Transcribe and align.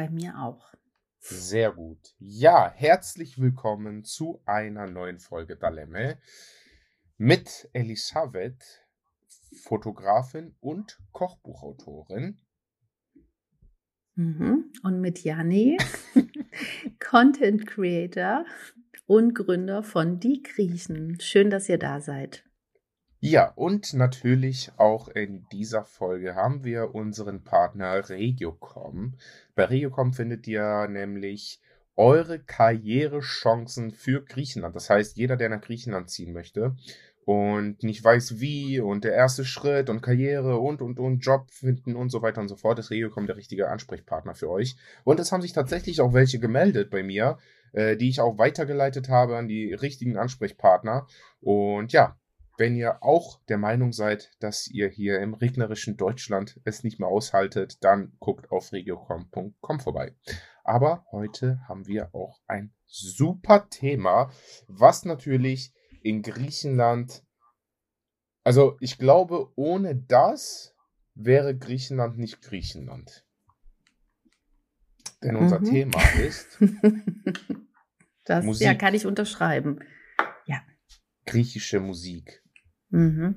Bei 0.00 0.08
mir 0.08 0.38
auch. 0.38 0.72
Sehr 1.18 1.72
gut. 1.72 2.14
Ja, 2.18 2.72
herzlich 2.74 3.38
willkommen 3.38 4.02
zu 4.02 4.40
einer 4.46 4.86
neuen 4.86 5.18
Folge 5.18 5.56
Dalemme 5.56 6.18
mit 7.18 7.68
Elisabeth, 7.74 8.64
Fotografin 9.62 10.56
und 10.60 10.98
Kochbuchautorin. 11.12 12.40
Mhm. 14.14 14.72
Und 14.82 15.02
mit 15.02 15.22
Janni, 15.22 15.76
Content 16.98 17.66
Creator 17.66 18.46
und 19.04 19.34
Gründer 19.34 19.82
von 19.82 20.18
Die 20.18 20.42
Griechen. 20.42 21.20
Schön, 21.20 21.50
dass 21.50 21.68
ihr 21.68 21.78
da 21.78 22.00
seid. 22.00 22.49
Ja, 23.22 23.52
und 23.54 23.92
natürlich 23.92 24.72
auch 24.78 25.08
in 25.08 25.46
dieser 25.52 25.84
Folge 25.84 26.36
haben 26.36 26.64
wir 26.64 26.94
unseren 26.94 27.44
Partner 27.44 28.08
Regiocom. 28.08 29.14
Bei 29.54 29.66
Regiocom 29.66 30.14
findet 30.14 30.48
ihr 30.48 30.88
nämlich 30.88 31.60
eure 31.96 32.38
Karrierechancen 32.38 33.90
für 33.90 34.24
Griechenland. 34.24 34.74
Das 34.74 34.88
heißt, 34.88 35.18
jeder, 35.18 35.36
der 35.36 35.50
nach 35.50 35.60
Griechenland 35.60 36.08
ziehen 36.08 36.32
möchte 36.32 36.74
und 37.26 37.82
nicht 37.82 38.02
weiß 38.02 38.40
wie 38.40 38.80
und 38.80 39.04
der 39.04 39.12
erste 39.12 39.44
Schritt 39.44 39.90
und 39.90 40.00
Karriere 40.00 40.58
und 40.58 40.80
und 40.80 40.98
und 40.98 41.18
Job 41.18 41.50
finden 41.50 41.96
und 41.96 42.08
so 42.08 42.22
weiter 42.22 42.40
und 42.40 42.48
so 42.48 42.56
fort, 42.56 42.78
ist 42.78 42.90
Regiocom 42.90 43.26
der 43.26 43.36
richtige 43.36 43.68
Ansprechpartner 43.68 44.34
für 44.34 44.48
euch. 44.48 44.76
Und 45.04 45.20
es 45.20 45.30
haben 45.30 45.42
sich 45.42 45.52
tatsächlich 45.52 46.00
auch 46.00 46.14
welche 46.14 46.38
gemeldet 46.38 46.88
bei 46.88 47.02
mir, 47.02 47.36
äh, 47.72 47.98
die 47.98 48.08
ich 48.08 48.22
auch 48.22 48.38
weitergeleitet 48.38 49.10
habe 49.10 49.36
an 49.36 49.46
die 49.46 49.74
richtigen 49.74 50.16
Ansprechpartner. 50.16 51.06
Und 51.42 51.92
ja, 51.92 52.16
wenn 52.60 52.76
ihr 52.76 53.02
auch 53.02 53.40
der 53.48 53.56
Meinung 53.56 53.94
seid, 53.94 54.30
dass 54.38 54.68
ihr 54.68 54.90
hier 54.90 55.18
im 55.20 55.32
regnerischen 55.32 55.96
Deutschland 55.96 56.60
es 56.64 56.84
nicht 56.84 57.00
mehr 57.00 57.08
aushaltet, 57.08 57.82
dann 57.82 58.12
guckt 58.20 58.52
auf 58.52 58.74
regiocom.com 58.74 59.80
vorbei. 59.80 60.14
Aber 60.62 61.06
heute 61.10 61.62
haben 61.66 61.86
wir 61.86 62.14
auch 62.14 62.38
ein 62.46 62.74
super 62.84 63.70
Thema, 63.70 64.30
was 64.68 65.06
natürlich 65.06 65.72
in 66.02 66.20
Griechenland, 66.20 67.24
also 68.44 68.76
ich 68.80 68.98
glaube, 68.98 69.50
ohne 69.56 69.96
das 69.96 70.76
wäre 71.14 71.56
Griechenland 71.56 72.18
nicht 72.18 72.42
Griechenland. 72.42 73.24
Denn 75.22 75.36
unser 75.36 75.60
mhm. 75.60 75.64
Thema 75.64 76.02
ist. 76.18 76.58
das 78.26 78.44
Musik. 78.44 78.66
Ja, 78.66 78.74
kann 78.74 78.94
ich 78.94 79.06
unterschreiben. 79.06 79.78
Ja. 80.44 80.62
Griechische 81.24 81.80
Musik. 81.80 82.42
Mhm. 82.92 83.36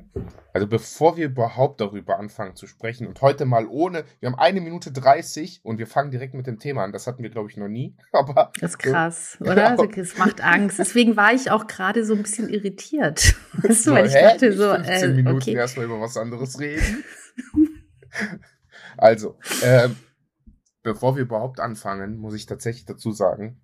Also 0.51 0.65
bevor 0.65 1.15
wir 1.15 1.25
überhaupt 1.25 1.79
darüber 1.79 2.17
anfangen 2.17 2.55
zu 2.55 2.65
sprechen 2.65 3.05
und 3.05 3.21
heute 3.21 3.45
mal 3.45 3.67
ohne, 3.67 4.03
wir 4.19 4.29
haben 4.31 4.39
eine 4.39 4.61
Minute 4.61 4.91
30 4.91 5.61
und 5.63 5.77
wir 5.77 5.85
fangen 5.85 6.09
direkt 6.09 6.33
mit 6.33 6.47
dem 6.47 6.57
Thema 6.57 6.83
an. 6.83 6.91
Das 6.91 7.05
hatten 7.05 7.21
wir, 7.21 7.29
glaube 7.29 7.51
ich, 7.51 7.57
noch 7.57 7.67
nie. 7.67 7.95
Aber 8.11 8.51
das 8.59 8.71
ist 8.71 8.77
krass, 8.79 9.37
so, 9.39 9.45
oder? 9.45 9.71
Also, 9.71 9.87
es 9.95 10.17
macht 10.17 10.41
Angst. 10.41 10.79
Deswegen 10.79 11.15
war 11.15 11.33
ich 11.33 11.51
auch 11.51 11.67
gerade 11.67 12.03
so 12.03 12.15
ein 12.15 12.23
bisschen 12.23 12.49
irritiert. 12.49 13.35
Weißt 13.61 13.87
du, 13.87 13.91
weil 13.91 14.07
ich 14.07 14.13
dachte 14.13 14.53
so, 14.53 14.73
15 14.73 14.87
äh, 14.87 15.13
Minuten 15.13 15.37
okay. 15.37 15.53
erstmal 15.53 15.85
über 15.85 16.01
was 16.01 16.17
anderes 16.17 16.59
reden. 16.59 17.03
also, 18.97 19.37
äh, 19.61 19.89
bevor 20.81 21.15
wir 21.15 21.21
überhaupt 21.21 21.59
anfangen, 21.59 22.17
muss 22.17 22.33
ich 22.33 22.47
tatsächlich 22.47 22.85
dazu 22.85 23.11
sagen, 23.11 23.61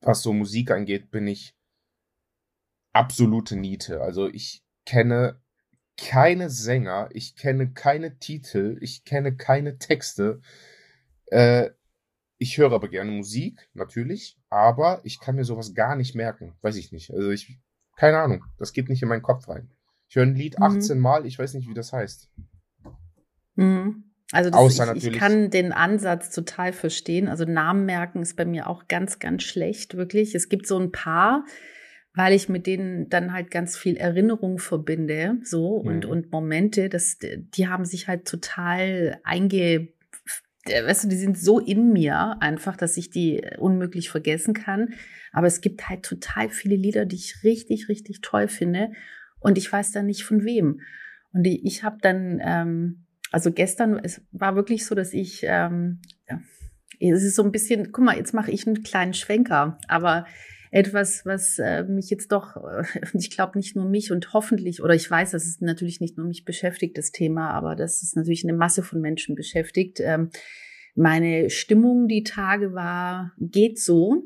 was 0.00 0.22
so 0.22 0.32
Musik 0.32 0.70
angeht, 0.70 1.10
bin 1.10 1.26
ich 1.26 1.54
absolute 2.92 3.56
Niete. 3.56 4.00
Also 4.00 4.26
ich 4.26 4.64
kenne 4.90 5.40
keine 5.96 6.50
Sänger, 6.50 7.10
ich 7.12 7.36
kenne 7.36 7.72
keine 7.72 8.18
Titel, 8.18 8.76
ich 8.80 9.04
kenne 9.04 9.36
keine 9.36 9.78
Texte. 9.78 10.40
Äh, 11.26 11.70
ich 12.38 12.58
höre 12.58 12.72
aber 12.72 12.88
gerne 12.88 13.12
Musik, 13.12 13.68
natürlich, 13.72 14.36
aber 14.48 15.00
ich 15.04 15.20
kann 15.20 15.36
mir 15.36 15.44
sowas 15.44 15.74
gar 15.74 15.94
nicht 15.94 16.16
merken. 16.16 16.54
Weiß 16.62 16.76
ich 16.76 16.90
nicht. 16.90 17.12
Also 17.12 17.30
ich, 17.30 17.58
keine 17.96 18.18
Ahnung, 18.18 18.44
das 18.58 18.72
geht 18.72 18.88
nicht 18.88 19.02
in 19.02 19.08
meinen 19.08 19.22
Kopf 19.22 19.48
rein. 19.48 19.70
Ich 20.08 20.16
höre 20.16 20.24
ein 20.24 20.34
Lied 20.34 20.58
mhm. 20.58 20.64
18 20.64 20.98
Mal, 20.98 21.24
ich 21.24 21.38
weiß 21.38 21.54
nicht, 21.54 21.68
wie 21.68 21.74
das 21.74 21.92
heißt. 21.92 22.28
Mhm. 23.54 24.10
Also 24.32 24.50
das, 24.50 24.96
ich, 24.96 25.06
ich, 25.06 25.12
kann 25.12 25.50
den 25.50 25.72
Ansatz 25.72 26.30
total 26.30 26.72
verstehen. 26.72 27.28
Also 27.28 27.44
Namen 27.44 27.84
merken 27.84 28.22
ist 28.22 28.36
bei 28.36 28.44
mir 28.44 28.68
auch 28.68 28.88
ganz, 28.88 29.18
ganz 29.18 29.42
schlecht, 29.42 29.96
wirklich. 29.96 30.34
Es 30.34 30.48
gibt 30.48 30.66
so 30.66 30.78
ein 30.78 30.92
paar, 30.92 31.44
weil 32.14 32.34
ich 32.34 32.48
mit 32.48 32.66
denen 32.66 33.08
dann 33.08 33.32
halt 33.32 33.50
ganz 33.50 33.76
viel 33.76 33.96
Erinnerung 33.96 34.58
verbinde, 34.58 35.38
so 35.42 35.76
und 35.76 36.04
mhm. 36.04 36.10
und 36.10 36.32
Momente, 36.32 36.88
das 36.88 37.18
die 37.20 37.68
haben 37.68 37.84
sich 37.84 38.08
halt 38.08 38.26
total 38.26 39.20
einge 39.24 39.88
weißt 40.66 41.04
du, 41.04 41.08
die 41.08 41.16
sind 41.16 41.38
so 41.38 41.58
in 41.58 41.92
mir 41.92 42.36
einfach, 42.40 42.76
dass 42.76 42.96
ich 42.96 43.10
die 43.10 43.42
unmöglich 43.58 44.10
vergessen 44.10 44.52
kann, 44.52 44.94
aber 45.32 45.46
es 45.46 45.60
gibt 45.60 45.88
halt 45.88 46.02
total 46.04 46.50
viele 46.50 46.76
Lieder, 46.76 47.06
die 47.06 47.16
ich 47.16 47.42
richtig 47.44 47.88
richtig 47.88 48.20
toll 48.20 48.48
finde 48.48 48.92
und 49.38 49.56
ich 49.56 49.70
weiß 49.72 49.92
dann 49.92 50.06
nicht 50.06 50.24
von 50.24 50.44
wem. 50.44 50.80
Und 51.32 51.44
die, 51.44 51.64
ich 51.66 51.84
habe 51.84 51.98
dann 52.02 52.40
ähm, 52.44 53.06
also 53.30 53.52
gestern 53.52 53.98
es 54.02 54.22
war 54.32 54.56
wirklich 54.56 54.84
so, 54.84 54.94
dass 54.94 55.12
ich 55.12 55.42
ähm, 55.44 56.00
ja, 56.28 56.40
es 57.00 57.22
ist 57.22 57.36
so 57.36 57.42
ein 57.42 57.52
bisschen, 57.52 57.92
guck 57.92 58.04
mal, 58.04 58.16
jetzt 58.16 58.34
mache 58.34 58.50
ich 58.50 58.66
einen 58.66 58.82
kleinen 58.82 59.14
Schwenker, 59.14 59.78
aber 59.88 60.26
etwas, 60.70 61.26
was 61.26 61.58
äh, 61.58 61.84
mich 61.84 62.10
jetzt 62.10 62.32
doch, 62.32 62.56
äh, 62.56 62.84
ich 63.14 63.30
glaube 63.30 63.58
nicht 63.58 63.76
nur 63.76 63.88
mich 63.88 64.12
und 64.12 64.32
hoffentlich, 64.32 64.82
oder 64.82 64.94
ich 64.94 65.10
weiß, 65.10 65.32
dass 65.32 65.44
es 65.44 65.60
natürlich 65.60 66.00
nicht 66.00 66.16
nur 66.16 66.26
mich 66.26 66.44
beschäftigt, 66.44 66.96
das 66.96 67.12
Thema, 67.12 67.50
aber 67.50 67.74
das 67.76 68.02
ist 68.02 68.16
natürlich 68.16 68.44
eine 68.44 68.56
Masse 68.56 68.82
von 68.82 69.00
Menschen 69.00 69.34
beschäftigt. 69.34 70.00
Ähm, 70.00 70.30
meine 70.94 71.50
Stimmung 71.50 72.08
die 72.08 72.24
Tage 72.24 72.74
war, 72.74 73.32
geht 73.38 73.78
so 73.78 74.24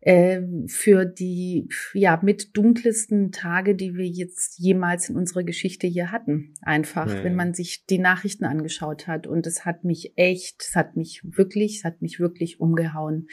äh, 0.00 0.42
für 0.68 1.04
die 1.04 1.68
ja 1.94 2.20
mit 2.22 2.56
dunkelsten 2.56 3.32
Tage, 3.32 3.74
die 3.74 3.94
wir 3.94 4.06
jetzt 4.06 4.58
jemals 4.58 5.08
in 5.08 5.16
unserer 5.16 5.42
Geschichte 5.42 5.86
hier 5.86 6.12
hatten. 6.12 6.54
Einfach, 6.62 7.06
mhm. 7.06 7.24
wenn 7.24 7.34
man 7.34 7.54
sich 7.54 7.86
die 7.86 7.98
Nachrichten 7.98 8.44
angeschaut 8.44 9.08
hat. 9.08 9.26
Und 9.26 9.46
es 9.46 9.64
hat 9.64 9.84
mich 9.84 10.12
echt, 10.16 10.62
es 10.68 10.76
hat 10.76 10.96
mich 10.96 11.22
wirklich, 11.24 11.78
es 11.78 11.84
hat 11.84 12.02
mich 12.02 12.20
wirklich 12.20 12.60
umgehauen 12.60 13.28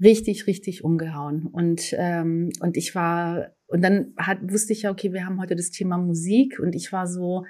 richtig, 0.00 0.46
richtig 0.46 0.84
umgehauen. 0.84 1.46
Und, 1.46 1.94
ähm, 1.96 2.50
und 2.60 2.76
ich 2.76 2.94
war, 2.94 3.52
und 3.66 3.82
dann 3.82 4.14
hat, 4.16 4.38
wusste 4.42 4.72
ich 4.72 4.82
ja, 4.82 4.90
okay, 4.90 5.12
wir 5.12 5.26
haben 5.26 5.40
heute 5.40 5.56
das 5.56 5.70
Thema 5.70 5.98
Musik 5.98 6.58
und 6.58 6.74
ich 6.74 6.92
war 6.92 7.06
so, 7.06 7.44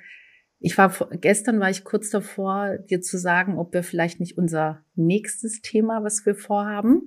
ich 0.60 0.78
war 0.78 0.92
gestern 1.20 1.60
war 1.60 1.68
ich 1.68 1.84
kurz 1.84 2.10
davor, 2.10 2.78
dir 2.78 3.00
zu 3.00 3.18
sagen, 3.18 3.58
ob 3.58 3.74
wir 3.74 3.82
vielleicht 3.82 4.20
nicht 4.20 4.38
unser 4.38 4.84
nächstes 4.94 5.60
Thema, 5.60 6.02
was 6.02 6.24
wir 6.24 6.34
vorhaben, 6.34 7.02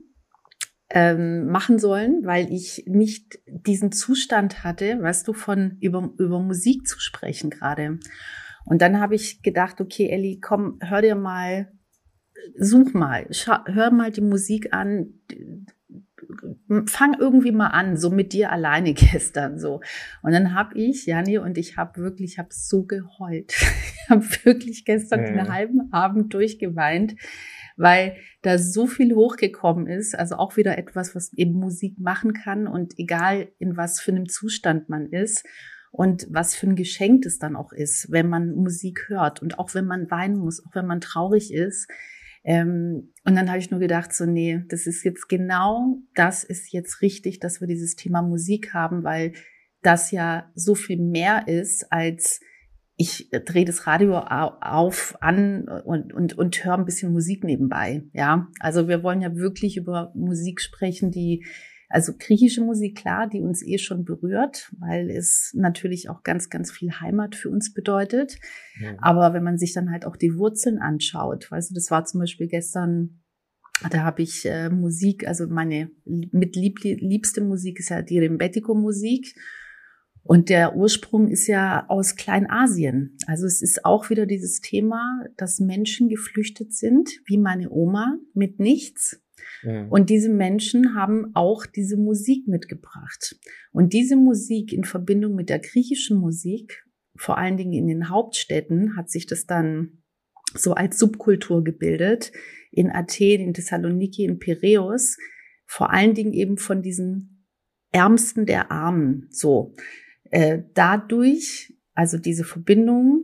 ähm, 0.90 1.48
machen 1.48 1.80
sollen, 1.80 2.22
weil 2.24 2.52
ich 2.52 2.84
nicht 2.88 3.40
diesen 3.48 3.92
Zustand 3.92 4.64
hatte, 4.64 5.02
weißt 5.02 5.28
du, 5.28 5.34
von 5.34 5.78
über, 5.82 6.14
über 6.18 6.40
Musik 6.40 6.88
zu 6.88 7.00
sprechen 7.00 7.50
gerade. 7.50 8.00
Und 8.66 8.82
dann 8.82 9.00
habe 9.00 9.16
ich 9.16 9.42
gedacht, 9.42 9.82
okay, 9.82 10.10
Elli, 10.10 10.40
komm, 10.42 10.78
hör 10.82 11.02
dir 11.02 11.16
mal 11.16 11.72
such 12.58 12.94
mal, 12.94 13.28
hör 13.66 13.92
mal 13.92 14.12
die 14.12 14.22
Musik 14.22 14.74
an, 14.74 15.14
fang 16.86 17.16
irgendwie 17.20 17.52
mal 17.52 17.68
an, 17.68 17.98
so 17.98 18.10
mit 18.10 18.34
dir 18.34 18.52
alleine 18.52 18.94
gestern 18.96 19.60
so. 19.60 19.82
Und 20.22 20.32
dann 20.32 20.54
habe 20.54 20.78
ich, 20.78 21.06
Janni 21.06 21.38
und 21.38 21.58
ich 21.58 21.78
habe 21.78 22.02
wirklich, 22.02 22.34
ich 22.34 22.40
habe 22.40 22.50
so 22.52 22.84
geheult. 22.84 23.54
Ich 24.08 24.12
habe 24.12 24.26
wirklich 24.46 24.86
gestern 24.86 25.20
mhm. 25.20 25.26
einen 25.26 25.54
halben 25.54 25.92
Abend 25.92 26.34
durchgeweint, 26.34 27.16
weil 27.76 28.16
da 28.42 28.58
so 28.58 28.88
viel 28.88 29.14
hochgekommen 29.14 29.86
ist. 29.86 30.18
Also 30.18 30.38
auch 30.38 30.56
wieder 30.56 30.78
etwas, 30.78 31.14
was 31.14 31.34
eben 31.34 31.60
Musik 31.60 32.00
machen 32.00 32.32
kann 32.32 32.68
und 32.68 32.98
egal 32.98 33.50
in 33.60 33.76
was 33.76 34.00
für 34.00 34.12
einem 34.12 34.30
Zustand 34.30 34.88
man 34.88 35.08
ist 35.08 35.46
und 35.92 36.26
was 36.30 36.56
für 36.56 36.68
ein 36.68 36.78
Geschenk 36.78 37.26
es 37.26 37.38
dann 37.38 37.58
auch 37.58 37.74
ist, 37.74 38.10
wenn 38.10 38.30
man 38.30 38.52
Musik 38.52 39.10
hört 39.10 39.42
und 39.42 39.60
auch 39.60 39.74
wenn 39.74 39.86
man 39.86 40.10
weinen 40.10 40.38
muss, 40.38 40.66
auch 40.66 40.74
wenn 40.74 40.88
man 40.88 41.02
traurig 41.02 41.54
ist 41.54 41.90
ähm, 42.48 43.14
und 43.26 43.36
dann 43.36 43.50
habe 43.50 43.60
ich 43.60 43.72
nur 43.72 43.82
gedacht, 43.82 44.14
so, 44.14 44.26
nee, 44.26 44.64
das 44.70 44.88
ist 44.88 45.04
jetzt 45.04 45.28
genau, 45.28 45.98
das 46.16 46.46
ist 46.46 46.72
jetzt 46.72 47.02
richtig, 47.02 47.40
dass 47.40 47.60
wir 47.60 47.68
dieses 47.68 47.98
Thema 47.98 48.22
Musik 48.22 48.74
haben, 48.74 49.04
weil 49.04 49.34
das 49.82 50.12
ja 50.12 50.50
so 50.56 50.74
viel 50.74 50.98
mehr 50.98 51.48
ist 51.48 51.92
als 51.92 52.40
ich 52.96 53.30
drehe 53.30 53.66
das 53.66 53.86
Radio 53.86 54.18
auf 54.18 55.18
an 55.20 55.68
und, 55.68 56.14
und, 56.14 56.38
und 56.38 56.66
höre 56.66 56.74
ein 56.74 56.86
bisschen 56.86 57.12
Musik 57.12 57.44
nebenbei. 57.44 58.04
Ja, 58.14 58.48
also 58.60 58.88
wir 58.88 59.04
wollen 59.04 59.22
ja 59.22 59.36
wirklich 59.36 59.78
über 59.78 60.12
Musik 60.16 60.62
sprechen, 60.62 61.12
die 61.12 61.46
also 61.90 62.14
griechische 62.18 62.62
Musik, 62.62 62.98
klar, 62.98 63.28
die 63.28 63.42
uns 63.42 63.66
eh 63.66 63.78
schon 63.78 64.04
berührt, 64.04 64.72
weil 64.78 65.10
es 65.10 65.52
natürlich 65.56 66.10
auch 66.10 66.24
ganz, 66.24 66.50
ganz 66.50 66.72
viel 66.72 66.92
Heimat 66.92 67.36
für 67.36 67.50
uns 67.50 67.74
bedeutet. 67.74 68.38
Ja. 68.80 68.96
Aber 69.00 69.34
wenn 69.34 69.44
man 69.44 69.58
sich 69.58 69.74
dann 69.74 69.92
halt 69.92 70.06
auch 70.06 70.18
die 70.18 70.36
Wurzeln 70.36 70.80
anschaut, 70.80 71.50
weißt 71.50 71.72
du, 71.72 71.76
das 71.76 71.90
war 71.90 72.04
zum 72.06 72.20
Beispiel 72.20 72.48
gestern, 72.48 73.22
da 73.90 74.04
habe 74.04 74.22
ich 74.22 74.46
äh, 74.46 74.70
Musik, 74.70 75.28
also 75.28 75.48
meine 75.48 75.90
mit 76.06 76.56
lieb, 76.56 76.80
liebste 76.84 77.42
Musik 77.42 77.80
ist 77.80 77.90
ja 77.90 78.02
die 78.02 78.20
Rembetico-Musik. 78.20 79.36
Und 80.28 80.50
der 80.50 80.76
Ursprung 80.76 81.30
ist 81.30 81.48
ja 81.48 81.86
aus 81.88 82.18
Kleinasien. 82.18 83.18
Also 83.28 83.46
es 83.46 83.62
ist 83.62 83.86
auch 83.86 84.10
wieder 84.10 84.26
dieses 84.26 84.60
Thema, 84.60 85.24
dass 85.38 85.62
Menschen 85.62 86.10
geflüchtet 86.10 86.74
sind, 86.74 87.10
wie 87.26 87.38
meine 87.38 87.72
Oma, 87.72 88.18
mit 88.34 88.60
nichts. 88.60 89.24
Mhm. 89.64 89.88
Und 89.90 90.10
diese 90.10 90.28
Menschen 90.28 90.96
haben 90.96 91.32
auch 91.34 91.66
diese 91.66 91.96
Musik 91.96 92.46
mitgebracht. 92.46 93.40
Und 93.72 93.94
diese 93.94 94.18
Musik 94.18 94.74
in 94.74 94.84
Verbindung 94.84 95.34
mit 95.34 95.48
der 95.48 95.60
griechischen 95.60 96.18
Musik, 96.18 96.84
vor 97.16 97.38
allen 97.38 97.56
Dingen 97.56 97.74
in 97.74 97.88
den 97.88 98.10
Hauptstädten, 98.10 98.98
hat 98.98 99.10
sich 99.10 99.28
das 99.28 99.46
dann 99.46 100.04
so 100.54 100.74
als 100.74 101.00
Subkultur 101.00 101.64
gebildet. 101.64 102.34
In 102.72 102.92
Athen, 102.92 103.40
in 103.40 103.54
Thessaloniki, 103.54 104.26
in 104.26 104.40
Piräus. 104.40 105.16
Vor 105.66 105.94
allen 105.94 106.16
Dingen 106.16 106.34
eben 106.34 106.58
von 106.58 106.82
diesen 106.82 107.48
Ärmsten 107.94 108.46
der 108.46 108.72
Armen. 108.72 109.28
So. 109.32 109.74
Äh, 110.32 110.64
dadurch, 110.74 111.74
also 111.94 112.18
diese 112.18 112.44
Verbindung, 112.44 113.24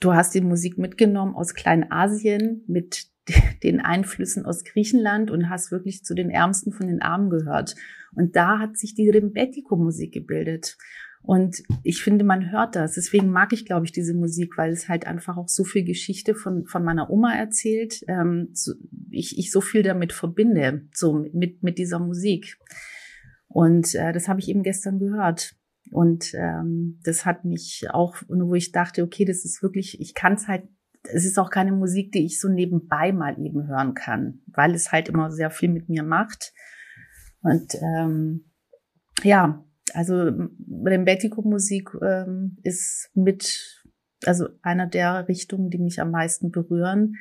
du 0.00 0.14
hast 0.14 0.34
die 0.34 0.40
Musik 0.40 0.78
mitgenommen 0.78 1.34
aus 1.34 1.54
Kleinasien 1.54 2.64
mit 2.66 3.06
den 3.62 3.80
Einflüssen 3.80 4.44
aus 4.44 4.64
Griechenland 4.64 5.30
und 5.30 5.48
hast 5.48 5.70
wirklich 5.70 6.04
zu 6.04 6.14
den 6.14 6.30
Ärmsten 6.30 6.72
von 6.72 6.86
den 6.86 7.02
Armen 7.02 7.30
gehört. 7.30 7.74
Und 8.14 8.36
da 8.36 8.58
hat 8.58 8.76
sich 8.76 8.94
die 8.94 9.08
Rimbetico-Musik 9.08 10.12
gebildet. 10.12 10.76
Und 11.22 11.62
ich 11.84 12.02
finde, 12.02 12.24
man 12.24 12.50
hört 12.50 12.74
das. 12.74 12.94
Deswegen 12.94 13.30
mag 13.30 13.52
ich, 13.52 13.64
glaube 13.64 13.86
ich, 13.86 13.92
diese 13.92 14.12
Musik, 14.12 14.58
weil 14.58 14.72
es 14.72 14.88
halt 14.88 15.06
einfach 15.06 15.36
auch 15.36 15.48
so 15.48 15.62
viel 15.62 15.84
Geschichte 15.84 16.34
von, 16.34 16.66
von 16.66 16.82
meiner 16.82 17.10
Oma 17.10 17.34
erzählt. 17.34 18.04
Ähm, 18.08 18.48
so, 18.52 18.72
ich, 19.10 19.38
ich 19.38 19.52
so 19.52 19.60
viel 19.60 19.84
damit 19.84 20.12
verbinde, 20.12 20.88
so 20.92 21.24
mit, 21.32 21.62
mit 21.62 21.78
dieser 21.78 22.00
Musik. 22.00 22.58
Und 23.46 23.94
äh, 23.94 24.12
das 24.12 24.26
habe 24.26 24.40
ich 24.40 24.48
eben 24.48 24.64
gestern 24.64 24.98
gehört. 24.98 25.54
Und 25.92 26.32
ähm, 26.32 26.98
das 27.04 27.26
hat 27.26 27.44
mich 27.44 27.84
auch, 27.90 28.16
wo 28.26 28.54
ich 28.54 28.72
dachte, 28.72 29.02
okay, 29.02 29.26
das 29.26 29.44
ist 29.44 29.62
wirklich, 29.62 30.00
ich 30.00 30.14
kann 30.14 30.32
es 30.32 30.48
halt, 30.48 30.66
es 31.04 31.26
ist 31.26 31.38
auch 31.38 31.50
keine 31.50 31.72
Musik, 31.72 32.12
die 32.12 32.24
ich 32.24 32.40
so 32.40 32.48
nebenbei 32.48 33.12
mal 33.12 33.38
eben 33.38 33.68
hören 33.68 33.92
kann, 33.92 34.40
weil 34.46 34.74
es 34.74 34.90
halt 34.90 35.10
immer 35.10 35.30
sehr 35.30 35.50
viel 35.50 35.68
mit 35.68 35.90
mir 35.90 36.02
macht. 36.02 36.54
Und 37.42 37.74
ähm, 37.74 38.50
ja, 39.22 39.62
also 39.92 40.30
Rembetico-Musik 40.84 41.90
ähm, 42.00 42.56
ist 42.62 43.10
mit, 43.14 43.84
also 44.24 44.48
einer 44.62 44.86
der 44.86 45.28
Richtungen, 45.28 45.68
die 45.68 45.78
mich 45.78 46.00
am 46.00 46.10
meisten 46.10 46.50
berühren. 46.50 47.16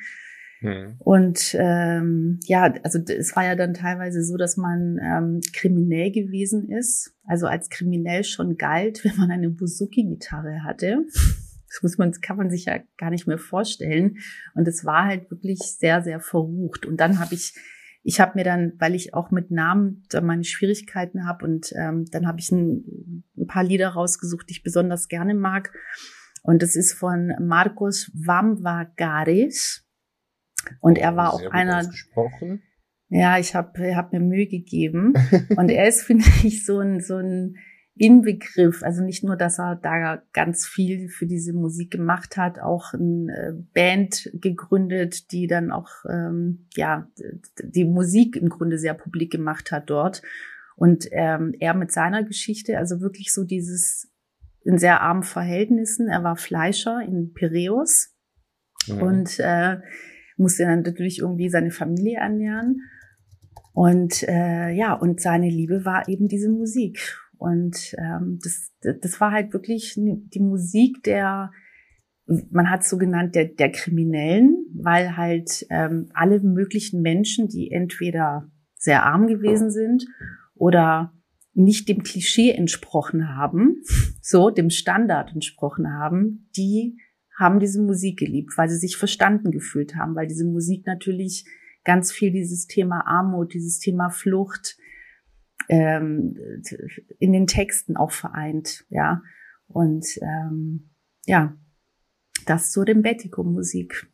Mhm. 0.61 0.95
Und 0.99 1.55
ähm, 1.59 2.39
ja, 2.45 2.73
also 2.83 2.99
es 2.99 3.35
war 3.35 3.45
ja 3.45 3.55
dann 3.55 3.73
teilweise 3.73 4.23
so, 4.23 4.37
dass 4.37 4.57
man 4.57 4.99
ähm, 5.03 5.41
kriminell 5.53 6.11
gewesen 6.11 6.69
ist, 6.69 7.13
also 7.25 7.47
als 7.47 7.69
kriminell 7.69 8.23
schon 8.23 8.57
galt, 8.57 9.03
wenn 9.03 9.17
man 9.17 9.31
eine 9.31 9.49
Buzuki-Gitarre 9.49 10.63
hatte. 10.63 11.05
Das 11.67 11.81
muss 11.81 11.97
man, 11.97 12.11
kann 12.11 12.37
man 12.37 12.49
sich 12.49 12.65
ja 12.65 12.79
gar 12.97 13.09
nicht 13.09 13.27
mehr 13.27 13.37
vorstellen. 13.37 14.17
Und 14.53 14.67
es 14.67 14.85
war 14.85 15.05
halt 15.05 15.31
wirklich 15.31 15.59
sehr, 15.59 16.01
sehr 16.01 16.19
verrucht. 16.19 16.85
Und 16.85 16.97
dann 16.97 17.19
habe 17.19 17.33
ich, 17.33 17.55
ich 18.03 18.19
habe 18.19 18.33
mir 18.35 18.43
dann, 18.43 18.73
weil 18.77 18.93
ich 18.93 19.13
auch 19.13 19.31
mit 19.31 19.51
Namen 19.51 20.03
meine 20.21 20.43
Schwierigkeiten 20.43 21.25
habe 21.25 21.45
und 21.45 21.71
ähm, 21.77 22.05
dann 22.11 22.27
habe 22.27 22.39
ich 22.39 22.51
ein, 22.51 23.23
ein 23.37 23.47
paar 23.47 23.63
Lieder 23.63 23.89
rausgesucht, 23.89 24.49
die 24.49 24.53
ich 24.53 24.63
besonders 24.63 25.07
gerne 25.07 25.33
mag. 25.33 25.71
Und 26.43 26.61
das 26.61 26.75
ist 26.75 26.93
von 26.93 27.33
Marcos 27.39 28.11
Vamvagaris. 28.13 29.85
Und 30.79 30.97
er 30.97 31.15
war 31.15 31.33
auch 31.33 31.51
einer. 31.51 31.89
Ja, 33.09 33.37
ich 33.37 33.55
habe 33.55 33.95
hab 33.95 34.13
mir 34.13 34.21
Mühe 34.21 34.47
gegeben. 34.47 35.13
und 35.57 35.69
er 35.69 35.87
ist, 35.87 36.03
finde 36.03 36.25
ich, 36.43 36.65
so 36.65 36.79
ein, 36.79 37.01
so 37.01 37.17
ein 37.17 37.55
Inbegriff. 37.95 38.83
Also 38.83 39.03
nicht 39.03 39.23
nur, 39.23 39.35
dass 39.35 39.59
er 39.59 39.75
da 39.75 40.21
ganz 40.31 40.65
viel 40.65 41.09
für 41.09 41.25
diese 41.25 41.53
Musik 41.53 41.91
gemacht 41.91 42.37
hat, 42.37 42.59
auch 42.59 42.93
eine 42.93 43.31
äh, 43.31 43.53
Band 43.73 44.29
gegründet, 44.33 45.31
die 45.31 45.47
dann 45.47 45.71
auch 45.71 45.89
ähm, 46.09 46.67
ja 46.75 47.07
die 47.61 47.85
Musik 47.85 48.37
im 48.37 48.49
Grunde 48.49 48.77
sehr 48.77 48.93
publik 48.93 49.31
gemacht 49.31 49.71
hat 49.71 49.89
dort. 49.89 50.21
Und 50.77 51.07
ähm, 51.11 51.53
er 51.59 51.73
mit 51.73 51.91
seiner 51.91 52.23
Geschichte, 52.23 52.77
also 52.77 53.01
wirklich 53.01 53.33
so 53.33 53.43
dieses 53.43 54.11
in 54.63 54.77
sehr 54.77 55.01
armen 55.01 55.23
Verhältnissen. 55.23 56.07
Er 56.07 56.23
war 56.23 56.37
Fleischer 56.37 57.01
in 57.01 57.33
Piräus 57.33 58.15
mhm. 58.87 59.01
und 59.01 59.39
äh, 59.39 59.77
musste 60.41 60.63
dann 60.63 60.81
natürlich 60.81 61.19
irgendwie 61.19 61.49
seine 61.49 61.71
Familie 61.71 62.17
ernähren. 62.17 62.81
Und 63.73 64.23
äh, 64.27 64.71
ja, 64.71 64.93
und 64.93 65.21
seine 65.21 65.49
Liebe 65.49 65.85
war 65.85 66.09
eben 66.09 66.27
diese 66.27 66.49
Musik. 66.49 67.17
Und 67.37 67.95
ähm, 67.97 68.39
das, 68.43 68.71
das 69.01 69.19
war 69.21 69.31
halt 69.31 69.53
wirklich 69.53 69.95
die 69.95 70.39
Musik 70.39 71.03
der, 71.03 71.51
man 72.51 72.69
hat 72.69 72.81
es 72.81 72.89
so 72.89 72.97
genannt, 72.97 73.35
der, 73.35 73.45
der 73.45 73.71
Kriminellen, 73.71 74.65
weil 74.75 75.17
halt 75.17 75.65
ähm, 75.69 76.09
alle 76.13 76.39
möglichen 76.39 77.01
Menschen, 77.01 77.47
die 77.47 77.71
entweder 77.71 78.49
sehr 78.75 79.05
arm 79.05 79.27
gewesen 79.27 79.71
sind 79.71 80.05
oder 80.53 81.13
nicht 81.53 81.89
dem 81.89 82.03
Klischee 82.03 82.51
entsprochen 82.51 83.35
haben, 83.35 83.81
so 84.21 84.49
dem 84.49 84.69
Standard 84.69 85.33
entsprochen 85.33 85.91
haben, 85.91 86.49
die 86.55 86.97
haben 87.41 87.59
diese 87.59 87.81
Musik 87.81 88.19
geliebt, 88.19 88.53
weil 88.55 88.69
sie 88.69 88.77
sich 88.77 88.95
verstanden 88.95 89.51
gefühlt 89.51 89.95
haben, 89.95 90.15
weil 90.15 90.27
diese 90.27 90.45
Musik 90.45 90.85
natürlich 90.85 91.45
ganz 91.83 92.11
viel 92.11 92.31
dieses 92.31 92.67
Thema 92.67 93.05
Armut, 93.07 93.53
dieses 93.53 93.79
Thema 93.79 94.09
Flucht 94.09 94.77
ähm, 95.67 96.37
in 97.19 97.33
den 97.33 97.47
Texten 97.47 97.97
auch 97.97 98.11
vereint, 98.11 98.85
ja. 98.89 99.21
Und 99.67 100.05
ähm, 100.21 100.91
ja, 101.25 101.57
das 102.45 102.71
zur 102.71 102.87
Rembetico-Musik. 102.87 104.07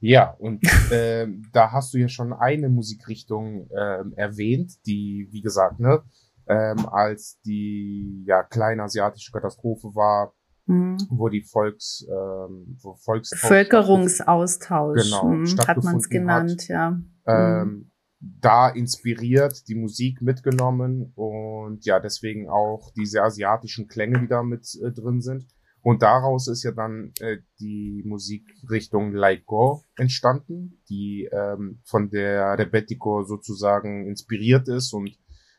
Ja, 0.00 0.30
und 0.38 0.62
äh, 0.92 1.26
da 1.52 1.72
hast 1.72 1.94
du 1.94 1.98
ja 1.98 2.08
schon 2.08 2.32
eine 2.32 2.68
Musikrichtung 2.68 3.68
äh, 3.70 4.04
erwähnt, 4.16 4.86
die, 4.86 5.28
wie 5.30 5.40
gesagt, 5.40 5.80
ne, 5.80 6.02
ähm, 6.48 6.86
als 6.86 7.40
die 7.42 8.24
ja 8.26 8.42
kleine 8.42 8.84
asiatische 8.84 9.32
Katastrophe 9.32 9.94
war, 9.94 10.34
Mhm. 10.68 10.98
wo 11.08 11.30
die 11.30 11.42
Volks, 11.42 12.06
ähm, 12.10 12.76
wo 12.82 12.94
Volksaustausch 12.94 13.48
Völkerungsaustausch, 13.48 15.02
genau, 15.02 15.24
mhm, 15.24 15.58
hat 15.66 15.82
man 15.82 15.96
es 15.96 16.10
genannt, 16.10 16.62
hat, 16.62 16.68
ja. 16.68 17.00
Ähm, 17.26 17.68
mhm. 17.68 17.90
da 18.20 18.68
inspiriert, 18.68 19.66
die 19.66 19.74
Musik 19.74 20.20
mitgenommen 20.20 21.12
und 21.14 21.86
ja, 21.86 22.00
deswegen 22.00 22.50
auch 22.50 22.92
diese 22.94 23.22
asiatischen 23.22 23.88
Klänge, 23.88 24.20
die 24.20 24.28
da 24.28 24.42
mit 24.42 24.68
äh, 24.84 24.92
drin 24.92 25.22
sind. 25.22 25.46
Und 25.80 26.02
daraus 26.02 26.48
ist 26.48 26.64
ja 26.64 26.72
dann 26.72 27.12
äh, 27.20 27.38
die 27.60 28.02
Musikrichtung 28.04 29.12
Laiko 29.12 29.84
entstanden, 29.96 30.82
die 30.90 31.30
ähm, 31.32 31.80
von 31.86 32.10
der 32.10 32.58
Rebetiko 32.58 33.22
sozusagen 33.22 34.06
inspiriert 34.06 34.68
ist 34.68 34.92
und 34.92 35.16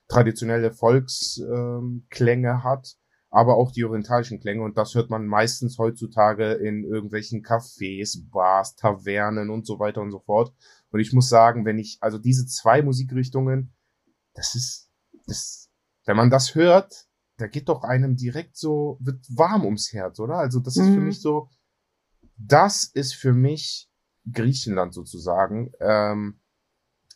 traditionelle 0.07 0.71
Volksklänge 0.71 2.49
ähm, 2.49 2.63
hat 2.63 2.98
aber 3.29 3.57
auch 3.57 3.71
die 3.71 3.85
orientalischen 3.85 4.39
Klänge 4.39 4.63
und 4.63 4.77
das 4.77 4.95
hört 4.95 5.09
man 5.09 5.27
meistens 5.27 5.77
heutzutage 5.77 6.53
in 6.53 6.83
irgendwelchen 6.83 7.43
Cafés, 7.43 8.17
Bars, 8.31 8.75
Tavernen 8.75 9.49
und 9.49 9.67
so 9.67 9.79
weiter 9.79 10.01
und 10.01 10.11
so 10.11 10.19
fort. 10.19 10.53
Und 10.91 10.99
ich 10.99 11.13
muss 11.13 11.29
sagen, 11.29 11.65
wenn 11.65 11.77
ich, 11.77 11.97
also 12.01 12.17
diese 12.17 12.47
zwei 12.47 12.81
Musikrichtungen, 12.81 13.71
das 14.33 14.55
ist, 14.55 14.89
das, 15.27 15.69
wenn 16.05 16.17
man 16.17 16.31
das 16.31 16.55
hört, 16.55 17.07
da 17.37 17.47
geht 17.47 17.69
doch 17.69 17.83
einem 17.83 18.15
direkt 18.15 18.57
so, 18.57 18.97
wird 18.99 19.25
warm 19.29 19.63
ums 19.63 19.93
Herz, 19.93 20.19
oder? 20.19 20.35
Also 20.35 20.59
das 20.59 20.75
ist 20.75 20.87
für 20.87 20.99
mhm. 20.99 21.05
mich 21.05 21.21
so, 21.21 21.49
das 22.37 22.85
ist 22.85 23.13
für 23.13 23.33
mich 23.33 23.89
Griechenland 24.31 24.93
sozusagen. 24.93 25.71
Ähm, 25.79 26.39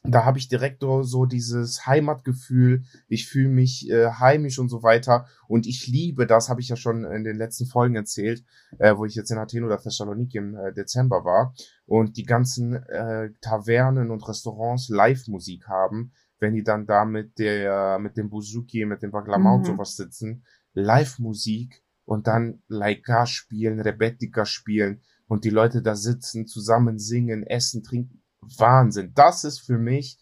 da 0.05 0.25
habe 0.25 0.37
ich 0.37 0.49
direkt 0.49 0.81
so 0.81 1.25
dieses 1.25 1.87
Heimatgefühl, 1.87 2.83
ich 3.07 3.27
fühle 3.27 3.47
mich 3.47 3.89
äh, 3.89 4.09
heimisch 4.11 4.59
und 4.59 4.67
so 4.67 4.83
weiter. 4.83 5.27
Und 5.47 5.65
ich 5.65 5.87
liebe 5.87 6.27
das, 6.27 6.49
habe 6.49 6.59
ich 6.59 6.67
ja 6.67 6.75
schon 6.75 7.05
in 7.05 7.23
den 7.23 7.37
letzten 7.37 7.65
Folgen 7.65 7.95
erzählt, 7.95 8.43
äh, 8.79 8.95
wo 8.97 9.05
ich 9.05 9.15
jetzt 9.15 9.31
in 9.31 9.37
Athen 9.37 9.63
oder 9.63 9.79
Thessaloniki 9.79 10.37
im 10.37 10.55
äh, 10.55 10.73
Dezember 10.73 11.23
war 11.23 11.55
und 11.85 12.17
die 12.17 12.25
ganzen 12.25 12.73
äh, 12.73 13.29
Tavernen 13.39 14.11
und 14.11 14.27
Restaurants 14.27 14.89
Live-Musik 14.89 15.67
haben, 15.67 16.11
wenn 16.39 16.53
die 16.53 16.63
dann 16.63 16.85
da 16.85 17.05
mit 17.05 17.39
der 17.39 17.97
mit 17.99 18.17
dem 18.17 18.29
Buzuki, 18.29 18.85
mit 18.85 19.03
dem 19.03 19.11
Baglamau 19.11 19.53
mhm. 19.53 19.59
und 19.59 19.65
sowas 19.65 19.95
sitzen, 19.95 20.43
Live-Musik 20.73 21.81
und 22.03 22.27
dann 22.27 22.61
Laika 22.67 23.25
spielen, 23.25 23.79
Rebetika 23.79 24.45
spielen 24.45 25.01
und 25.27 25.45
die 25.45 25.49
Leute 25.49 25.81
da 25.81 25.95
sitzen, 25.95 26.45
zusammen 26.45 26.99
singen, 26.99 27.43
essen, 27.43 27.83
trinken 27.83 28.22
Wahnsinn. 28.57 29.11
Das 29.15 29.43
ist 29.43 29.59
für 29.59 29.77
mich 29.77 30.17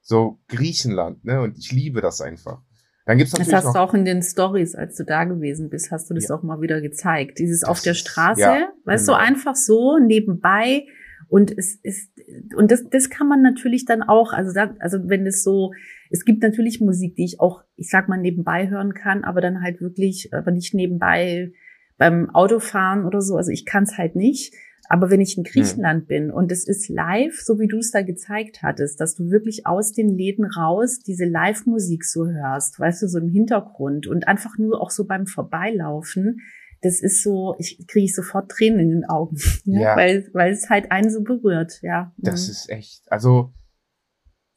so 0.00 0.40
Griechenland, 0.48 1.24
ne? 1.24 1.40
Und 1.40 1.58
ich 1.58 1.72
liebe 1.72 2.00
das 2.00 2.20
einfach. 2.20 2.60
Dann 3.04 3.18
gibt's 3.18 3.32
natürlich 3.32 3.50
das 3.50 3.64
hast 3.64 3.74
du 3.74 3.78
auch 3.80 3.94
in 3.94 4.04
den 4.04 4.22
Stories, 4.22 4.74
als 4.74 4.96
du 4.96 5.04
da 5.04 5.24
gewesen 5.24 5.70
bist, 5.70 5.90
hast 5.90 6.08
du 6.08 6.14
das 6.14 6.28
ja. 6.28 6.36
auch 6.36 6.42
mal 6.42 6.60
wieder 6.60 6.80
gezeigt. 6.80 7.38
Dieses 7.38 7.60
das 7.60 7.68
auf 7.68 7.80
der 7.80 7.94
Straße, 7.94 8.40
ist, 8.40 8.46
ja, 8.46 8.68
weißt 8.84 9.06
genau. 9.06 9.18
du, 9.18 9.24
einfach 9.24 9.56
so 9.56 9.98
nebenbei. 9.98 10.86
Und 11.28 11.50
es 11.56 11.76
ist, 11.82 12.10
und 12.56 12.70
das, 12.70 12.84
das 12.90 13.10
kann 13.10 13.26
man 13.26 13.42
natürlich 13.42 13.86
dann 13.86 14.02
auch, 14.02 14.32
also, 14.32 14.52
da, 14.52 14.74
also 14.80 14.98
wenn 15.08 15.26
es 15.26 15.42
so, 15.42 15.72
es 16.10 16.24
gibt 16.24 16.42
natürlich 16.42 16.80
Musik, 16.80 17.16
die 17.16 17.24
ich 17.24 17.40
auch, 17.40 17.62
ich 17.76 17.88
sag 17.88 18.08
mal, 18.08 18.18
nebenbei 18.18 18.68
hören 18.68 18.92
kann, 18.92 19.24
aber 19.24 19.40
dann 19.40 19.62
halt 19.62 19.80
wirklich, 19.80 20.28
aber 20.32 20.50
nicht 20.50 20.74
nebenbei 20.74 21.52
beim 21.96 22.30
Autofahren 22.30 23.06
oder 23.06 23.20
so. 23.20 23.36
Also 23.36 23.50
ich 23.50 23.64
kann 23.64 23.84
es 23.84 23.96
halt 23.96 24.14
nicht. 24.14 24.54
Aber 24.92 25.08
wenn 25.08 25.22
ich 25.22 25.38
in 25.38 25.44
hm. 25.44 25.50
Griechenland 25.50 26.02
hm. 26.02 26.06
bin 26.06 26.30
und 26.30 26.52
es 26.52 26.68
ist 26.68 26.90
live, 26.90 27.40
so 27.40 27.58
wie 27.58 27.66
du 27.66 27.78
es 27.78 27.92
da 27.92 28.02
gezeigt 28.02 28.62
hattest, 28.62 29.00
dass 29.00 29.14
du 29.14 29.30
wirklich 29.30 29.66
aus 29.66 29.92
den 29.92 30.10
Läden 30.10 30.44
raus 30.44 30.98
diese 30.98 31.24
Live-Musik 31.24 32.04
so 32.04 32.26
hörst, 32.26 32.78
weißt 32.78 33.02
du, 33.02 33.08
so 33.08 33.18
im 33.18 33.30
Hintergrund 33.30 34.06
und 34.06 34.28
einfach 34.28 34.58
nur 34.58 34.82
auch 34.82 34.90
so 34.90 35.06
beim 35.06 35.24
Vorbeilaufen, 35.24 36.40
das 36.82 37.00
ist 37.00 37.22
so, 37.22 37.54
ich 37.58 37.86
kriege 37.86 38.12
sofort 38.12 38.50
Tränen 38.50 38.80
in 38.80 38.90
den 38.90 39.04
Augen, 39.08 39.38
ja, 39.64 39.80
ja. 39.80 39.96
weil 39.96 40.28
weil 40.34 40.52
es 40.52 40.68
halt 40.68 40.92
einen 40.92 41.10
so 41.10 41.22
berührt, 41.22 41.80
ja. 41.80 42.12
Das 42.18 42.46
mhm. 42.46 42.50
ist 42.50 42.68
echt, 42.68 43.10
also 43.10 43.54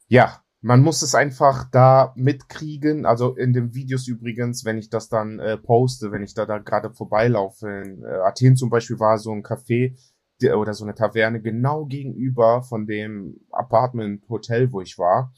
ja, 0.08 0.42
man 0.60 0.82
muss 0.82 1.00
es 1.00 1.14
einfach 1.14 1.70
da 1.70 2.12
mitkriegen. 2.14 3.06
Also 3.06 3.34
in 3.36 3.54
den 3.54 3.72
Videos 3.72 4.06
übrigens, 4.06 4.64
wenn 4.64 4.76
ich 4.76 4.90
das 4.90 5.08
dann 5.08 5.38
äh, 5.38 5.56
poste, 5.56 6.12
wenn 6.12 6.22
ich 6.22 6.34
da, 6.34 6.44
da 6.44 6.58
gerade 6.58 6.92
vorbeilaufe. 6.92 7.68
In 7.68 8.02
äh, 8.02 8.08
Athen 8.26 8.56
zum 8.56 8.68
Beispiel 8.68 8.98
war 8.98 9.18
so 9.18 9.32
ein 9.32 9.42
Café 9.42 9.96
oder 10.42 10.74
so 10.74 10.84
eine 10.84 10.94
Taverne 10.94 11.40
genau 11.40 11.86
gegenüber 11.86 12.62
von 12.62 12.86
dem 12.86 13.40
Apartment 13.50 14.28
Hotel, 14.28 14.72
wo 14.72 14.80
ich 14.80 14.98
war. 14.98 15.32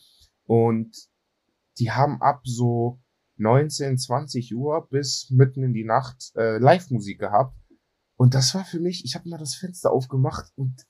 Und 0.44 0.96
die 1.78 1.90
haben 1.90 2.20
ab 2.20 2.40
so 2.44 3.00
19, 3.36 3.98
20 3.98 4.54
Uhr 4.56 4.88
bis 4.90 5.30
mitten 5.30 5.62
in 5.62 5.72
die 5.72 5.84
Nacht 5.84 6.32
äh, 6.36 6.58
Live-Musik 6.58 7.20
gehabt. 7.20 7.56
Und 8.16 8.34
das 8.34 8.54
war 8.54 8.64
für 8.64 8.80
mich, 8.80 9.04
ich 9.04 9.14
habe 9.14 9.28
mal 9.28 9.38
das 9.38 9.54
Fenster 9.54 9.92
aufgemacht 9.92 10.50
und 10.56 10.84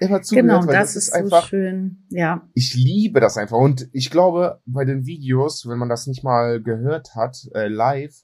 immer 0.00 0.20
zugehört, 0.20 0.60
genau, 0.60 0.66
weil 0.66 0.74
das, 0.74 0.94
das 0.94 1.08
ist, 1.08 1.12
einfach 1.12 1.42
so 1.42 1.48
schön. 1.48 2.06
Ja. 2.10 2.46
Ich 2.52 2.74
liebe 2.74 3.20
das 3.20 3.38
einfach 3.38 3.56
und 3.56 3.88
ich 3.92 4.10
glaube, 4.10 4.60
bei 4.66 4.84
den 4.84 5.06
Videos, 5.06 5.66
wenn 5.66 5.78
man 5.78 5.88
das 5.88 6.06
nicht 6.06 6.24
mal 6.24 6.62
gehört 6.62 7.14
hat, 7.14 7.48
äh, 7.54 7.68
live 7.68 8.14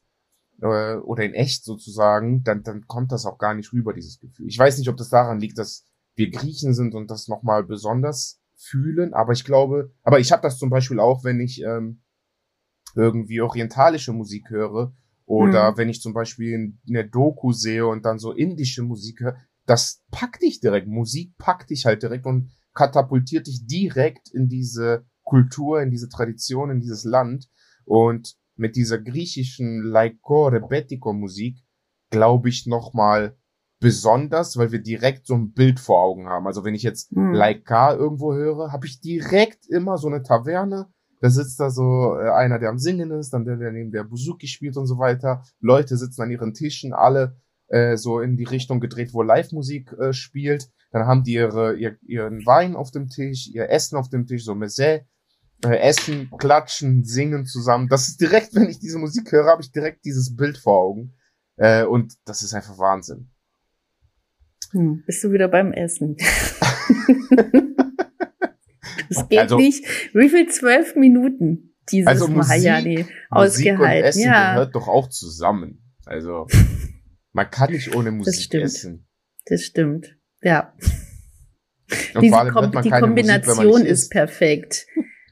äh, 0.60 0.96
oder 0.96 1.24
in 1.24 1.34
echt 1.34 1.64
sozusagen, 1.64 2.42
dann 2.42 2.62
dann 2.62 2.86
kommt 2.86 3.12
das 3.12 3.26
auch 3.26 3.38
gar 3.38 3.54
nicht 3.54 3.72
rüber 3.72 3.92
dieses 3.92 4.18
Gefühl. 4.18 4.48
Ich 4.48 4.58
weiß 4.58 4.78
nicht, 4.78 4.88
ob 4.88 4.96
das 4.96 5.08
daran 5.08 5.40
liegt, 5.40 5.58
dass 5.58 5.84
wir 6.14 6.30
Griechen 6.30 6.74
sind 6.74 6.94
und 6.94 7.10
das 7.10 7.28
nochmal 7.28 7.64
besonders 7.64 8.40
fühlen, 8.56 9.14
aber 9.14 9.32
ich 9.32 9.44
glaube, 9.44 9.92
aber 10.02 10.20
ich 10.20 10.32
habe 10.32 10.42
das 10.42 10.58
zum 10.58 10.70
Beispiel 10.70 11.00
auch, 11.00 11.24
wenn 11.24 11.40
ich 11.40 11.62
ähm, 11.62 12.02
irgendwie 12.94 13.40
orientalische 13.40 14.12
Musik 14.12 14.50
höre 14.50 14.92
oder 15.24 15.72
mhm. 15.72 15.76
wenn 15.76 15.88
ich 15.88 16.02
zum 16.02 16.12
Beispiel 16.12 16.74
eine 16.88 17.08
Doku 17.08 17.52
sehe 17.52 17.86
und 17.86 18.04
dann 18.04 18.18
so 18.18 18.32
indische 18.32 18.82
Musik 18.82 19.20
höre, 19.20 19.36
das 19.66 20.02
packt 20.10 20.42
dich 20.42 20.60
direkt. 20.60 20.88
Musik 20.88 21.36
packt 21.38 21.70
dich 21.70 21.86
halt 21.86 22.02
direkt 22.02 22.26
und 22.26 22.50
katapultiert 22.74 23.46
dich 23.46 23.66
direkt 23.66 24.28
in 24.30 24.48
diese 24.48 25.04
Kultur, 25.22 25.80
in 25.80 25.90
diese 25.90 26.08
Tradition, 26.08 26.70
in 26.70 26.80
dieses 26.80 27.04
Land. 27.04 27.48
Und 27.84 28.36
mit 28.60 28.76
dieser 28.76 28.98
griechischen 28.98 29.82
Laiko 29.82 30.48
Rebetiko 30.48 31.12
Musik 31.12 31.58
glaube 32.10 32.50
ich 32.50 32.66
nochmal 32.66 33.36
besonders, 33.80 34.58
weil 34.58 34.70
wir 34.70 34.82
direkt 34.82 35.26
so 35.26 35.34
ein 35.34 35.52
Bild 35.52 35.80
vor 35.80 36.02
Augen 36.02 36.28
haben. 36.28 36.46
Also 36.46 36.64
wenn 36.64 36.74
ich 36.74 36.82
jetzt 36.82 37.16
mhm. 37.16 37.32
Laika 37.32 37.94
irgendwo 37.94 38.34
höre, 38.34 38.70
habe 38.70 38.86
ich 38.86 39.00
direkt 39.00 39.66
immer 39.66 39.96
so 39.96 40.08
eine 40.08 40.22
Taverne. 40.22 40.88
Da 41.20 41.30
sitzt 41.30 41.58
da 41.60 41.70
so 41.70 42.16
äh, 42.16 42.30
einer, 42.30 42.58
der 42.58 42.68
am 42.68 42.78
Singen 42.78 43.10
ist, 43.10 43.30
dann 43.30 43.44
der, 43.44 43.56
der 43.56 43.72
neben 43.72 43.90
der 43.90 44.04
Buzuki 44.04 44.46
spielt 44.46 44.76
und 44.76 44.86
so 44.86 44.98
weiter. 44.98 45.42
Leute 45.60 45.96
sitzen 45.96 46.22
an 46.22 46.30
ihren 46.30 46.52
Tischen, 46.52 46.92
alle 46.92 47.36
äh, 47.68 47.96
so 47.96 48.20
in 48.20 48.36
die 48.36 48.44
Richtung 48.44 48.80
gedreht, 48.80 49.14
wo 49.14 49.22
Live-Musik 49.22 49.92
äh, 49.98 50.12
spielt. 50.12 50.70
Dann 50.92 51.06
haben 51.06 51.22
die 51.22 51.34
ihre, 51.34 51.76
ihr, 51.76 51.96
ihren 52.02 52.44
Wein 52.44 52.76
auf 52.76 52.90
dem 52.90 53.08
Tisch, 53.08 53.48
ihr 53.52 53.70
Essen 53.70 53.96
auf 53.96 54.10
dem 54.10 54.26
Tisch, 54.26 54.44
so 54.44 54.54
Messe, 54.54 55.06
Essen, 55.62 56.30
Klatschen, 56.38 57.04
Singen 57.04 57.46
zusammen. 57.46 57.88
Das 57.88 58.08
ist 58.08 58.20
direkt, 58.20 58.54
wenn 58.54 58.68
ich 58.68 58.78
diese 58.78 58.98
Musik 58.98 59.30
höre, 59.32 59.46
habe 59.46 59.62
ich 59.62 59.72
direkt 59.72 60.04
dieses 60.04 60.36
Bild 60.36 60.58
vor 60.58 60.78
Augen. 60.78 61.14
Äh, 61.56 61.84
und 61.84 62.14
das 62.24 62.42
ist 62.42 62.54
einfach 62.54 62.78
Wahnsinn. 62.78 63.30
Hm, 64.72 65.02
bist 65.06 65.22
du 65.24 65.32
wieder 65.32 65.48
beim 65.48 65.72
Essen? 65.72 66.16
Es 69.10 69.28
geht 69.28 69.40
also, 69.40 69.56
nicht. 69.56 69.84
Wie 70.14 70.28
viel 70.28 70.48
zwölf 70.48 70.94
Minuten 70.94 71.74
dieses 71.90 72.06
also 72.06 72.28
Mahayani 72.28 73.06
ausgehalten? 73.28 73.78
Musik 73.78 73.80
und 73.80 74.04
Essen 74.04 74.22
ja. 74.22 74.54
gehört 74.54 74.74
doch 74.74 74.88
auch 74.88 75.08
zusammen. 75.08 75.82
Also 76.06 76.46
man 77.32 77.50
kann 77.50 77.72
nicht 77.72 77.94
ohne 77.94 78.12
Musik 78.12 78.34
das 78.34 78.44
stimmt. 78.44 78.64
essen. 78.64 79.08
Das 79.46 79.62
stimmt. 79.62 80.16
Ja. 80.42 80.74
Und 82.14 82.22
Diese 82.22 82.50
Kom 82.52 82.70
die 82.82 82.90
Kombination 82.90 83.66
Musik, 83.66 83.86
ist 83.86 84.10
perfekt. 84.10 84.86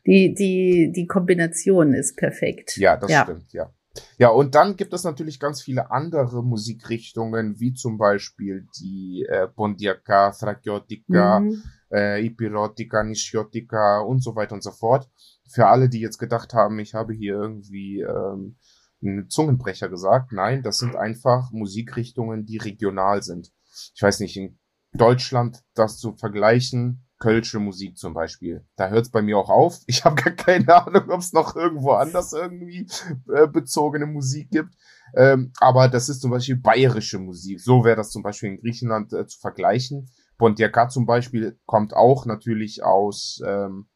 Die, 0.09 0.33
die, 0.33 0.91
die 0.91 1.07
Kombination 1.07 1.93
ist 1.93 2.17
perfekt. 2.17 2.79
Ja, 2.79 2.97
das 2.97 3.11
ja. 3.11 3.25
stimmt, 3.25 3.53
ja. 3.53 3.71
Ja, 4.17 4.31
und 4.31 4.55
dann 4.55 4.77
gibt 4.77 4.95
es 4.95 5.05
natürlich 5.05 5.39
ganz 5.39 5.61
viele 5.61 5.91
andere 5.91 6.43
Musikrichtungen, 6.43 7.61
wie 7.61 7.75
zum 7.75 7.99
Beispiel 7.99 8.67
die 8.81 9.27
äh, 9.29 9.49
Pondiaka, 9.49 10.31
Thrakiotika, 10.31 11.41
mhm. 11.41 11.63
äh, 11.93 12.25
Ipirotika, 12.25 13.03
Nishiotika 13.03 14.01
und 14.01 14.23
so 14.23 14.35
weiter 14.35 14.55
und 14.55 14.63
so 14.63 14.71
fort. 14.71 15.11
Für 15.47 15.67
alle, 15.67 15.91
die 15.91 16.01
jetzt 16.01 16.19
gedacht 16.19 16.55
haben, 16.55 16.79
ich 16.79 16.95
habe 16.95 17.13
hier 17.13 17.35
irgendwie 17.35 18.01
ähm, 18.01 18.57
einen 19.03 19.29
Zungenbrecher 19.29 19.91
gesagt. 19.91 20.33
Nein, 20.33 20.63
das 20.63 20.79
sind 20.79 20.97
einfach 20.97 21.51
Musikrichtungen, 21.53 22.47
die 22.47 22.57
regional 22.57 23.23
sind. 23.23 23.53
Ich 23.95 24.03
weiß 24.03 24.21
nicht, 24.21 24.39
in 24.39 24.59
Deutschland 24.95 25.63
das 25.75 25.99
zu 25.99 26.15
vergleichen, 26.15 27.05
Kölsche 27.19 27.59
Musik 27.59 27.97
zum 27.97 28.15
Beispiel. 28.15 28.65
Da 28.77 28.89
hört 28.89 29.07
es 29.07 29.11
bei 29.11 29.23
mir 29.23 29.39
auch 29.39 29.51
auf. 29.51 29.81
Ich 29.87 30.05
habe 30.05 30.23
gar 30.23 30.35
keine 30.35 30.87
Ahnung, 30.87 31.11
ob 31.11 31.21
es 31.21 31.33
noch 31.33 31.57
irgendwo 31.57 31.93
anders 31.93 32.33
irgendwie 32.33 32.87
äh, 33.33 33.47
bezogene 33.47 34.07
Musik 34.07 34.51
gibt. 34.51 34.75
Ähm, 35.17 35.53
aber 35.59 35.89
das 35.89 36.09
ist 36.09 36.21
zum 36.21 36.31
Beispiel 36.31 36.57
bayerische 36.57 37.19
Musik. 37.19 37.61
So 37.61 37.85
wäre 37.85 37.97
das 37.97 38.11
zum 38.11 38.23
Beispiel 38.23 38.51
in 38.51 38.61
Griechenland 38.61 39.13
äh, 39.13 39.27
zu 39.27 39.39
vergleichen. 39.39 40.09
Pontiaca 40.37 40.89
zum 40.89 41.07
Beispiel 41.07 41.59
kommt 41.67 41.95
auch 41.95 42.27
natürlich 42.27 42.85
aus 42.85 43.41
ähm, 43.45 43.89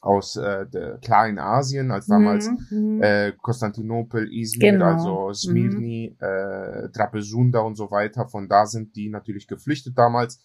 aus 0.00 0.36
äh, 0.36 0.66
der 0.66 0.98
kleinen 0.98 1.38
Asien, 1.38 1.90
als 1.90 2.06
damals 2.06 2.48
mhm, 2.70 2.96
mhm. 2.96 3.02
äh, 3.02 3.32
Konstantinopel, 3.40 4.32
Izmir, 4.32 4.72
genau. 4.72 4.86
also 4.86 5.32
Smirni, 5.32 6.16
mhm. 6.18 6.26
äh, 6.26 6.88
Trapezunda 6.90 7.60
und 7.60 7.76
so 7.76 7.90
weiter. 7.90 8.26
Von 8.26 8.48
da 8.48 8.66
sind 8.66 8.96
die 8.96 9.10
natürlich 9.10 9.46
geflüchtet 9.46 9.98
damals. 9.98 10.42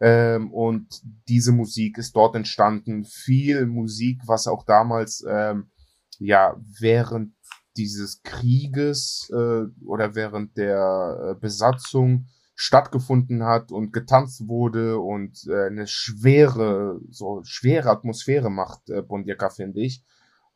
Ähm, 0.00 0.52
und 0.52 1.02
diese 1.28 1.52
Musik 1.52 1.98
ist 1.98 2.16
dort 2.16 2.34
entstanden. 2.34 3.04
Viel 3.04 3.66
Musik, 3.66 4.20
was 4.26 4.46
auch 4.46 4.64
damals 4.64 5.24
ähm, 5.28 5.70
ja 6.18 6.56
während 6.80 7.34
dieses 7.76 8.22
Krieges 8.22 9.30
äh, 9.32 9.64
oder 9.84 10.14
während 10.14 10.56
der 10.56 11.36
äh, 11.36 11.40
Besatzung 11.40 12.26
stattgefunden 12.60 13.44
hat 13.44 13.70
und 13.70 13.92
getanzt 13.92 14.48
wurde 14.48 14.98
und 14.98 15.46
äh, 15.46 15.66
eine 15.66 15.86
schwere, 15.86 17.00
so 17.08 17.40
schwere 17.44 17.88
Atmosphäre 17.88 18.50
macht 18.50 18.90
äh, 18.90 19.00
Bondiaka, 19.00 19.48
finde 19.48 19.80
ich. 19.80 20.02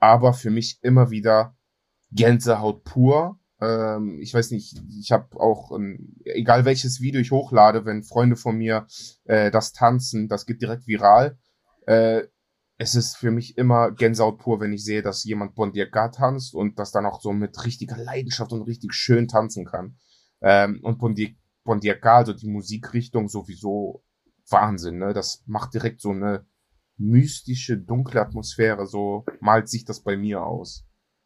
Aber 0.00 0.32
für 0.32 0.50
mich 0.50 0.80
immer 0.82 1.10
wieder 1.10 1.56
Gänsehaut 2.10 2.82
pur. 2.82 3.38
Ähm, 3.62 4.18
ich 4.20 4.34
weiß 4.34 4.50
nicht, 4.50 4.82
ich 4.98 5.12
habe 5.12 5.40
auch, 5.40 5.70
ähm, 5.72 6.16
egal 6.24 6.64
welches 6.64 7.00
Video 7.00 7.20
ich 7.20 7.30
hochlade, 7.30 7.84
wenn 7.84 8.02
Freunde 8.02 8.34
von 8.34 8.56
mir 8.56 8.86
äh, 9.24 9.52
das 9.52 9.72
tanzen, 9.72 10.28
das 10.28 10.46
geht 10.46 10.60
direkt 10.60 10.88
viral. 10.88 11.38
Äh, 11.86 12.22
es 12.78 12.96
ist 12.96 13.16
für 13.16 13.30
mich 13.30 13.56
immer 13.56 13.92
Gänsehaut 13.92 14.38
pur, 14.38 14.58
wenn 14.58 14.72
ich 14.72 14.84
sehe, 14.84 15.02
dass 15.02 15.22
jemand 15.22 15.54
Bondiaka 15.54 16.08
tanzt 16.08 16.54
und 16.54 16.80
das 16.80 16.90
dann 16.90 17.06
auch 17.06 17.20
so 17.20 17.32
mit 17.32 17.64
richtiger 17.64 17.96
Leidenschaft 17.96 18.52
und 18.52 18.62
richtig 18.62 18.94
schön 18.94 19.28
tanzen 19.28 19.64
kann. 19.64 19.96
Ähm, 20.40 20.80
und 20.82 20.98
Pondiacal, 21.64 22.16
also 22.16 22.32
die 22.32 22.48
Musikrichtung 22.48 23.28
sowieso 23.28 24.02
Wahnsinn, 24.50 24.98
ne? 24.98 25.12
Das 25.12 25.44
macht 25.46 25.74
direkt 25.74 26.00
so 26.00 26.10
eine 26.10 26.44
mystische, 26.96 27.78
dunkle 27.78 28.20
Atmosphäre, 28.20 28.86
so 28.86 29.24
malt 29.40 29.68
sich 29.68 29.84
das 29.84 30.02
bei 30.02 30.16
mir 30.16 30.44
aus. 30.44 30.84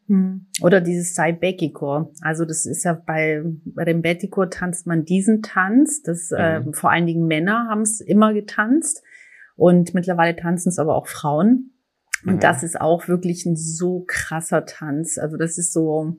Hm. 0.08 0.46
Oder 0.62 0.80
dieses 0.80 1.14
Saibekiko. 1.14 2.12
Also 2.20 2.44
das 2.44 2.64
ist 2.64 2.84
ja 2.84 2.92
bei, 2.92 3.42
bei 3.64 3.84
dem 3.84 4.02
Betiko 4.02 4.46
tanzt 4.46 4.86
man 4.86 5.04
diesen 5.04 5.42
Tanz. 5.42 6.02
Das 6.02 6.30
mhm. 6.30 6.36
äh, 6.36 6.72
vor 6.72 6.90
allen 6.90 7.06
Dingen 7.06 7.26
Männer 7.26 7.66
haben 7.68 7.82
es 7.82 8.00
immer 8.00 8.32
getanzt 8.32 9.02
und 9.56 9.94
mittlerweile 9.94 10.36
tanzen 10.36 10.68
es 10.68 10.78
aber 10.78 10.94
auch 10.94 11.08
Frauen. 11.08 11.72
Und 12.24 12.36
mhm. 12.36 12.40
das 12.40 12.62
ist 12.62 12.80
auch 12.80 13.08
wirklich 13.08 13.46
ein 13.46 13.56
so 13.56 14.04
krasser 14.06 14.64
Tanz. 14.64 15.18
Also 15.18 15.36
das 15.36 15.58
ist 15.58 15.72
so, 15.72 16.16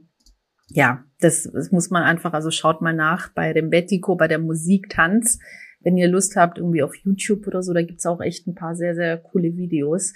ja, 0.67 1.03
das, 1.19 1.49
das 1.51 1.71
muss 1.71 1.89
man 1.89 2.03
einfach, 2.03 2.33
also 2.33 2.51
schaut 2.51 2.81
mal 2.81 2.93
nach 2.93 3.29
bei 3.33 3.53
dem 3.53 3.69
Bettico, 3.69 4.15
bei 4.15 4.27
der 4.27 4.39
Musik, 4.39 4.89
Tanz. 4.89 5.39
Wenn 5.79 5.95
ihr 5.95 6.07
Lust 6.07 6.35
habt, 6.35 6.57
irgendwie 6.57 6.83
auf 6.83 6.95
YouTube 6.95 7.47
oder 7.47 7.63
so, 7.63 7.73
da 7.73 7.81
gibt's 7.81 8.05
auch 8.05 8.19
echt 8.19 8.47
ein 8.47 8.55
paar 8.55 8.75
sehr, 8.75 8.95
sehr 8.95 9.17
coole 9.17 9.55
Videos, 9.55 10.13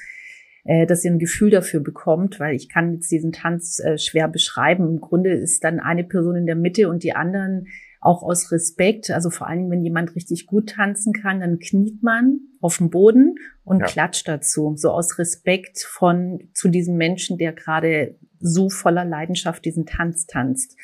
äh, 0.63 0.85
dass 0.85 1.03
ihr 1.03 1.11
ein 1.11 1.19
Gefühl 1.19 1.49
dafür 1.49 1.79
bekommt, 1.79 2.39
weil 2.39 2.55
ich 2.55 2.69
kann 2.69 2.93
jetzt 2.93 3.11
diesen 3.11 3.31
Tanz 3.31 3.79
äh, 3.79 3.97
schwer 3.97 4.27
beschreiben. 4.27 4.87
Im 4.87 5.01
Grunde 5.01 5.31
ist 5.31 5.63
dann 5.63 5.79
eine 5.79 6.03
Person 6.03 6.35
in 6.35 6.45
der 6.45 6.55
Mitte 6.55 6.89
und 6.89 7.03
die 7.03 7.13
anderen 7.13 7.67
auch 7.99 8.23
aus 8.23 8.51
Respekt. 8.51 9.11
Also 9.11 9.29
vor 9.29 9.47
allem, 9.47 9.69
wenn 9.69 9.83
jemand 9.83 10.15
richtig 10.15 10.47
gut 10.47 10.71
tanzen 10.71 11.13
kann, 11.13 11.39
dann 11.39 11.59
kniet 11.59 12.01
man 12.03 12.39
auf 12.59 12.77
dem 12.77 12.89
Boden 12.89 13.35
und 13.63 13.79
ja. 13.79 13.85
klatscht 13.85 14.27
dazu. 14.27 14.73
So 14.75 14.89
aus 14.89 15.19
Respekt 15.19 15.79
von 15.79 16.49
zu 16.53 16.67
diesem 16.69 16.97
Menschen, 16.97 17.37
der 17.37 17.53
gerade 17.53 18.17
so 18.39 18.69
voller 18.69 19.05
Leidenschaft 19.05 19.63
diesen 19.65 19.85
Tanz 19.85 20.25
tanzt. 20.25 20.75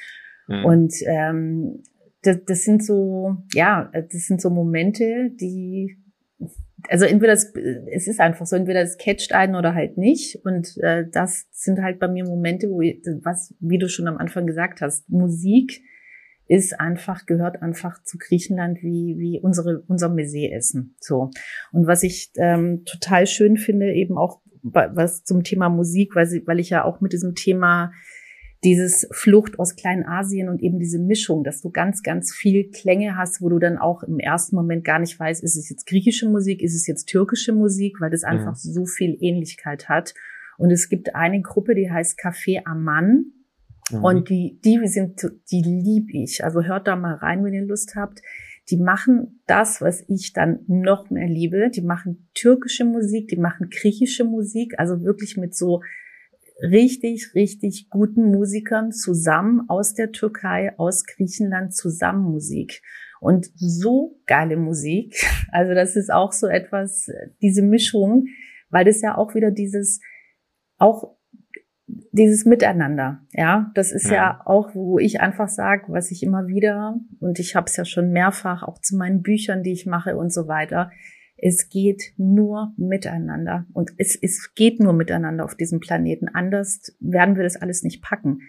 Mhm. 0.48 0.66
Und 0.66 0.94
ähm, 1.06 1.84
das, 2.22 2.38
das 2.46 2.64
sind 2.64 2.86
so, 2.86 3.38
ja, 3.54 3.92
das 3.94 4.26
sind 4.26 4.42
so 4.42 4.50
Momente, 4.50 5.32
die 5.40 5.98
also 6.90 7.06
entweder 7.06 7.34
das, 7.34 7.54
es 7.92 8.08
ist 8.08 8.20
einfach 8.20 8.46
so, 8.46 8.56
entweder 8.56 8.82
es 8.82 8.98
catcht 8.98 9.34
einen 9.34 9.56
oder 9.56 9.74
halt 9.74 9.98
nicht. 9.98 10.40
Und 10.46 10.78
äh, 10.78 11.06
das 11.12 11.48
sind 11.52 11.82
halt 11.82 12.00
bei 12.00 12.08
mir 12.08 12.24
Momente, 12.24 12.70
wo 12.70 12.82
ich, 12.82 13.02
was, 13.24 13.56
wie 13.60 13.78
du 13.78 13.90
schon 13.90 14.08
am 14.08 14.18
Anfang 14.18 14.46
gesagt 14.46 14.82
hast, 14.82 15.10
Musik 15.10 15.82
ist 16.48 16.80
einfach, 16.80 17.26
gehört 17.26 17.62
einfach 17.62 18.02
zu 18.04 18.18
Griechenland 18.18 18.82
wie, 18.82 19.16
wie 19.18 19.40
unsere, 19.42 19.84
unser 19.88 20.08
Messé-Essen. 20.08 20.96
So. 21.00 21.32
Und 21.72 21.88
was 21.88 22.04
ich 22.04 22.32
ähm, 22.38 22.84
total 22.86 23.28
schön 23.28 23.58
finde, 23.58 23.94
eben 23.94 24.18
auch 24.18 24.42
was 24.62 25.24
zum 25.24 25.44
Thema 25.44 25.70
Musik, 25.70 26.16
weil, 26.16 26.26
sie, 26.26 26.46
weil 26.46 26.60
ich 26.60 26.70
ja 26.70 26.84
auch 26.84 27.02
mit 27.02 27.14
diesem 27.14 27.36
Thema 27.36 27.92
dieses 28.64 29.08
Flucht 29.12 29.60
aus 29.60 29.76
Kleinasien 29.76 30.50
und 30.50 30.62
eben 30.62 30.80
diese 30.80 31.00
Mischung, 31.00 31.44
dass 31.44 31.62
du 31.62 31.70
ganz, 31.70 32.02
ganz 32.02 32.34
viel 32.34 32.70
Klänge 32.70 33.16
hast, 33.16 33.42
wo 33.42 33.50
du 33.50 33.60
dann 33.60 33.78
auch 33.78 34.04
im 34.04 34.20
ersten 34.20 34.56
Moment 34.56 34.84
gar 34.84 35.00
nicht 35.00 35.20
weißt, 35.20 35.44
ist 35.44 35.56
es 35.56 35.70
jetzt 35.70 35.86
griechische 35.86 36.28
Musik, 36.28 36.62
ist 36.62 36.76
es 36.76 36.88
jetzt 36.88 37.06
türkische 37.06 37.54
Musik, 37.54 38.02
weil 38.02 38.10
das 38.10 38.24
einfach 38.24 38.54
mhm. 38.54 38.74
so 38.74 38.86
viel 38.86 39.16
Ähnlichkeit 39.20 39.90
hat. 39.90 40.14
Und 40.58 40.72
es 40.72 40.90
gibt 40.90 41.14
eine 41.14 41.42
Gruppe, 41.42 41.76
die 41.76 41.92
heißt 41.92 42.20
Café 42.20 42.62
Aman. 42.66 43.32
Mhm. 43.92 44.04
Und 44.04 44.30
die, 44.30 44.60
die 44.66 44.88
sind, 44.88 45.22
die 45.52 45.62
lieb 45.62 46.10
ich. 46.12 46.44
Also 46.44 46.64
hört 46.64 46.88
da 46.88 46.96
mal 46.96 47.16
rein, 47.16 47.44
wenn 47.44 47.54
ihr 47.54 47.66
Lust 47.66 47.96
habt. 47.96 48.22
Die 48.70 48.78
machen 48.78 49.40
das, 49.46 49.82
was 49.82 50.04
ich 50.10 50.34
dann 50.34 50.60
noch 50.68 51.12
mehr 51.12 51.28
liebe. 51.28 51.70
Die 51.70 51.82
machen 51.82 52.28
türkische 52.34 52.86
Musik, 52.86 53.28
die 53.28 53.38
machen 53.38 53.70
griechische 53.70 54.26
Musik, 54.26 54.74
also 54.78 55.04
wirklich 55.04 55.38
mit 55.38 55.56
so 55.56 55.82
richtig, 56.62 57.34
richtig 57.36 57.90
guten 57.90 58.32
Musikern 58.32 58.92
zusammen 58.92 59.70
aus 59.70 59.94
der 59.94 60.12
Türkei, 60.12 60.74
aus 60.78 61.06
Griechenland 61.06 61.76
zusammen 61.76 62.24
Musik. 62.24 62.82
Und 63.20 63.48
so 63.56 64.20
geile 64.26 64.58
Musik. 64.58 65.16
Also 65.52 65.74
das 65.74 65.96
ist 65.96 66.12
auch 66.12 66.34
so 66.34 66.48
etwas, 66.48 67.10
diese 67.42 67.62
Mischung, 67.62 68.26
weil 68.70 68.84
das 68.84 69.02
ja 69.02 69.18
auch 69.18 69.34
wieder 69.34 69.50
dieses, 69.50 70.02
auch 70.78 71.16
dieses 72.12 72.46
Miteinander, 72.46 73.26
ja, 73.32 73.72
das 73.76 73.92
ist 73.92 74.08
ja, 74.08 74.14
ja 74.14 74.42
auch, 74.46 74.76
wo 74.76 75.00
ich 75.00 75.22
einfach 75.22 75.48
sage, 75.48 75.86
was 75.88 76.12
ich 76.12 76.22
immer 76.22 76.48
wieder, 76.48 77.00
und 77.20 77.40
ich 77.40 77.56
habe 77.56 77.68
es 77.68 77.78
ja 77.78 77.86
schon 77.86 78.12
mehrfach 78.12 78.64
auch 78.64 78.80
zu 78.80 78.98
meinen 78.98 79.22
Büchern, 79.22 79.64
die 79.64 79.72
ich 79.72 79.86
mache 79.86 80.18
und 80.18 80.34
so 80.34 80.48
weiter, 80.48 80.92
es 81.38 81.70
geht 81.70 82.14
nur 82.18 82.74
miteinander. 82.78 83.66
Und 83.74 83.92
es, 83.98 84.16
es 84.16 84.54
geht 84.56 84.80
nur 84.80 84.94
miteinander 84.94 85.46
auf 85.46 85.56
diesem 85.56 85.80
Planeten. 85.80 86.28
Anders 86.28 86.96
werden 87.00 87.36
wir 87.36 87.44
das 87.44 87.56
alles 87.56 87.84
nicht 87.84 88.02
packen. 88.02 88.42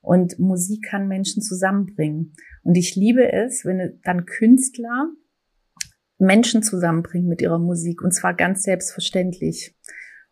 Und 0.00 0.38
Musik 0.38 0.86
kann 0.88 1.08
Menschen 1.08 1.42
zusammenbringen. 1.42 2.32
Und 2.62 2.76
ich 2.76 2.96
liebe 2.96 3.30
es, 3.30 3.64
wenn 3.64 4.00
dann 4.02 4.24
Künstler 4.24 5.10
Menschen 6.18 6.62
zusammenbringen 6.62 7.28
mit 7.28 7.42
ihrer 7.42 7.58
Musik. 7.58 8.02
Und 8.02 8.12
zwar 8.12 8.34
ganz 8.34 8.62
selbstverständlich. 8.62 9.76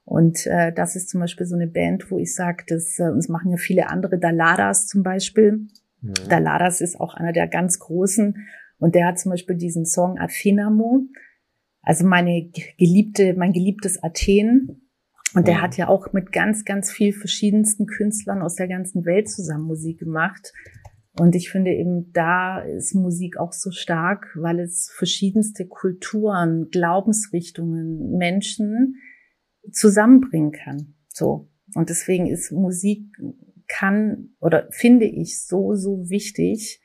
Und 0.05 0.47
äh, 0.47 0.73
das 0.73 0.97
ist 0.97 1.11
zum 1.11 1.21
Beispiel 1.21 1.45
so 1.45 1.55
eine 1.55 1.67
Band, 1.67 2.11
wo 2.11 2.19
ich 2.19 2.35
sage, 2.35 2.65
das, 2.67 2.99
äh, 2.99 3.11
uns 3.11 3.29
machen 3.29 3.51
ja 3.51 3.59
viele 3.59 3.89
andere, 3.89 4.19
Daladas 4.19 4.87
zum 4.87 5.03
Beispiel. 5.03 5.67
Ja. 6.01 6.13
Daladas 6.31 6.81
ist 6.81 6.99
auch 6.99 7.13
einer 7.13 7.33
der 7.33 7.47
ganz 7.47 7.79
großen. 7.79 8.47
Und 8.79 8.95
der 8.95 9.07
hat 9.07 9.19
zum 9.19 9.31
Beispiel 9.31 9.57
diesen 9.57 9.85
Song 9.85 10.19
Athenamo. 10.19 11.03
Also 11.89 12.05
meine 12.05 12.51
geliebte, 12.77 13.33
mein 13.39 13.55
geliebtes 13.55 14.03
Athen. 14.03 14.91
Und 15.35 15.49
der 15.49 15.55
ja. 15.55 15.61
hat 15.63 15.79
ja 15.79 15.89
auch 15.89 16.13
mit 16.13 16.33
ganz, 16.33 16.67
ganz 16.67 16.91
viel 16.91 17.15
verschiedensten 17.15 17.87
Künstlern 17.87 18.43
aus 18.43 18.57
der 18.57 18.69
ganzen 18.69 19.07
Welt 19.07 19.31
zusammen 19.31 19.65
Musik 19.65 19.99
gemacht. 19.99 20.53
Und 21.19 21.35
ich 21.35 21.51
finde 21.51 21.71
eben, 21.71 22.13
da 22.13 22.61
ist 22.61 22.95
Musik 22.95 23.39
auch 23.39 23.55
so 23.55 23.71
stark, 23.71 24.37
weil 24.39 24.61
es 24.61 24.93
verschiedenste 24.95 25.67
Kulturen, 25.67 26.69
Glaubensrichtungen, 26.71 28.19
Menschen 28.19 28.97
zusammenbringen 29.73 30.53
kann. 30.53 30.95
So. 31.09 31.49
Und 31.75 31.89
deswegen 31.89 32.27
ist 32.27 32.53
Musik 32.53 33.07
kann 33.67 34.35
oder 34.41 34.69
finde 34.73 35.07
ich 35.07 35.43
so, 35.43 35.75
so 35.75 36.11
wichtig, 36.11 36.83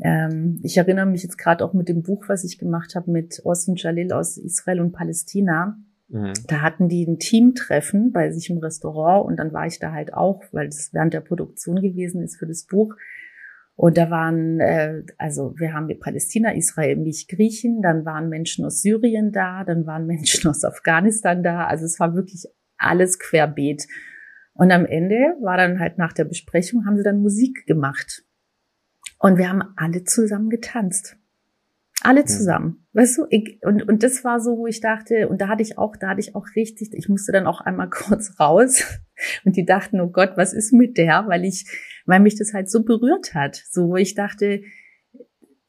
ähm, 0.00 0.60
ich 0.62 0.76
erinnere 0.76 1.06
mich 1.06 1.22
jetzt 1.22 1.36
gerade 1.38 1.64
auch 1.64 1.74
mit 1.74 1.88
dem 1.88 2.02
Buch, 2.02 2.24
was 2.28 2.44
ich 2.44 2.58
gemacht 2.58 2.94
habe 2.94 3.10
mit 3.10 3.42
Osman 3.44 3.76
Jalil 3.76 4.12
aus 4.12 4.38
Israel 4.38 4.80
und 4.80 4.92
Palästina. 4.92 5.78
Mhm. 6.08 6.32
Da 6.46 6.60
hatten 6.60 6.88
die 6.88 7.06
ein 7.06 7.18
Teamtreffen 7.18 8.12
bei 8.12 8.30
sich 8.30 8.50
im 8.50 8.58
Restaurant 8.58 9.26
und 9.26 9.36
dann 9.36 9.52
war 9.52 9.66
ich 9.66 9.78
da 9.78 9.92
halt 9.92 10.14
auch, 10.14 10.42
weil 10.52 10.66
das 10.66 10.90
während 10.92 11.14
der 11.14 11.20
Produktion 11.20 11.76
gewesen 11.76 12.22
ist 12.22 12.36
für 12.38 12.46
das 12.46 12.64
Buch. 12.64 12.94
Und 13.74 13.96
da 13.96 14.10
waren, 14.10 14.60
äh, 14.60 15.02
also 15.18 15.54
wir 15.58 15.72
haben 15.72 15.88
Palästina, 15.98 16.54
Israel, 16.54 16.96
mich 16.96 17.26
Griechen, 17.28 17.82
dann 17.82 18.04
waren 18.04 18.28
Menschen 18.28 18.64
aus 18.64 18.82
Syrien 18.82 19.32
da, 19.32 19.64
dann 19.64 19.86
waren 19.86 20.06
Menschen 20.06 20.48
aus 20.50 20.64
Afghanistan 20.64 21.42
da. 21.42 21.66
Also 21.66 21.84
es 21.84 21.98
war 21.98 22.14
wirklich 22.14 22.46
alles 22.76 23.18
querbeet. 23.18 23.86
Und 24.54 24.70
am 24.70 24.84
Ende 24.84 25.16
war 25.40 25.56
dann 25.56 25.80
halt 25.80 25.96
nach 25.96 26.12
der 26.12 26.24
Besprechung, 26.24 26.84
haben 26.84 26.96
sie 26.96 27.02
dann 27.02 27.22
Musik 27.22 27.64
gemacht. 27.66 28.24
Und 29.22 29.38
wir 29.38 29.48
haben 29.48 29.62
alle 29.76 30.02
zusammen 30.02 30.50
getanzt. 30.50 31.16
Alle 32.02 32.24
zusammen. 32.24 32.84
Weißt 32.92 33.18
du, 33.18 33.26
ich, 33.30 33.60
und, 33.62 33.88
und 33.88 34.02
das 34.02 34.24
war 34.24 34.40
so, 34.40 34.58
wo 34.58 34.66
ich 34.66 34.80
dachte, 34.80 35.28
und 35.28 35.40
da 35.40 35.46
hatte 35.46 35.62
ich 35.62 35.78
auch, 35.78 35.94
da 35.94 36.08
hatte 36.08 36.20
ich 36.20 36.34
auch 36.34 36.44
richtig, 36.56 36.92
ich 36.92 37.08
musste 37.08 37.30
dann 37.30 37.46
auch 37.46 37.60
einmal 37.60 37.88
kurz 37.90 38.40
raus. 38.40 38.84
Und 39.44 39.56
die 39.56 39.64
dachten, 39.64 40.00
oh 40.00 40.08
Gott, 40.08 40.32
was 40.34 40.52
ist 40.52 40.72
mit 40.72 40.98
der? 40.98 41.28
Weil 41.28 41.44
ich, 41.44 41.66
weil 42.04 42.18
mich 42.18 42.36
das 42.36 42.52
halt 42.52 42.68
so 42.68 42.82
berührt 42.82 43.32
hat. 43.32 43.54
So, 43.70 43.90
wo 43.90 43.96
ich 43.96 44.16
dachte, 44.16 44.62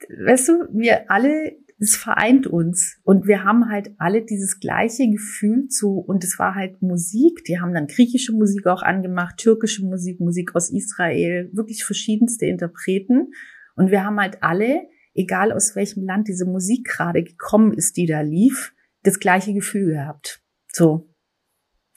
weißt 0.09 0.47
du, 0.47 0.53
wir 0.71 1.11
alle 1.11 1.55
es 1.83 1.95
vereint 1.95 2.47
uns. 2.47 2.97
Und 3.03 3.27
wir 3.27 3.43
haben 3.43 3.69
halt 3.69 3.91
alle 3.97 4.23
dieses 4.23 4.59
gleiche 4.59 5.09
Gefühl 5.09 5.67
zu 5.67 5.99
und 5.99 6.23
es 6.23 6.39
war 6.39 6.55
halt 6.55 6.81
Musik, 6.81 7.43
die 7.45 7.59
haben 7.59 7.73
dann 7.73 7.87
griechische 7.87 8.33
Musik 8.33 8.67
auch 8.67 8.81
angemacht, 8.81 9.37
türkische 9.37 9.85
Musik, 9.85 10.19
Musik 10.19 10.55
aus 10.55 10.71
Israel, 10.71 11.49
wirklich 11.53 11.83
verschiedenste 11.83 12.45
Interpreten. 12.45 13.31
Und 13.75 13.91
wir 13.91 14.03
haben 14.03 14.19
halt 14.19 14.41
alle, 14.41 14.87
egal 15.13 15.51
aus 15.51 15.75
welchem 15.75 16.05
Land 16.05 16.27
diese 16.27 16.45
Musik 16.45 16.87
gerade 16.87 17.23
gekommen 17.23 17.73
ist, 17.73 17.97
die 17.97 18.05
da 18.05 18.21
lief, 18.21 18.73
das 19.03 19.19
gleiche 19.19 19.53
Gefühl 19.53 19.93
gehabt. 19.93 20.41
So. 20.71 21.09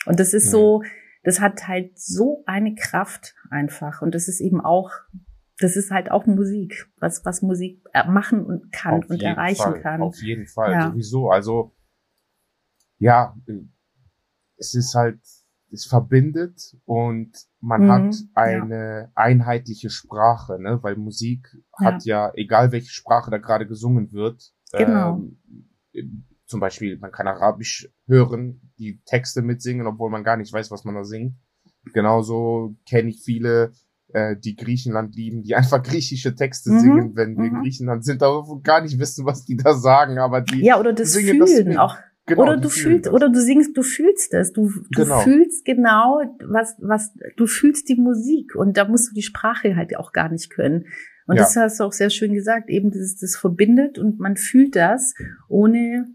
Und 0.06 0.20
das 0.20 0.34
ist 0.34 0.50
so, 0.50 0.82
das 1.22 1.40
hat 1.40 1.66
halt 1.66 1.98
so 1.98 2.42
eine 2.46 2.74
Kraft 2.74 3.34
einfach. 3.50 4.02
Und 4.02 4.14
das 4.14 4.28
ist 4.28 4.40
eben 4.40 4.60
auch 4.60 4.90
das 5.58 5.76
ist 5.76 5.90
halt 5.90 6.10
auch 6.10 6.26
Musik, 6.26 6.90
was, 6.98 7.24
was 7.24 7.42
Musik 7.42 7.82
äh, 7.92 8.06
machen 8.08 8.44
und 8.44 8.72
kann 8.72 9.02
Auf 9.02 9.10
und 9.10 9.22
erreichen 9.22 9.62
Fall. 9.62 9.80
kann. 9.80 10.02
Auf 10.02 10.20
jeden 10.22 10.46
Fall, 10.46 10.72
ja. 10.72 10.90
sowieso. 10.90 11.30
Also, 11.30 11.74
ja, 12.98 13.34
es 14.56 14.74
ist 14.74 14.94
halt, 14.94 15.20
es 15.72 15.86
verbindet 15.86 16.76
und 16.84 17.32
man 17.60 17.84
mhm, 17.84 17.90
hat 17.90 18.14
eine 18.34 19.00
ja. 19.00 19.12
einheitliche 19.14 19.90
Sprache, 19.90 20.60
ne? 20.60 20.78
Weil 20.82 20.96
Musik 20.96 21.48
ja. 21.80 21.86
hat 21.86 22.04
ja, 22.04 22.32
egal 22.34 22.72
welche 22.72 22.90
Sprache 22.90 23.30
da 23.30 23.38
gerade 23.38 23.66
gesungen 23.66 24.12
wird, 24.12 24.52
genau. 24.72 25.22
ähm, 25.94 26.26
zum 26.44 26.60
Beispiel, 26.60 26.98
man 26.98 27.10
kann 27.10 27.26
Arabisch 27.26 27.88
hören, 28.06 28.72
die 28.78 29.00
Texte 29.04 29.42
mitsingen, 29.42 29.86
obwohl 29.86 30.10
man 30.10 30.22
gar 30.22 30.36
nicht 30.36 30.52
weiß, 30.52 30.70
was 30.70 30.84
man 30.84 30.94
da 30.94 31.02
singt. 31.02 31.34
Genauso 31.92 32.76
kenne 32.88 33.08
ich 33.10 33.22
viele 33.22 33.72
äh, 34.16 34.34
die 34.34 34.56
Griechenland 34.56 35.14
lieben, 35.14 35.42
die 35.42 35.54
einfach 35.56 35.82
griechische 35.82 36.34
Texte 36.34 36.70
mhm. 36.70 36.80
singen, 36.80 37.16
wenn 37.16 37.36
wir 37.36 37.44
in 37.44 37.52
mhm. 37.52 37.62
Griechenland 37.62 38.04
sind, 38.04 38.22
aber 38.22 38.44
gar 38.62 38.80
nicht 38.80 38.98
wissen, 38.98 39.26
was 39.26 39.44
die 39.44 39.56
da 39.56 39.74
sagen, 39.74 40.18
aber 40.18 40.40
die 40.40 40.64
ja 40.64 40.80
oder 40.80 40.94
das 40.94 41.12
singen 41.12 41.46
fühlen 41.46 41.66
das 41.66 41.76
auch. 41.76 41.96
Genau, 42.28 42.42
oder 42.42 42.56
du 42.56 42.68
fühlst, 42.68 43.06
das. 43.06 43.12
oder 43.12 43.28
du 43.28 43.40
singst, 43.40 43.76
du 43.76 43.82
fühlst 43.82 44.34
es, 44.34 44.52
du, 44.52 44.68
du 44.68 45.02
genau. 45.02 45.20
fühlst 45.20 45.64
genau, 45.64 46.22
was, 46.48 46.74
was, 46.80 47.14
du 47.36 47.46
fühlst 47.46 47.88
die 47.88 47.94
Musik 47.94 48.56
und 48.56 48.76
da 48.76 48.88
musst 48.88 49.10
du 49.10 49.14
die 49.14 49.22
Sprache 49.22 49.76
halt 49.76 49.96
auch 49.96 50.12
gar 50.12 50.28
nicht 50.28 50.50
können. 50.50 50.86
Und 51.28 51.36
ja. 51.36 51.42
das 51.42 51.54
hast 51.54 51.78
du 51.78 51.84
auch 51.84 51.92
sehr 51.92 52.10
schön 52.10 52.32
gesagt, 52.32 52.68
eben 52.68 52.90
das, 52.90 53.16
das 53.20 53.36
verbindet 53.36 53.98
und 53.98 54.18
man 54.18 54.36
fühlt 54.36 54.74
das 54.74 55.14
ohne, 55.48 56.06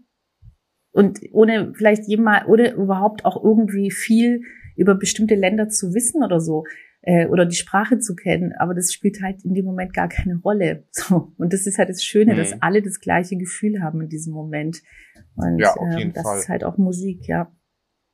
und 0.90 1.20
ohne 1.32 1.72
vielleicht 1.74 2.06
jemand, 2.08 2.46
oder 2.46 2.74
überhaupt 2.74 3.24
auch 3.24 3.42
irgendwie 3.42 3.90
viel 3.90 4.42
über 4.76 4.94
bestimmte 4.94 5.34
Länder 5.34 5.68
zu 5.68 5.94
wissen 5.94 6.22
oder 6.22 6.40
so 6.40 6.64
äh, 7.02 7.26
oder 7.26 7.46
die 7.46 7.56
Sprache 7.56 7.98
zu 7.98 8.14
kennen, 8.14 8.52
aber 8.58 8.74
das 8.74 8.92
spielt 8.92 9.20
halt 9.22 9.44
in 9.44 9.54
dem 9.54 9.64
Moment 9.64 9.92
gar 9.92 10.08
keine 10.08 10.36
Rolle. 10.36 10.84
So 10.92 11.32
und 11.36 11.52
das 11.52 11.66
ist 11.66 11.78
halt 11.78 11.88
das 11.88 12.02
Schöne, 12.02 12.34
mhm. 12.34 12.38
dass 12.38 12.62
alle 12.62 12.80
das 12.80 13.00
gleiche 13.00 13.36
Gefühl 13.36 13.82
haben 13.82 14.00
in 14.00 14.08
diesem 14.08 14.32
Moment. 14.32 14.82
Und 15.34 15.58
ja, 15.58 15.72
auf 15.74 15.88
ähm, 15.92 15.98
jeden 15.98 16.10
ähm, 16.10 16.14
das 16.14 16.22
Fall. 16.22 16.38
ist 16.38 16.48
halt 16.48 16.64
auch 16.64 16.78
Musik, 16.78 17.26
ja. 17.26 17.52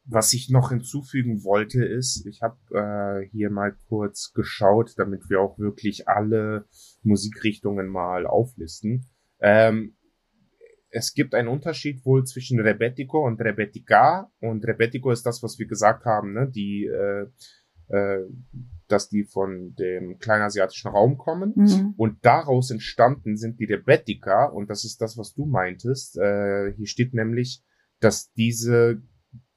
was 0.05 0.33
ich 0.33 0.49
noch 0.49 0.71
hinzufügen 0.71 1.45
wollte, 1.45 1.85
ist, 1.85 2.27
ich 2.27 2.41
habe 2.41 2.57
äh, 2.73 3.29
hier 3.31 3.51
mal 3.51 3.77
kurz 3.89 4.33
geschaut, 4.33 4.95
damit 4.97 5.29
wir 5.29 5.41
auch 5.41 5.59
wirklich 5.59 6.09
alle 6.09 6.67
Musikrichtungen 7.03 7.89
mal 7.89 8.27
auflisten. 8.27 9.07
Ähm, 9.41 9.95
es 10.91 11.13
gibt 11.13 11.35
einen 11.35 11.49
Unterschied 11.49 12.05
wohl 12.05 12.25
zwischen 12.25 12.61
Rebetiko 12.61 13.27
und 13.27 13.41
Rebetica. 13.41 14.31
Und 14.41 14.67
Rebetiko 14.67 15.11
ist 15.11 15.27
das, 15.27 15.43
was 15.43 15.59
wir 15.59 15.67
gesagt 15.67 16.05
haben, 16.05 16.33
ne? 16.33 16.51
die, 16.51 16.87
äh, 16.87 17.27
äh, 17.95 18.25
dass 18.89 19.09
die 19.09 19.25
von 19.25 19.75
dem 19.75 20.19
kleinasiatischen 20.19 20.91
Raum 20.91 21.19
kommen. 21.19 21.53
Mhm. 21.57 21.95
Und 21.97 22.25
daraus 22.25 22.71
entstanden 22.71 23.37
sind 23.37 23.61
die 23.61 23.67
Rebetica. 23.67 24.47
Und 24.47 24.71
das 24.71 24.85
ist 24.85 25.01
das, 25.01 25.17
was 25.17 25.35
du 25.35 25.47
meintest. 25.47 26.19
Äh, 26.19 26.73
hier 26.75 26.87
steht 26.87 27.15
nämlich, 27.15 27.63
dass 28.01 28.33
diese 28.33 29.03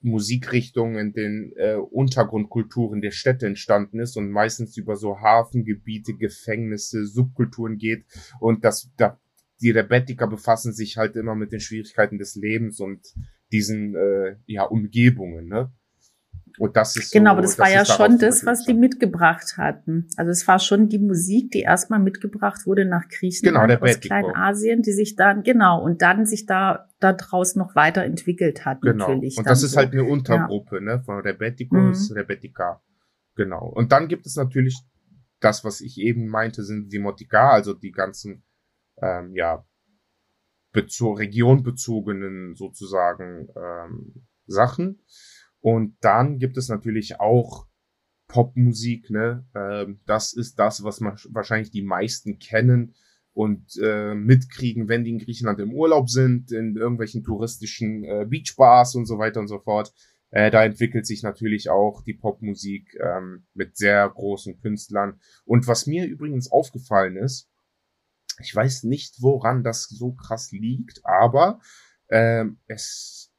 Musikrichtung 0.02 0.98
in 0.98 1.14
den 1.14 1.54
äh, 1.56 1.76
Untergrundkulturen 1.76 3.02
der 3.02 3.12
Städte 3.12 3.46
entstanden 3.46 4.00
ist 4.00 4.18
und 4.18 4.32
meistens 4.32 4.76
über 4.78 4.96
so 4.96 5.20
Hafengebiete, 5.20 6.16
Gefängnisse, 6.16 7.06
Subkulturen 7.06 7.78
geht 7.78 8.06
und 8.40 8.66
das 8.66 8.90
da 8.98 9.20
die 9.62 9.70
Rebettiker 9.70 10.28
befassen 10.28 10.74
sich 10.74 10.98
halt 10.98 11.16
immer 11.16 11.36
mit 11.36 11.52
den 11.52 11.60
Schwierigkeiten 11.60 12.18
des 12.18 12.36
Lebens 12.36 12.80
und 12.80 13.14
diesen 13.52 13.96
äh, 13.96 14.38
ja 14.48 14.64
Umgebungen, 14.64 15.48
ne? 15.48 15.72
Und 16.58 16.76
das 16.76 16.96
ist 16.96 17.12
genau, 17.12 17.30
so, 17.30 17.32
aber 17.32 17.42
das, 17.42 17.56
das 17.56 17.60
war 17.60 17.74
ja 17.74 17.86
schon 17.86 18.18
das, 18.18 18.46
was 18.46 18.66
die 18.66 18.74
mitgebracht 18.74 19.58
hatten. 19.58 20.08
Also 20.18 20.32
es 20.32 20.48
war 20.48 20.60
schon 20.60 20.90
die 20.90 21.00
Musik, 21.00 21.52
die 21.52 21.62
erstmal 21.62 22.00
mitgebracht 22.00 22.66
wurde 22.66 22.86
nach 22.86 23.08
Griechenland 23.10 23.70
genau, 23.70 23.92
aus 23.92 24.00
Kleinasien, 24.00 24.82
die 24.82 24.92
sich 24.92 25.16
dann 25.16 25.44
genau 25.44 25.84
und 25.84 26.02
dann 26.02 26.26
sich 26.26 26.46
da 26.46 26.90
daraus 27.00 27.56
noch 27.56 27.76
weiterentwickelt 27.76 28.66
hat 28.66 28.82
genau. 28.82 29.08
natürlich. 29.08 29.38
Und 29.38 29.48
das 29.48 29.64
ist 29.64 29.72
so. 29.72 29.78
halt 29.78 29.92
eine 29.94 30.04
Untergruppe, 30.04 30.76
ja. 30.76 30.82
ne, 30.82 31.04
von 31.04 31.20
Rebetticus, 31.20 32.10
mhm. 32.10 32.18
Rebetica. 32.18 32.82
Genau. 33.36 33.66
Und 33.68 33.92
dann 33.92 34.08
gibt 34.08 34.26
es 34.26 34.36
natürlich 34.36 34.80
das, 35.40 35.64
was 35.64 35.82
ich 35.82 35.98
eben 36.00 36.28
meinte, 36.28 36.64
sind 36.64 36.92
die 36.94 37.00
Motika, 37.00 37.52
also 37.52 37.74
die 37.74 37.92
ganzen 37.92 38.44
ähm, 39.02 39.34
ja 39.34 39.66
zur 40.88 41.20
Region 41.20 41.64
bezogenen 41.64 42.56
sozusagen 42.56 43.50
ähm, 43.56 44.28
Sachen. 44.46 45.02
Und 45.62 45.96
dann 46.02 46.40
gibt 46.40 46.58
es 46.58 46.70
natürlich 46.70 47.20
auch 47.20 47.68
Popmusik, 48.28 49.10
ne? 49.10 49.46
Ähm, 49.56 50.00
das 50.06 50.34
ist 50.34 50.58
das, 50.58 50.84
was 50.84 51.00
man 51.00 51.18
wahrscheinlich 51.30 51.72
die 51.72 51.84
meisten 51.84 52.40
kennen 52.40 52.96
und 53.34 53.78
äh, 53.82 54.14
mitkriegen, 54.14 54.90
wenn 54.90 55.04
die 55.04 55.12
in 55.12 55.20
Griechenland 55.20 55.60
im 55.60 55.74
Urlaub 55.74 56.10
sind, 56.10 56.52
in 56.52 56.76
irgendwelchen 56.76 57.24
touristischen 57.24 58.04
äh, 58.04 58.26
Beachbars 58.28 58.96
und 58.96 59.06
so 59.06 59.20
weiter 59.20 59.40
und 59.40 59.48
so 59.48 59.60
fort. 59.60 59.94
Äh, 60.32 60.50
da 60.50 60.64
entwickelt 60.64 61.06
sich 61.06 61.24
natürlich 61.24 61.70
auch 61.70 62.04
die 62.04 62.14
Popmusik 62.14 62.98
ähm, 63.02 63.46
mit 63.54 63.78
sehr 63.78 64.10
großen 64.10 64.60
Künstlern. 64.62 65.20
Und 65.44 65.68
was 65.68 65.88
mir 65.88 66.06
übrigens 66.06 66.52
aufgefallen 66.52 67.18
ist, 67.18 67.50
ich 68.40 68.56
weiß 68.56 68.84
nicht, 68.84 69.22
woran 69.22 69.64
das 69.64 69.84
so 69.84 70.14
krass 70.14 70.52
liegt, 70.52 71.02
aber 71.06 71.60
ähm, 72.10 72.60
es, 72.68 73.34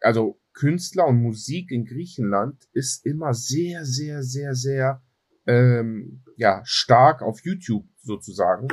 also 0.00 0.40
Künstler 0.60 1.06
und 1.06 1.22
Musik 1.22 1.70
in 1.70 1.86
Griechenland 1.86 2.68
ist 2.74 3.06
immer 3.06 3.32
sehr, 3.32 3.86
sehr, 3.86 4.22
sehr, 4.22 4.54
sehr 4.54 5.02
ähm, 5.46 6.22
ja 6.36 6.60
stark 6.64 7.22
auf 7.22 7.40
YouTube 7.40 7.86
sozusagen, 8.02 8.68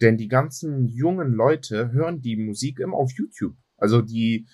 denn 0.00 0.16
die 0.16 0.28
ganzen 0.28 0.86
jungen 0.86 1.34
Leute 1.34 1.92
hören 1.92 2.22
die 2.22 2.38
Musik 2.38 2.80
immer 2.80 2.96
auf 2.96 3.12
YouTube. 3.12 3.54
Also 3.76 4.00
die 4.00 4.48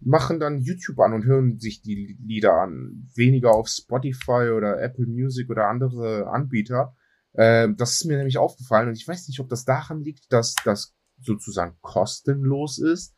machen 0.00 0.40
dann 0.40 0.62
YouTube 0.62 0.98
an 1.00 1.12
und 1.12 1.26
hören 1.26 1.58
sich 1.58 1.82
die 1.82 2.16
Lieder 2.18 2.54
an, 2.54 3.10
weniger 3.14 3.50
auf 3.50 3.68
Spotify 3.68 4.52
oder 4.56 4.80
Apple 4.80 5.06
Music 5.06 5.50
oder 5.50 5.68
andere 5.68 6.28
Anbieter. 6.28 6.96
Ähm, 7.34 7.76
das 7.76 7.96
ist 7.96 8.06
mir 8.06 8.16
nämlich 8.16 8.38
aufgefallen 8.38 8.88
und 8.88 8.96
ich 8.96 9.06
weiß 9.06 9.28
nicht, 9.28 9.40
ob 9.40 9.50
das 9.50 9.66
daran 9.66 10.02
liegt, 10.02 10.32
dass 10.32 10.54
das 10.64 10.94
sozusagen 11.20 11.76
kostenlos 11.82 12.78
ist 12.78 13.14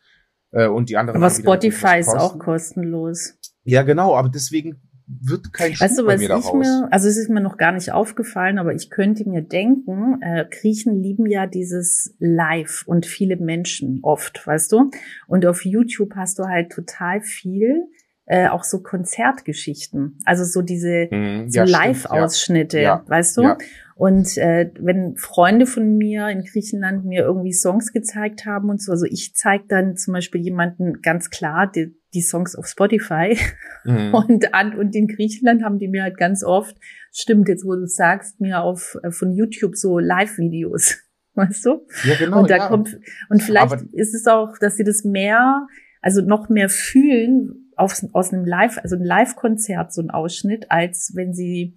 äh, 0.52 0.66
und 0.66 0.88
die 0.88 0.96
anderen. 0.96 1.22
Aber 1.22 1.30
Spotify 1.30 1.98
ist 1.98 2.08
auch 2.08 2.38
kostenlos. 2.38 3.34
Ja, 3.64 3.82
genau, 3.82 4.16
aber 4.16 4.28
deswegen 4.28 4.80
wird 5.08 5.52
kein 5.52 5.74
Schub 5.74 5.84
weißt 5.84 5.98
du, 5.98 6.06
was 6.06 6.20
ich 6.20 6.52
mir, 6.52 6.88
also 6.90 7.08
es 7.08 7.16
ist 7.16 7.30
mir 7.30 7.40
noch 7.40 7.56
gar 7.56 7.72
nicht 7.72 7.92
aufgefallen, 7.92 8.58
aber 8.58 8.74
ich 8.74 8.90
könnte 8.90 9.28
mir 9.28 9.42
denken, 9.42 10.20
äh, 10.20 10.44
Griechen 10.50 11.02
lieben 11.02 11.26
ja 11.26 11.46
dieses 11.46 12.14
Live 12.18 12.84
und 12.86 13.06
viele 13.06 13.36
Menschen 13.36 14.00
oft, 14.02 14.46
weißt 14.46 14.70
du? 14.72 14.90
Und 15.26 15.46
auf 15.46 15.64
YouTube 15.64 16.14
hast 16.14 16.38
du 16.38 16.44
halt 16.44 16.70
total 16.70 17.22
viel, 17.22 17.84
äh, 18.26 18.48
auch 18.48 18.64
so 18.64 18.82
Konzertgeschichten, 18.82 20.18
also 20.26 20.44
so 20.44 20.60
diese 20.60 21.08
mhm, 21.10 21.48
so 21.48 21.60
ja, 21.60 21.64
Live-Ausschnitte, 21.64 22.80
ja. 22.80 23.02
weißt 23.06 23.38
du? 23.38 23.42
Ja. 23.42 23.58
Und 23.98 24.38
äh, 24.38 24.70
wenn 24.78 25.16
Freunde 25.16 25.66
von 25.66 25.96
mir 25.96 26.28
in 26.28 26.44
Griechenland 26.44 27.04
mir 27.04 27.22
irgendwie 27.22 27.52
Songs 27.52 27.92
gezeigt 27.92 28.46
haben 28.46 28.70
und 28.70 28.80
so, 28.80 28.92
also 28.92 29.06
ich 29.06 29.34
zeige 29.34 29.64
dann 29.66 29.96
zum 29.96 30.14
Beispiel 30.14 30.40
jemanden 30.40 31.02
ganz 31.02 31.30
klar 31.30 31.68
die, 31.68 31.98
die 32.14 32.22
Songs 32.22 32.54
auf 32.54 32.68
Spotify 32.68 33.36
mhm. 33.84 34.14
und 34.28 34.54
an 34.54 34.78
und 34.78 34.94
in 34.94 35.08
Griechenland 35.08 35.64
haben 35.64 35.80
die 35.80 35.88
mir 35.88 36.04
halt 36.04 36.16
ganz 36.16 36.44
oft, 36.44 36.76
stimmt 37.12 37.48
jetzt, 37.48 37.66
wo 37.66 37.74
du 37.74 37.86
sagst, 37.86 38.40
mir 38.40 38.62
auf 38.62 38.96
äh, 39.02 39.10
von 39.10 39.32
YouTube 39.32 39.74
so 39.74 39.98
Live-Videos, 39.98 40.98
weißt 41.34 41.66
du? 41.66 41.84
Ja, 42.04 42.14
genau. 42.20 42.42
Und 42.42 42.50
da 42.50 42.58
ja. 42.58 42.68
kommt 42.68 42.96
und 43.30 43.42
vielleicht 43.42 43.72
Aber 43.72 43.82
ist 43.90 44.14
es 44.14 44.28
auch, 44.28 44.56
dass 44.60 44.76
sie 44.76 44.84
das 44.84 45.02
mehr, 45.02 45.66
also 46.02 46.20
noch 46.20 46.48
mehr 46.48 46.68
fühlen 46.68 47.72
auf, 47.74 48.00
aus 48.12 48.32
einem 48.32 48.44
Live, 48.44 48.78
also 48.78 48.94
ein 48.94 49.04
Live-Konzert 49.04 49.92
so 49.92 50.02
ein 50.02 50.10
Ausschnitt, 50.10 50.70
als 50.70 51.14
wenn 51.16 51.34
sie 51.34 51.74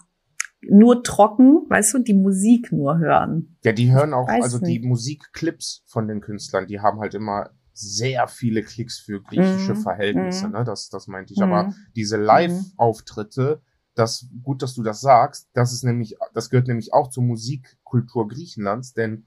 nur 0.69 1.03
trocken, 1.03 1.65
weißt 1.69 1.93
du, 1.95 1.99
die 1.99 2.13
Musik 2.13 2.71
nur 2.71 2.99
hören. 2.99 3.57
Ja, 3.63 3.71
die 3.71 3.91
hören 3.91 4.13
auch, 4.13 4.27
also 4.27 4.59
nicht. 4.59 4.83
die 4.83 4.87
Musikclips 4.87 5.83
von 5.87 6.07
den 6.07 6.21
Künstlern, 6.21 6.67
die 6.67 6.79
haben 6.79 6.99
halt 6.99 7.13
immer 7.13 7.49
sehr 7.73 8.27
viele 8.27 8.63
Klicks 8.63 8.99
für 8.99 9.21
griechische 9.21 9.73
mm, 9.73 9.81
Verhältnisse, 9.81 10.47
mm. 10.47 10.51
ne? 10.51 10.63
Das, 10.63 10.89
das 10.89 11.07
meinte 11.07 11.33
ich. 11.33 11.39
Mm. 11.39 11.43
Aber 11.43 11.73
diese 11.95 12.17
Live-Auftritte, 12.17 13.61
das, 13.95 14.27
gut, 14.43 14.61
dass 14.61 14.75
du 14.75 14.83
das 14.83 15.01
sagst, 15.01 15.49
das 15.53 15.73
ist 15.73 15.83
nämlich, 15.83 16.15
das 16.33 16.49
gehört 16.49 16.67
nämlich 16.67 16.93
auch 16.93 17.09
zur 17.09 17.23
Musikkultur 17.23 18.27
Griechenlands, 18.27 18.93
denn 18.93 19.25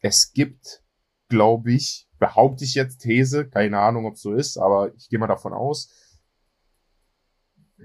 es 0.00 0.32
gibt, 0.32 0.82
glaube 1.28 1.72
ich, 1.72 2.08
behaupte 2.18 2.64
ich 2.64 2.74
jetzt 2.74 2.98
These, 2.98 3.48
keine 3.48 3.78
Ahnung, 3.78 4.06
ob 4.06 4.14
es 4.14 4.22
so 4.22 4.34
ist, 4.34 4.58
aber 4.58 4.94
ich 4.94 5.08
gehe 5.08 5.18
mal 5.18 5.26
davon 5.26 5.52
aus, 5.52 5.90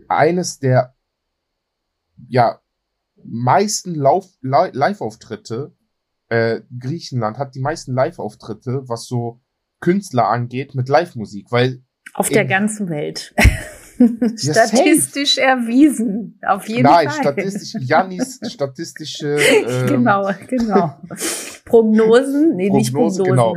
eines 0.08 0.60
der 0.60 0.92
ja, 2.28 2.60
meisten 3.23 3.95
Live-Auftritte, 3.95 5.76
äh, 6.30 6.62
Griechenland 6.80 7.38
hat 7.38 7.56
die 7.56 7.62
meisten 7.62 7.93
Live-Auftritte, 7.93 8.84
was 8.88 9.06
so 9.06 9.41
Künstler 9.80 10.28
angeht, 10.28 10.76
mit 10.76 10.89
Live-Musik, 10.89 11.52
weil. 11.52 11.84
Auf 12.13 12.30
der 12.30 12.45
ganzen 12.45 12.89
Welt. 12.89 13.34
statistisch 14.38 15.38
ja, 15.38 15.56
erwiesen, 15.56 16.39
auf 16.45 16.67
jeden 16.67 16.84
Nein, 16.84 17.10
Fall. 17.10 17.23
Nein, 17.23 17.34
statistisch, 17.36 17.82
Janis 17.82 18.39
statistische. 18.47 19.38
Ähm, 19.65 19.88
genau, 19.88 20.30
genau. 20.47 20.97
Prognosen, 21.65 22.56
nee, 22.56 22.69
Prognose, 22.69 22.78
nicht 22.78 22.93
Prognosen. 22.93 23.23
Genau. 23.23 23.56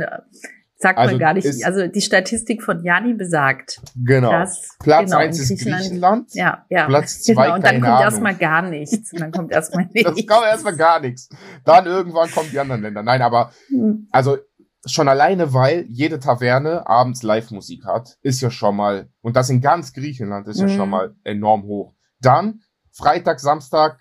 Sagt 0.79 0.99
also 0.99 1.13
man 1.13 1.19
gar 1.19 1.33
nicht. 1.33 1.65
Also 1.65 1.87
die 1.87 2.01
Statistik 2.01 2.61
von 2.61 2.83
Jani 2.83 3.15
besagt. 3.15 3.81
Genau. 3.95 4.31
Dass, 4.31 4.77
Platz 4.79 5.05
genau, 5.05 5.17
eins 5.17 5.39
ist 5.39 5.63
Griechenland. 5.63 6.33
Ja, 6.35 6.65
ja. 6.69 6.85
Platz 6.85 7.23
zwei 7.23 7.45
genau. 7.45 7.55
Und 7.55 7.65
dann 7.65 7.81
kommt 7.81 8.01
erstmal 8.01 8.35
gar 8.35 8.61
nichts. 8.61 9.11
Und 9.11 9.21
dann 9.21 9.31
kommt 9.31 9.51
erstmal 9.51 9.85
nichts. 9.93 10.13
das 10.15 10.27
kommt 10.27 10.45
erstmal 10.45 10.75
gar 10.75 10.99
nichts. 10.99 11.29
Dann 11.65 11.87
irgendwann 11.87 12.29
kommen 12.29 12.49
die 12.51 12.59
anderen 12.59 12.83
Länder. 12.83 13.01
Nein, 13.01 13.23
aber 13.23 13.51
hm. 13.69 14.07
also 14.11 14.37
schon 14.85 15.07
alleine, 15.09 15.53
weil 15.53 15.85
jede 15.89 16.19
Taverne 16.19 16.87
abends 16.87 17.23
Live-Musik 17.23 17.85
hat, 17.85 18.17
ist 18.21 18.41
ja 18.41 18.51
schon 18.51 18.75
mal, 18.75 19.09
und 19.21 19.35
das 19.35 19.49
in 19.49 19.61
ganz 19.61 19.93
Griechenland 19.93 20.47
ist 20.47 20.59
ja 20.59 20.67
schon 20.67 20.83
hm. 20.83 20.89
mal 20.89 21.15
enorm 21.23 21.63
hoch. 21.63 21.95
Dann, 22.19 22.61
Freitag, 22.91 23.39
Samstag, 23.39 23.99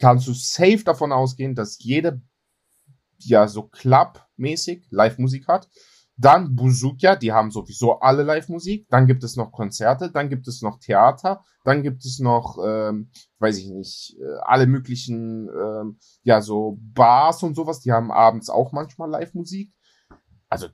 kannst 0.00 0.26
du 0.26 0.32
safe 0.32 0.82
davon 0.84 1.12
ausgehen, 1.12 1.54
dass 1.54 1.78
jede, 1.78 2.20
ja, 3.18 3.46
so 3.46 3.62
Club-mäßig 3.62 4.86
Live-Musik 4.90 5.46
hat. 5.46 5.68
Dann 6.22 6.54
Buzukia, 6.54 7.16
die 7.16 7.32
haben 7.32 7.50
sowieso 7.50 7.98
alle 7.98 8.22
Live-Musik. 8.22 8.86
Dann 8.88 9.08
gibt 9.08 9.24
es 9.24 9.36
noch 9.36 9.50
Konzerte, 9.50 10.12
dann 10.12 10.28
gibt 10.28 10.46
es 10.46 10.62
noch 10.62 10.78
Theater, 10.78 11.42
dann 11.64 11.82
gibt 11.82 12.04
es 12.04 12.20
noch, 12.20 12.58
ähm, 12.64 13.10
weiß 13.40 13.58
ich 13.58 13.68
nicht, 13.68 14.16
äh, 14.20 14.38
alle 14.42 14.68
möglichen, 14.68 15.48
ähm, 15.48 15.98
ja, 16.22 16.40
so 16.40 16.78
Bars 16.80 17.42
und 17.42 17.56
sowas. 17.56 17.80
Die 17.80 17.90
haben 17.90 18.12
abends 18.12 18.50
auch 18.50 18.70
manchmal 18.70 19.10
Live-Musik. 19.10 19.72
Also 20.48 20.68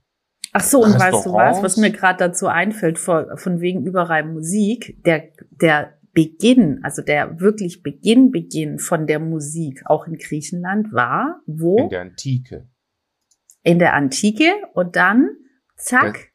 Ach 0.53 0.63
so, 0.63 0.83
und 0.83 0.99
weißt 0.99 1.27
du 1.27 1.33
was, 1.33 1.63
was 1.63 1.77
mir 1.79 1.93
gerade 1.93 2.19
dazu 2.19 2.47
einfällt, 2.47 2.99
von, 2.99 3.37
von 3.37 3.61
wegen 3.61 3.87
überall 3.87 4.25
Musik, 4.25 5.03
der, 5.05 5.31
der 5.51 5.99
Beginn, 6.13 6.81
also 6.83 7.01
der 7.01 7.41
wirklich 7.41 7.83
Beginn, 7.83 8.33
Beginn 8.33 8.79
von 8.79 9.07
der 9.07 9.19
Musik 9.19 9.83
auch 9.87 10.07
in 10.07 10.19
Griechenland 10.19 10.93
war, 10.93 11.41
wo? 11.47 11.79
In 11.79 11.89
der 11.89 12.03
Antike 12.03 12.69
in 13.62 13.79
der 13.79 13.94
Antike 13.94 14.51
und 14.75 14.97
dann 14.97 15.31
zack, 15.77 16.33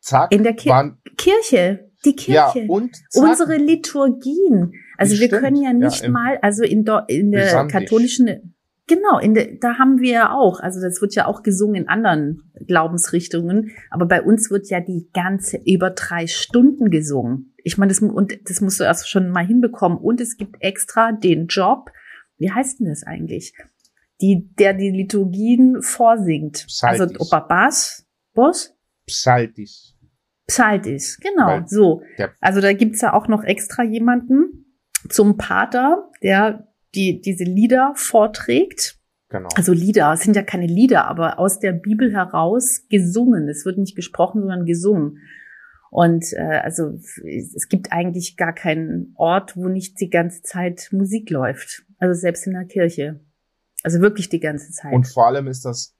zack 0.00 0.32
in 0.32 0.42
der 0.42 0.54
Ki 0.54 0.68
waren, 0.68 0.98
Kirche. 1.16 1.90
Die 2.04 2.14
Kirche. 2.14 2.60
Ja, 2.60 2.68
und 2.68 2.94
zack. 3.10 3.22
unsere 3.22 3.56
Liturgien. 3.56 4.72
Also 4.96 5.18
wir 5.18 5.28
können 5.28 5.62
ja 5.62 5.72
nicht 5.72 6.04
ja, 6.04 6.10
mal, 6.10 6.38
also 6.42 6.62
in, 6.62 6.84
in 7.08 7.32
der 7.32 7.66
katholischen, 7.66 8.54
genau, 8.86 9.18
in 9.18 9.34
der, 9.34 9.56
da 9.60 9.78
haben 9.78 10.00
wir 10.00 10.12
ja 10.12 10.32
auch, 10.32 10.60
also 10.60 10.80
das 10.80 11.00
wird 11.00 11.14
ja 11.14 11.26
auch 11.26 11.42
gesungen 11.42 11.82
in 11.82 11.88
anderen 11.88 12.52
Glaubensrichtungen, 12.66 13.72
aber 13.90 14.06
bei 14.06 14.22
uns 14.22 14.50
wird 14.50 14.68
ja 14.70 14.80
die 14.80 15.08
ganze 15.12 15.60
über 15.64 15.90
drei 15.90 16.28
Stunden 16.28 16.90
gesungen. 16.90 17.54
Ich 17.64 17.78
meine, 17.78 17.90
das, 17.90 18.00
und 18.00 18.38
das 18.48 18.60
musst 18.60 18.78
du 18.78 18.84
erst 18.84 19.08
schon 19.08 19.30
mal 19.30 19.44
hinbekommen. 19.44 19.98
Und 19.98 20.20
es 20.20 20.36
gibt 20.36 20.56
extra 20.60 21.12
den 21.12 21.48
Job, 21.48 21.90
wie 22.38 22.50
heißt 22.50 22.80
denn 22.80 22.86
das 22.86 23.02
eigentlich? 23.02 23.54
Die, 24.20 24.48
der 24.58 24.74
die 24.74 24.90
Liturgien 24.90 25.80
vorsingt. 25.82 26.66
Also 26.82 27.04
Psaltis. 27.04 27.20
Also 27.20 27.20
Opa 27.20 27.40
Bas, 27.40 28.06
Boss? 28.34 28.74
Psaltis. 29.06 29.94
Psaltis, 30.46 31.18
genau, 31.20 31.46
Weil 31.46 31.68
so. 31.68 32.02
Also 32.40 32.60
da 32.60 32.72
gibt's 32.72 33.02
ja 33.02 33.12
auch 33.12 33.28
noch 33.28 33.44
extra 33.44 33.84
jemanden 33.84 34.64
zum 35.08 35.36
Pater, 35.36 36.10
der 36.22 36.68
die, 36.94 37.20
diese 37.20 37.44
Lieder 37.44 37.92
vorträgt. 37.94 38.98
Genau. 39.28 39.48
Also 39.56 39.72
Lieder, 39.72 40.12
es 40.14 40.22
sind 40.22 40.36
ja 40.36 40.42
keine 40.42 40.66
Lieder, 40.66 41.06
aber 41.06 41.38
aus 41.38 41.58
der 41.58 41.72
Bibel 41.72 42.12
heraus 42.12 42.86
gesungen. 42.88 43.48
Es 43.48 43.66
wird 43.66 43.76
nicht 43.76 43.94
gesprochen, 43.94 44.40
sondern 44.40 44.64
gesungen. 44.64 45.18
Und 45.90 46.32
äh, 46.32 46.60
also 46.62 46.92
es 46.94 47.68
gibt 47.68 47.92
eigentlich 47.92 48.36
gar 48.36 48.54
keinen 48.54 49.12
Ort, 49.16 49.56
wo 49.56 49.68
nicht 49.68 50.00
die 50.00 50.10
ganze 50.10 50.42
Zeit 50.42 50.88
Musik 50.92 51.30
läuft. 51.30 51.84
Also 51.98 52.18
selbst 52.18 52.46
in 52.46 52.54
der 52.54 52.64
Kirche. 52.64 53.20
Also 53.82 54.00
wirklich 54.00 54.28
die 54.28 54.40
ganze 54.40 54.72
Zeit. 54.72 54.92
Und 54.92 55.06
vor 55.06 55.26
allem 55.26 55.46
ist 55.46 55.64
das 55.64 55.96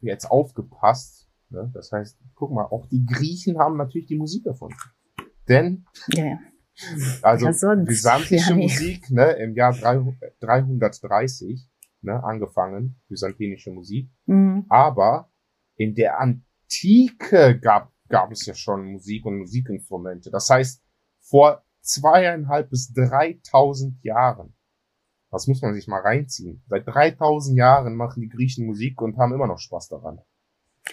jetzt 0.00 0.30
aufgepasst. 0.30 1.28
Ne? 1.50 1.70
Das 1.74 1.92
heißt, 1.92 2.18
guck 2.34 2.52
mal, 2.52 2.64
auch 2.64 2.86
die 2.86 3.04
Griechen 3.04 3.58
haben 3.58 3.76
natürlich 3.76 4.08
die 4.08 4.16
Musik 4.16 4.46
erfunden. 4.46 4.76
Denn 5.48 5.84
ja, 6.08 6.24
ja. 6.24 6.38
also 7.22 7.46
byzantinische 7.84 8.50
ja, 8.50 8.56
nee. 8.56 8.62
Musik 8.62 9.10
ne, 9.10 9.32
im 9.32 9.54
Jahr 9.56 9.72
330 9.72 11.68
ne, 12.02 12.22
angefangen, 12.22 13.00
byzantinische 13.08 13.70
Musik. 13.72 14.10
Mhm. 14.26 14.66
Aber 14.68 15.32
in 15.76 15.94
der 15.94 16.20
Antike 16.20 17.58
gab, 17.60 17.92
gab 18.08 18.30
es 18.30 18.46
ja 18.46 18.54
schon 18.54 18.92
Musik 18.92 19.26
und 19.26 19.38
Musikinstrumente. 19.38 20.30
Das 20.30 20.48
heißt, 20.48 20.82
vor 21.20 21.64
zweieinhalb 21.80 22.70
bis 22.70 22.92
dreitausend 22.92 24.02
Jahren 24.04 24.54
das 25.30 25.46
muss 25.46 25.62
man 25.62 25.74
sich 25.74 25.86
mal 25.86 26.00
reinziehen. 26.00 26.62
Seit 26.68 26.86
3000 26.86 27.56
Jahren 27.56 27.94
machen 27.94 28.20
die 28.20 28.28
Griechen 28.28 28.66
Musik 28.66 29.00
und 29.00 29.16
haben 29.16 29.32
immer 29.32 29.46
noch 29.46 29.58
Spaß 29.58 29.88
daran. 29.88 30.20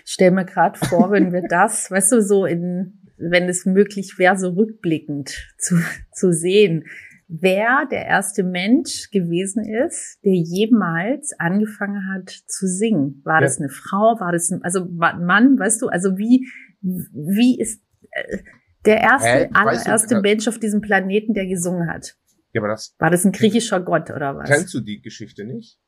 stell 0.05 0.31
mir 0.31 0.45
gerade 0.45 0.77
vor, 0.77 1.11
wenn 1.11 1.33
wir 1.33 1.43
das, 1.47 1.89
weißt 1.91 2.11
du, 2.11 2.21
so 2.21 2.45
in, 2.45 3.01
wenn 3.17 3.49
es 3.49 3.65
möglich 3.65 4.17
wäre, 4.17 4.37
so 4.37 4.49
rückblickend 4.49 5.35
zu, 5.57 5.79
zu 6.11 6.31
sehen, 6.31 6.85
wer 7.27 7.85
der 7.89 8.05
erste 8.05 8.43
Mensch 8.43 9.09
gewesen 9.11 9.65
ist, 9.65 10.19
der 10.23 10.33
jemals 10.33 11.33
angefangen 11.37 12.09
hat 12.13 12.29
zu 12.29 12.67
singen. 12.67 13.21
War 13.25 13.35
ja. 13.35 13.41
das 13.41 13.59
eine 13.59 13.69
Frau? 13.69 14.19
War 14.19 14.31
das 14.31 14.49
ein, 14.49 14.63
also 14.63 14.81
ein 14.81 15.25
Mann? 15.25 15.59
Weißt 15.59 15.81
du, 15.81 15.87
also 15.87 16.17
wie, 16.17 16.47
wie 16.81 17.59
ist 17.59 17.81
äh, 18.11 18.37
der 18.85 19.01
erste, 19.01 19.27
äh, 19.27 19.49
allererste 19.53 20.15
du, 20.15 20.21
Mensch 20.21 20.47
auf 20.47 20.59
diesem 20.59 20.81
Planeten, 20.81 21.33
der 21.33 21.47
gesungen 21.47 21.89
hat? 21.89 22.15
Ja, 22.57 22.61
aber 22.61 22.69
das. 22.69 22.95
War 22.97 23.11
das 23.11 23.23
ein 23.23 23.31
griechischer 23.31 23.79
Gott 23.79 24.09
oder 24.09 24.35
was? 24.35 24.49
Kennst 24.49 24.73
du 24.73 24.79
die 24.79 25.01
Geschichte 25.01 25.45
nicht? 25.45 25.79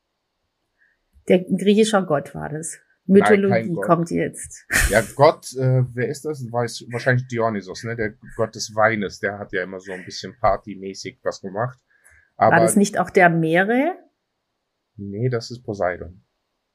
Der 1.28 1.38
ein 1.38 1.58
griechischer 1.58 2.02
Gott 2.02 2.34
war 2.34 2.48
das. 2.48 2.78
Mythologie 3.06 3.70
Nein, 3.70 3.74
kommt 3.74 4.10
jetzt. 4.10 4.66
Ja, 4.88 5.02
Gott, 5.16 5.52
äh, 5.56 5.82
wer 5.94 6.08
ist 6.08 6.24
das? 6.24 6.40
Weiß 6.50 6.86
wahrscheinlich 6.92 7.26
Dionysos, 7.26 7.82
ne? 7.82 7.96
Der 7.96 8.14
Gott 8.36 8.54
des 8.54 8.74
Weines. 8.74 9.18
Der 9.18 9.38
hat 9.38 9.52
ja 9.52 9.64
immer 9.64 9.80
so 9.80 9.92
ein 9.92 10.04
bisschen 10.04 10.36
partymäßig 10.38 11.18
was 11.22 11.40
gemacht. 11.40 11.78
Aber 12.36 12.56
war 12.56 12.60
das 12.60 12.76
nicht 12.76 12.98
auch 12.98 13.10
der 13.10 13.28
Meere? 13.28 13.96
Nee, 14.96 15.28
das 15.28 15.50
ist 15.50 15.62
Poseidon. 15.62 16.22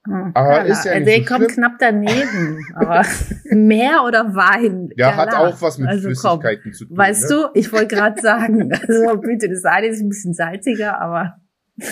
Hm, 0.05 0.31
aber 0.33 0.65
ist 0.65 0.85
ja 0.85 0.93
also 0.93 1.09
er 1.09 1.25
kommt 1.25 1.49
knapp 1.49 1.73
daneben. 1.79 2.65
Aber 2.75 3.03
mehr 3.51 4.03
oder 4.05 4.35
Wein? 4.35 4.89
Ja, 4.95 5.09
ja 5.09 5.17
hat 5.17 5.33
auch 5.33 5.61
was 5.61 5.77
mit 5.77 5.89
also 5.89 6.03
Flüssigkeiten 6.03 6.63
komm, 6.63 6.73
zu 6.73 6.85
tun. 6.85 6.97
Weißt 6.97 7.29
ne? 7.29 7.35
du, 7.35 7.59
ich 7.59 7.73
wollte 7.73 7.95
gerade 7.95 8.21
sagen, 8.21 8.71
also 8.73 9.17
bitte, 9.19 9.49
das 9.49 9.65
eine 9.65 9.87
ist 9.87 10.01
ein 10.01 10.09
bisschen 10.09 10.33
salziger, 10.33 11.01
aber 11.01 11.37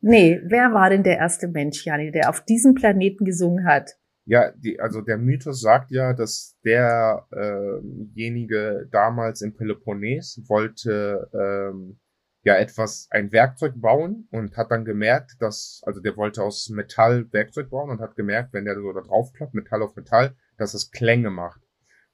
nee, 0.00 0.40
wer 0.44 0.72
war 0.72 0.90
denn 0.90 1.02
der 1.02 1.18
erste 1.18 1.48
Mensch, 1.48 1.84
Jani, 1.84 2.12
der 2.12 2.28
auf 2.28 2.44
diesem 2.44 2.74
Planeten 2.74 3.24
gesungen 3.24 3.66
hat? 3.66 3.96
Ja, 4.26 4.52
die, 4.52 4.78
also 4.78 5.00
der 5.00 5.18
Mythos 5.18 5.60
sagt 5.60 5.90
ja, 5.90 6.12
dass 6.12 6.56
derjenige 6.64 8.84
äh 8.86 8.90
damals 8.92 9.42
im 9.42 9.56
Peloponnes 9.56 10.40
wollte 10.46 11.28
ähm, 11.34 11.98
ja 12.42 12.56
etwas, 12.56 13.08
ein 13.10 13.32
Werkzeug 13.32 13.74
bauen 13.76 14.26
und 14.30 14.56
hat 14.56 14.70
dann 14.70 14.84
gemerkt, 14.84 15.36
dass, 15.40 15.82
also 15.84 16.00
der 16.00 16.16
wollte 16.16 16.42
aus 16.42 16.68
Metall 16.70 17.30
Werkzeug 17.32 17.70
bauen 17.70 17.90
und 17.90 18.00
hat 18.00 18.16
gemerkt, 18.16 18.52
wenn 18.52 18.64
der 18.64 18.74
so 18.76 18.92
da 18.92 19.02
drauf 19.02 19.32
klappt, 19.32 19.54
Metall 19.54 19.82
auf 19.82 19.94
Metall, 19.96 20.36
dass 20.56 20.74
es 20.74 20.90
Klänge 20.90 21.30
macht. 21.30 21.60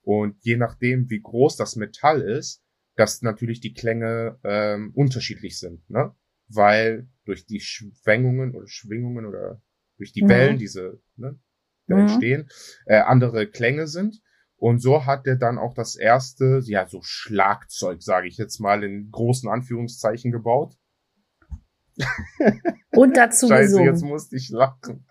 Und 0.02 0.36
je 0.44 0.56
nachdem, 0.56 1.10
wie 1.10 1.20
groß 1.20 1.56
das 1.56 1.76
Metall 1.76 2.20
ist, 2.20 2.62
dass 2.96 3.22
natürlich 3.22 3.60
die 3.60 3.74
Klänge 3.74 4.38
ähm, 4.44 4.92
unterschiedlich 4.94 5.58
sind, 5.58 5.88
ne? 5.90 6.14
Weil 6.48 7.08
durch 7.24 7.44
die 7.44 7.60
Schwingungen 7.60 8.54
oder 8.54 8.68
Schwingungen 8.68 9.26
oder 9.26 9.60
durch 9.96 10.12
die 10.12 10.22
mhm. 10.22 10.28
Wellen, 10.28 10.58
diese, 10.58 11.00
ne, 11.16 11.38
die 11.88 11.94
mhm. 11.94 12.00
entstehen, 12.00 12.48
äh, 12.86 12.98
andere 12.98 13.46
Klänge 13.48 13.86
sind. 13.86 14.22
Und 14.58 14.80
so 14.80 15.04
hat 15.04 15.26
er 15.26 15.36
dann 15.36 15.58
auch 15.58 15.74
das 15.74 15.96
erste, 15.96 16.60
ja, 16.64 16.86
so 16.86 17.00
Schlagzeug, 17.02 18.02
sage 18.02 18.28
ich 18.28 18.38
jetzt 18.38 18.58
mal, 18.58 18.82
in 18.82 19.10
großen 19.10 19.50
Anführungszeichen 19.50 20.32
gebaut. 20.32 20.76
Und 22.92 23.16
dazu 23.16 23.48
Scheiße, 23.48 23.62
gesungen. 23.62 23.86
jetzt 23.86 24.02
musste 24.02 24.36
ich 24.36 24.48
lachen. 24.50 25.06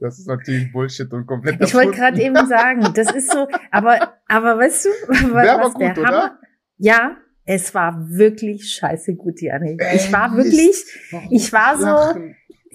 Das 0.00 0.18
ist 0.18 0.26
natürlich 0.26 0.72
Bullshit 0.72 1.12
und 1.12 1.26
komplett. 1.26 1.60
Ich 1.60 1.74
wollte 1.74 1.92
gerade 1.92 2.20
eben 2.20 2.46
sagen, 2.46 2.92
das 2.94 3.12
ist 3.12 3.30
so, 3.30 3.46
aber, 3.70 4.14
aber 4.26 4.58
weißt 4.58 4.86
du, 4.86 4.88
was, 5.08 5.32
was 5.32 5.74
gut, 5.74 5.82
der 5.82 5.98
oder? 5.98 6.06
Hammer? 6.06 6.38
Ja, 6.78 7.16
es 7.44 7.74
war 7.74 8.08
wirklich 8.08 8.72
scheiße 8.74 9.14
gut, 9.14 9.40
Janik. 9.40 9.82
Ich 9.94 10.12
war 10.12 10.36
wirklich, 10.36 10.84
ich 11.30 11.52
war 11.52 11.76
so, 11.76 12.20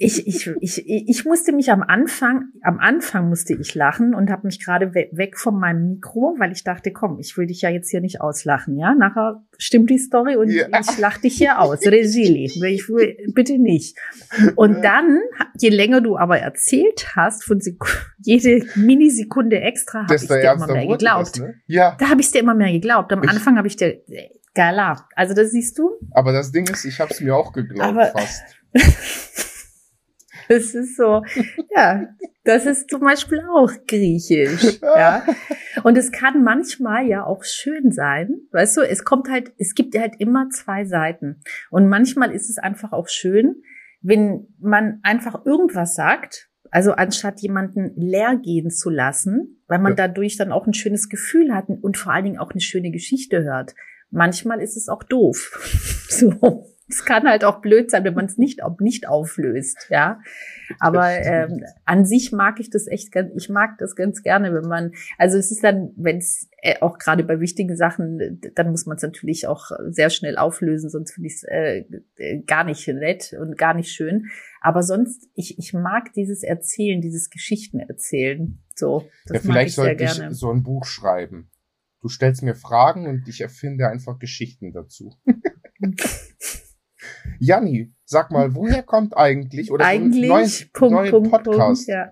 ich, 0.00 0.26
ich, 0.26 0.48
ich, 0.60 0.86
ich 0.86 1.24
musste 1.24 1.52
mich 1.52 1.70
am 1.72 1.82
Anfang, 1.82 2.52
am 2.62 2.78
Anfang 2.78 3.28
musste 3.28 3.54
ich 3.54 3.74
lachen 3.74 4.14
und 4.14 4.30
habe 4.30 4.46
mich 4.46 4.64
gerade 4.64 4.94
we 4.94 5.08
weg 5.12 5.36
von 5.36 5.58
meinem 5.58 5.88
Mikro, 5.88 6.36
weil 6.38 6.52
ich 6.52 6.62
dachte, 6.62 6.92
komm, 6.92 7.18
ich 7.18 7.36
will 7.36 7.46
dich 7.46 7.62
ja 7.62 7.70
jetzt 7.70 7.90
hier 7.90 8.00
nicht 8.00 8.20
auslachen, 8.20 8.76
ja? 8.78 8.94
Nachher 8.94 9.42
stimmt 9.58 9.90
die 9.90 9.98
Story 9.98 10.36
und 10.36 10.50
ja. 10.50 10.66
ich 10.78 10.98
lach 10.98 11.18
dich 11.18 11.34
hier 11.34 11.60
aus. 11.60 11.84
Regili, 11.84 12.44
ich 12.44 12.88
will, 12.88 13.16
bitte 13.34 13.58
nicht. 13.58 13.98
Und 14.54 14.82
dann, 14.82 15.18
je 15.58 15.70
länger 15.70 16.00
du 16.00 16.16
aber 16.16 16.38
erzählt 16.38 17.16
hast, 17.16 17.44
von 17.44 17.60
Sek 17.60 17.78
jede 18.18 18.66
Minisekunde 18.76 19.60
extra, 19.60 20.02
habe 20.02 20.14
ich 20.14 20.28
dir 20.28 20.52
immer 20.52 20.66
mehr 20.68 20.86
geglaubt. 20.86 21.30
Das, 21.30 21.40
ne? 21.40 21.54
Ja. 21.66 21.96
Da 21.98 22.08
habe 22.10 22.20
ich 22.20 22.30
dir 22.30 22.40
immer 22.40 22.54
mehr 22.54 22.70
geglaubt. 22.70 23.12
Am 23.12 23.24
ich 23.24 23.30
Anfang 23.30 23.56
habe 23.56 23.66
ich 23.66 23.76
dir 23.76 24.00
gala. 24.54 25.08
Also 25.14 25.34
das 25.34 25.50
siehst 25.50 25.78
du. 25.78 25.90
Aber 26.12 26.32
das 26.32 26.52
Ding 26.52 26.68
ist, 26.68 26.84
ich 26.84 27.00
habe 27.00 27.10
es 27.10 27.20
mir 27.20 27.34
auch 27.34 27.52
geglaubt 27.52 27.88
aber, 27.88 28.06
fast. 28.06 28.42
Das 30.48 30.74
ist 30.74 30.96
so, 30.96 31.22
ja, 31.74 32.08
das 32.44 32.64
ist 32.66 32.88
zum 32.88 33.00
Beispiel 33.00 33.42
auch 33.54 33.70
griechisch, 33.86 34.80
ja. 34.82 35.24
Und 35.84 35.98
es 35.98 36.10
kann 36.10 36.42
manchmal 36.42 37.06
ja 37.06 37.24
auch 37.24 37.44
schön 37.44 37.92
sein, 37.92 38.40
weißt 38.52 38.78
du, 38.78 38.80
es 38.80 39.04
kommt 39.04 39.28
halt, 39.28 39.52
es 39.58 39.74
gibt 39.74 39.96
halt 39.98 40.14
immer 40.18 40.48
zwei 40.50 40.84
Seiten. 40.84 41.40
Und 41.70 41.88
manchmal 41.88 42.32
ist 42.32 42.48
es 42.48 42.58
einfach 42.58 42.92
auch 42.92 43.08
schön, 43.08 43.62
wenn 44.00 44.46
man 44.58 45.00
einfach 45.02 45.44
irgendwas 45.44 45.94
sagt, 45.94 46.48
also 46.70 46.92
anstatt 46.92 47.40
jemanden 47.40 47.92
leer 47.96 48.36
gehen 48.36 48.70
zu 48.70 48.90
lassen, 48.90 49.62
weil 49.68 49.78
man 49.78 49.96
dadurch 49.96 50.36
dann 50.36 50.52
auch 50.52 50.66
ein 50.66 50.74
schönes 50.74 51.08
Gefühl 51.08 51.54
hat 51.54 51.68
und 51.68 51.96
vor 51.96 52.12
allen 52.12 52.24
Dingen 52.24 52.38
auch 52.38 52.50
eine 52.50 52.60
schöne 52.60 52.90
Geschichte 52.90 53.42
hört. 53.42 53.74
Manchmal 54.10 54.60
ist 54.60 54.76
es 54.76 54.88
auch 54.88 55.02
doof. 55.02 56.06
so. 56.08 56.66
Es 56.88 57.04
kann 57.04 57.28
halt 57.28 57.44
auch 57.44 57.60
blöd 57.60 57.90
sein, 57.90 58.04
wenn 58.04 58.14
man 58.14 58.26
es 58.26 58.38
nicht, 58.38 58.60
nicht 58.80 59.08
auflöst, 59.08 59.88
ja. 59.90 60.20
Aber 60.78 61.10
ähm, 61.10 61.64
an 61.84 62.04
sich 62.04 62.32
mag 62.32 62.60
ich 62.60 62.70
das 62.70 62.86
echt 62.86 63.12
ganz, 63.12 63.30
ich 63.36 63.48
mag 63.48 63.78
das 63.78 63.94
ganz 63.94 64.22
gerne, 64.22 64.54
wenn 64.54 64.68
man, 64.68 64.92
also 65.18 65.36
es 65.36 65.50
ist 65.50 65.62
dann, 65.62 65.92
wenn 65.96 66.18
es 66.18 66.48
äh, 66.62 66.80
auch 66.80 66.98
gerade 66.98 67.24
bei 67.24 67.40
wichtigen 67.40 67.76
Sachen, 67.76 68.40
dann 68.54 68.70
muss 68.70 68.86
man 68.86 68.96
es 68.96 69.02
natürlich 69.02 69.46
auch 69.46 69.70
sehr 69.88 70.10
schnell 70.10 70.38
auflösen, 70.38 70.90
sonst 70.90 71.12
finde 71.12 71.28
ich 71.28 71.34
es 71.34 71.42
äh, 71.44 71.84
gar 72.46 72.64
nicht 72.64 72.88
nett 72.88 73.34
und 73.38 73.58
gar 73.58 73.74
nicht 73.74 73.90
schön. 73.90 74.26
Aber 74.60 74.82
sonst, 74.82 75.28
ich, 75.34 75.58
ich 75.58 75.72
mag 75.74 76.12
dieses 76.14 76.42
Erzählen, 76.42 77.00
dieses 77.00 77.30
Geschichten 77.30 77.80
erzählen. 77.80 78.58
So, 78.74 79.08
das 79.26 79.36
ja, 79.44 79.50
vielleicht 79.50 79.74
sollte 79.74 80.04
ich 80.04 80.22
so 80.30 80.50
ein 80.50 80.62
Buch 80.62 80.84
schreiben. 80.84 81.50
Du 82.00 82.08
stellst 82.08 82.42
mir 82.42 82.54
Fragen 82.54 83.06
und 83.06 83.28
ich 83.28 83.40
erfinde 83.40 83.88
einfach 83.88 84.18
Geschichten 84.18 84.72
dazu. 84.72 85.14
Janni, 87.38 87.92
sag 88.04 88.30
mal, 88.30 88.54
woher 88.54 88.82
kommt 88.82 89.16
eigentlich 89.16 89.70
oder 89.70 89.84
eigentlich 89.84 90.28
neues, 90.28 90.68
Punkt, 90.72 91.10
Punkt, 91.10 91.30
Podcast? 91.30 91.86
Punkt, 91.86 91.88
ja. 91.88 92.10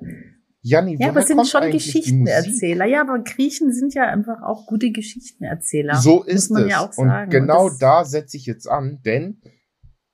Janni, 0.62 0.96
ja, 0.98 1.10
aber 1.10 1.20
es 1.20 1.28
sind 1.28 1.46
schon 1.46 1.70
Geschichtenerzähler. 1.70 2.86
Ja, 2.86 3.02
aber 3.02 3.20
Griechen 3.20 3.72
sind 3.72 3.94
ja 3.94 4.08
einfach 4.08 4.42
auch 4.42 4.66
gute 4.66 4.90
Geschichtenerzähler. 4.90 5.94
So 5.94 6.24
ist 6.24 6.50
es. 6.50 6.68
Ja 6.68 6.80
Und 6.96 7.30
genau 7.30 7.66
Und 7.66 7.80
da 7.80 8.04
setze 8.04 8.36
ich 8.36 8.46
jetzt 8.46 8.66
an, 8.66 9.00
denn 9.04 9.40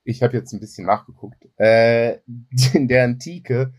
ich 0.03 0.21
habe 0.21 0.37
jetzt 0.37 0.53
ein 0.53 0.59
bisschen 0.59 0.85
nachgeguckt. 0.85 1.47
Äh, 1.57 2.19
in 2.73 2.87
der 2.87 3.05
Antike, 3.05 3.73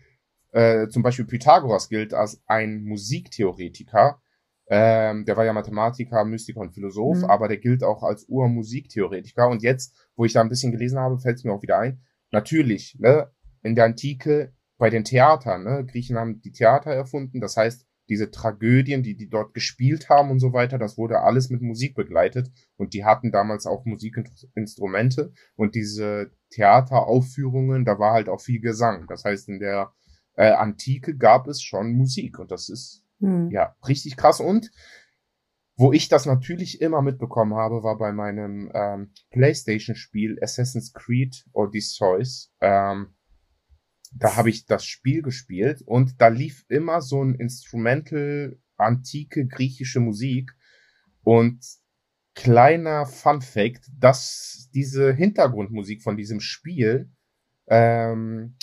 äh, 0.51 0.87
zum 0.89 1.01
Beispiel 1.01 1.25
Pythagoras 1.25 1.89
gilt 1.89 2.13
als 2.13 2.41
ein 2.45 2.83
Musiktheoretiker. 2.83 4.21
Ähm, 4.67 5.25
der 5.25 5.37
war 5.37 5.45
ja 5.45 5.53
Mathematiker, 5.53 6.25
Mystiker 6.25 6.61
und 6.61 6.73
Philosoph, 6.73 7.19
mhm. 7.19 7.25
aber 7.25 7.47
der 7.47 7.57
gilt 7.57 7.83
auch 7.83 8.03
als 8.03 8.25
Urmusiktheoretiker. 8.27 9.47
Und 9.47 9.61
jetzt, 9.61 9.95
wo 10.15 10.25
ich 10.25 10.33
da 10.33 10.41
ein 10.41 10.49
bisschen 10.49 10.71
gelesen 10.71 10.99
habe, 10.99 11.19
fällt 11.19 11.37
es 11.37 11.43
mir 11.43 11.53
auch 11.53 11.61
wieder 11.61 11.79
ein. 11.79 12.01
Natürlich, 12.31 12.97
ne, 12.99 13.31
in 13.61 13.75
der 13.75 13.85
Antike 13.85 14.53
bei 14.77 14.89
den 14.89 15.03
Theatern, 15.03 15.63
ne? 15.63 15.85
Griechen 15.85 16.17
haben 16.17 16.41
die 16.41 16.51
Theater 16.51 16.91
erfunden, 16.91 17.39
das 17.39 17.55
heißt, 17.55 17.85
diese 18.09 18.29
Tragödien, 18.29 19.01
die 19.03 19.15
die 19.15 19.29
dort 19.29 19.53
gespielt 19.53 20.09
haben 20.09 20.29
und 20.29 20.39
so 20.39 20.53
weiter, 20.53 20.77
das 20.77 20.97
wurde 20.97 21.21
alles 21.21 21.49
mit 21.49 21.61
Musik 21.61 21.95
begleitet 21.95 22.51
und 22.77 22.93
die 22.93 23.03
hatten 23.03 23.31
damals 23.31 23.65
auch 23.65 23.85
Musikinstrumente 23.85 25.33
und 25.55 25.75
diese 25.75 26.31
Theateraufführungen, 26.51 27.85
da 27.85 27.97
war 27.97 28.13
halt 28.13 28.29
auch 28.29 28.41
viel 28.41 28.59
Gesang. 28.59 29.07
Das 29.07 29.23
heißt, 29.23 29.49
in 29.49 29.59
der 29.59 29.91
äh, 30.35 30.51
Antike 30.51 31.17
gab 31.17 31.47
es 31.47 31.61
schon 31.61 31.93
Musik 31.93 32.37
und 32.37 32.51
das 32.51 32.69
ist 32.69 33.04
hm. 33.19 33.49
ja 33.51 33.75
richtig 33.87 34.17
krass 34.17 34.39
und 34.39 34.71
wo 35.77 35.91
ich 35.91 36.07
das 36.07 36.25
natürlich 36.25 36.79
immer 36.79 37.01
mitbekommen 37.01 37.55
habe, 37.55 37.83
war 37.83 37.97
bei 37.97 38.13
meinem 38.13 38.71
ähm, 38.73 39.11
PlayStation-Spiel 39.31 40.39
Assassin's 40.41 40.93
Creed 40.93 41.43
Odysseus. 41.51 42.53
Ähm, 42.61 43.13
da 44.13 44.37
habe 44.37 44.49
ich 44.49 44.65
das 44.65 44.85
Spiel 44.85 45.21
gespielt 45.21 45.81
und 45.85 46.21
da 46.21 46.29
lief 46.29 46.63
immer 46.69 47.01
so 47.01 47.21
ein 47.21 47.35
Instrumental, 47.35 48.57
antike 48.77 49.47
griechische 49.47 49.99
Musik 49.99 50.53
und 51.23 51.65
kleiner 52.35 53.05
Fun 53.05 53.41
Fact, 53.41 53.89
dass 53.97 54.69
diese 54.73 55.13
Hintergrundmusik 55.13 56.01
von 56.01 56.15
diesem 56.15 56.39
Spiel, 56.39 57.09
ähm, 57.67 58.55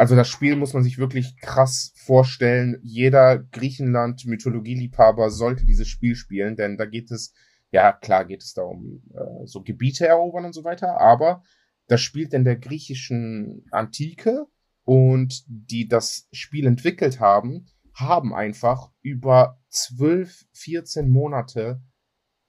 also 0.00 0.16
das 0.16 0.30
Spiel 0.30 0.56
muss 0.56 0.72
man 0.72 0.82
sich 0.82 0.96
wirklich 0.96 1.36
krass 1.36 1.92
vorstellen. 1.94 2.80
Jeder 2.82 3.38
Griechenland-Mythologieliebhaber 3.38 5.28
sollte 5.28 5.66
dieses 5.66 5.88
Spiel 5.88 6.16
spielen, 6.16 6.56
denn 6.56 6.78
da 6.78 6.86
geht 6.86 7.10
es, 7.10 7.34
ja 7.70 7.92
klar 7.92 8.24
geht 8.24 8.42
es 8.42 8.54
da 8.54 8.62
um 8.62 9.02
äh, 9.12 9.44
so 9.46 9.60
Gebiete 9.62 10.06
erobern 10.06 10.46
und 10.46 10.54
so 10.54 10.64
weiter, 10.64 10.98
aber 10.98 11.42
das 11.86 12.00
spielt 12.00 12.32
in 12.32 12.44
der 12.44 12.56
griechischen 12.56 13.66
Antike 13.72 14.46
und 14.84 15.44
die 15.46 15.86
das 15.86 16.28
Spiel 16.32 16.66
entwickelt 16.66 17.20
haben, 17.20 17.66
haben 17.92 18.34
einfach 18.34 18.90
über 19.02 19.60
12, 19.68 20.46
14 20.54 21.10
Monate 21.10 21.82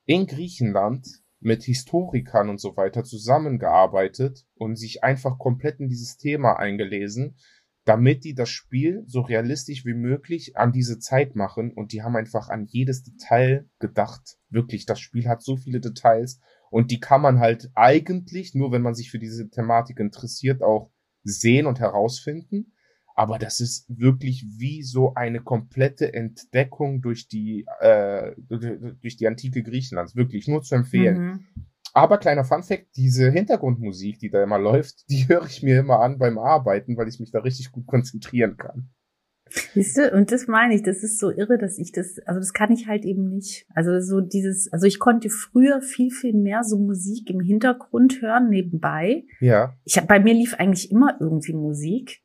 in 0.06 0.26
Griechenland 0.26 1.21
mit 1.42 1.64
Historikern 1.64 2.50
und 2.50 2.62
so 2.62 2.78
weiter 2.78 3.04
zusammengearbeitet 3.04 4.46
und 4.56 4.78
sich 4.78 5.04
einfach 5.04 5.38
komplett 5.38 5.80
in 5.80 5.90
dieses 5.90 6.18
Thema 6.18 6.58
eingelesen, 6.58 7.36
damit 7.84 8.24
die 8.24 8.36
das 8.36 8.50
Spiel 8.50 9.04
so 9.08 9.22
realistisch 9.22 9.86
wie 9.86 9.96
möglich 9.96 10.56
an 10.56 10.72
diese 10.72 11.00
Zeit 11.00 11.36
machen 11.36 11.74
und 11.74 11.94
die 11.94 12.04
haben 12.04 12.16
einfach 12.16 12.50
an 12.50 12.68
jedes 12.68 13.04
Detail 13.04 13.68
gedacht. 13.80 14.38
Wirklich, 14.50 14.86
das 14.86 15.00
Spiel 15.00 15.28
hat 15.28 15.42
so 15.42 15.58
viele 15.58 15.80
Details 15.80 16.40
und 16.70 16.92
die 16.92 17.00
kann 17.00 17.22
man 17.22 17.40
halt 17.40 17.72
eigentlich, 17.74 18.54
nur 18.54 18.72
wenn 18.72 18.84
man 18.84 18.94
sich 18.94 19.10
für 19.10 19.20
diese 19.20 19.50
Thematik 19.50 20.00
interessiert, 20.00 20.62
auch 20.62 20.92
sehen 21.24 21.66
und 21.66 21.80
herausfinden. 21.80 22.74
Aber 23.22 23.38
das 23.38 23.60
ist 23.60 23.86
wirklich 23.88 24.48
wie 24.58 24.82
so 24.82 25.14
eine 25.14 25.42
komplette 25.42 26.12
Entdeckung 26.12 27.04
durch 27.04 27.28
die, 27.28 27.68
äh, 27.80 28.32
durch 28.50 29.16
die 29.16 29.28
antike 29.28 29.62
Griechenlands. 29.62 30.16
Wirklich 30.16 30.48
nur 30.48 30.64
zu 30.64 30.74
empfehlen. 30.74 31.20
Mhm. 31.20 31.46
Aber 31.94 32.18
kleiner 32.18 32.44
Funfact, 32.44 32.96
diese 32.96 33.30
Hintergrundmusik, 33.30 34.18
die 34.18 34.32
da 34.32 34.42
immer 34.42 34.58
läuft, 34.58 35.08
die 35.12 35.28
höre 35.30 35.46
ich 35.46 35.62
mir 35.62 35.82
immer 35.82 36.00
an 36.00 36.18
beim 36.18 36.40
Arbeiten, 36.40 36.98
weil 36.98 37.10
ich 37.10 37.20
mich 37.20 37.30
da 37.30 37.42
richtig 37.42 37.72
gut 37.72 37.86
konzentrieren 37.86 38.58
kann. 38.58 38.90
Siehst 39.76 39.98
du, 39.98 40.12
und 40.12 40.32
das 40.32 40.48
meine 40.48 40.74
ich, 40.74 40.82
das 40.82 41.04
ist 41.04 41.20
so 41.20 41.30
irre, 41.30 41.60
dass 41.60 41.78
ich 41.78 41.92
das, 41.92 42.18
also 42.26 42.40
das 42.40 42.54
kann 42.54 42.72
ich 42.72 42.88
halt 42.88 43.06
eben 43.06 43.30
nicht. 43.30 43.68
Also 43.76 44.00
so 44.00 44.20
dieses, 44.20 44.74
also 44.74 44.88
ich 44.88 44.98
konnte 44.98 45.30
früher 45.30 45.80
viel, 45.84 46.10
viel 46.10 46.34
mehr 46.34 46.64
so 46.64 46.80
Musik 46.80 47.30
im 47.30 47.40
Hintergrund 47.42 48.20
hören, 48.20 48.50
nebenbei. 48.50 49.26
Ja. 49.42 49.76
Ich 49.84 50.00
hab, 50.00 50.08
bei 50.08 50.20
mir 50.20 50.34
lief 50.34 50.56
eigentlich 50.56 50.90
immer 50.90 51.18
irgendwie 51.20 51.54
Musik. 51.54 52.24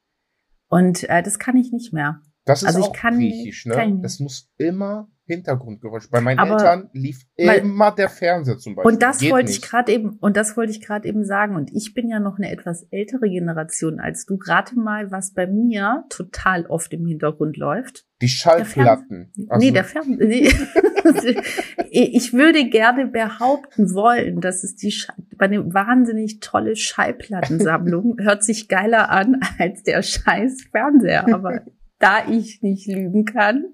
Und 0.68 1.08
äh, 1.08 1.22
das 1.22 1.38
kann 1.38 1.56
ich 1.56 1.72
nicht 1.72 1.92
mehr. 1.92 2.20
Das 2.44 2.62
ist 2.62 2.68
also 2.68 2.84
auch 2.84 2.92
griechisch, 2.92 3.66
ne? 3.66 3.98
Das 4.02 4.20
muss 4.20 4.50
immer 4.56 5.08
Hintergrundgeräusch. 5.26 6.08
Bei 6.10 6.20
meinen 6.20 6.38
aber, 6.38 6.52
Eltern 6.52 6.88
lief 6.92 7.22
immer 7.36 7.92
der 7.92 8.08
Fernseher 8.08 8.58
zum 8.58 8.76
Beispiel. 8.76 8.92
Und 8.92 9.02
das 9.02 9.18
Geht 9.18 9.32
wollte 9.32 9.48
nicht. 9.48 9.64
ich 9.64 9.70
gerade 9.70 9.92
eben, 9.92 10.18
und 10.20 10.36
das 10.36 10.56
wollte 10.56 10.72
ich 10.72 10.80
gerade 10.80 11.08
eben 11.08 11.24
sagen. 11.24 11.56
Und 11.56 11.70
ich 11.74 11.94
bin 11.94 12.08
ja 12.08 12.20
noch 12.20 12.38
eine 12.38 12.50
etwas 12.50 12.86
ältere 12.90 13.28
Generation 13.28 13.98
als 14.00 14.24
du. 14.24 14.38
Rate 14.46 14.78
mal, 14.78 15.10
was 15.10 15.32
bei 15.32 15.46
mir 15.46 16.04
total 16.08 16.66
oft 16.66 16.92
im 16.92 17.06
Hintergrund 17.06 17.56
läuft. 17.56 18.04
Die 18.22 18.28
Schallplatten. 18.28 19.32
Der 19.36 19.52
also 19.52 19.66
nee, 19.66 19.72
der 19.72 19.84
Fernseher. 19.84 20.26
Nee. 20.26 20.48
ich 21.90 22.32
würde 22.32 22.68
gerne 22.68 23.06
behaupten 23.06 23.92
wollen, 23.92 24.40
dass 24.40 24.64
es 24.64 24.76
die 24.76 24.94
bei 25.36 25.46
eine 25.46 25.74
wahnsinnig 25.74 26.40
tolle 26.40 26.76
Schallplattensammlung 26.76 28.16
hört 28.20 28.42
sich 28.42 28.68
geiler 28.68 29.10
an 29.10 29.40
als 29.58 29.82
der 29.82 30.02
scheiß 30.02 30.68
Fernseher. 30.70 31.26
Aber 31.34 31.62
da 31.98 32.28
ich 32.28 32.62
nicht 32.62 32.86
lügen 32.86 33.24
kann, 33.24 33.64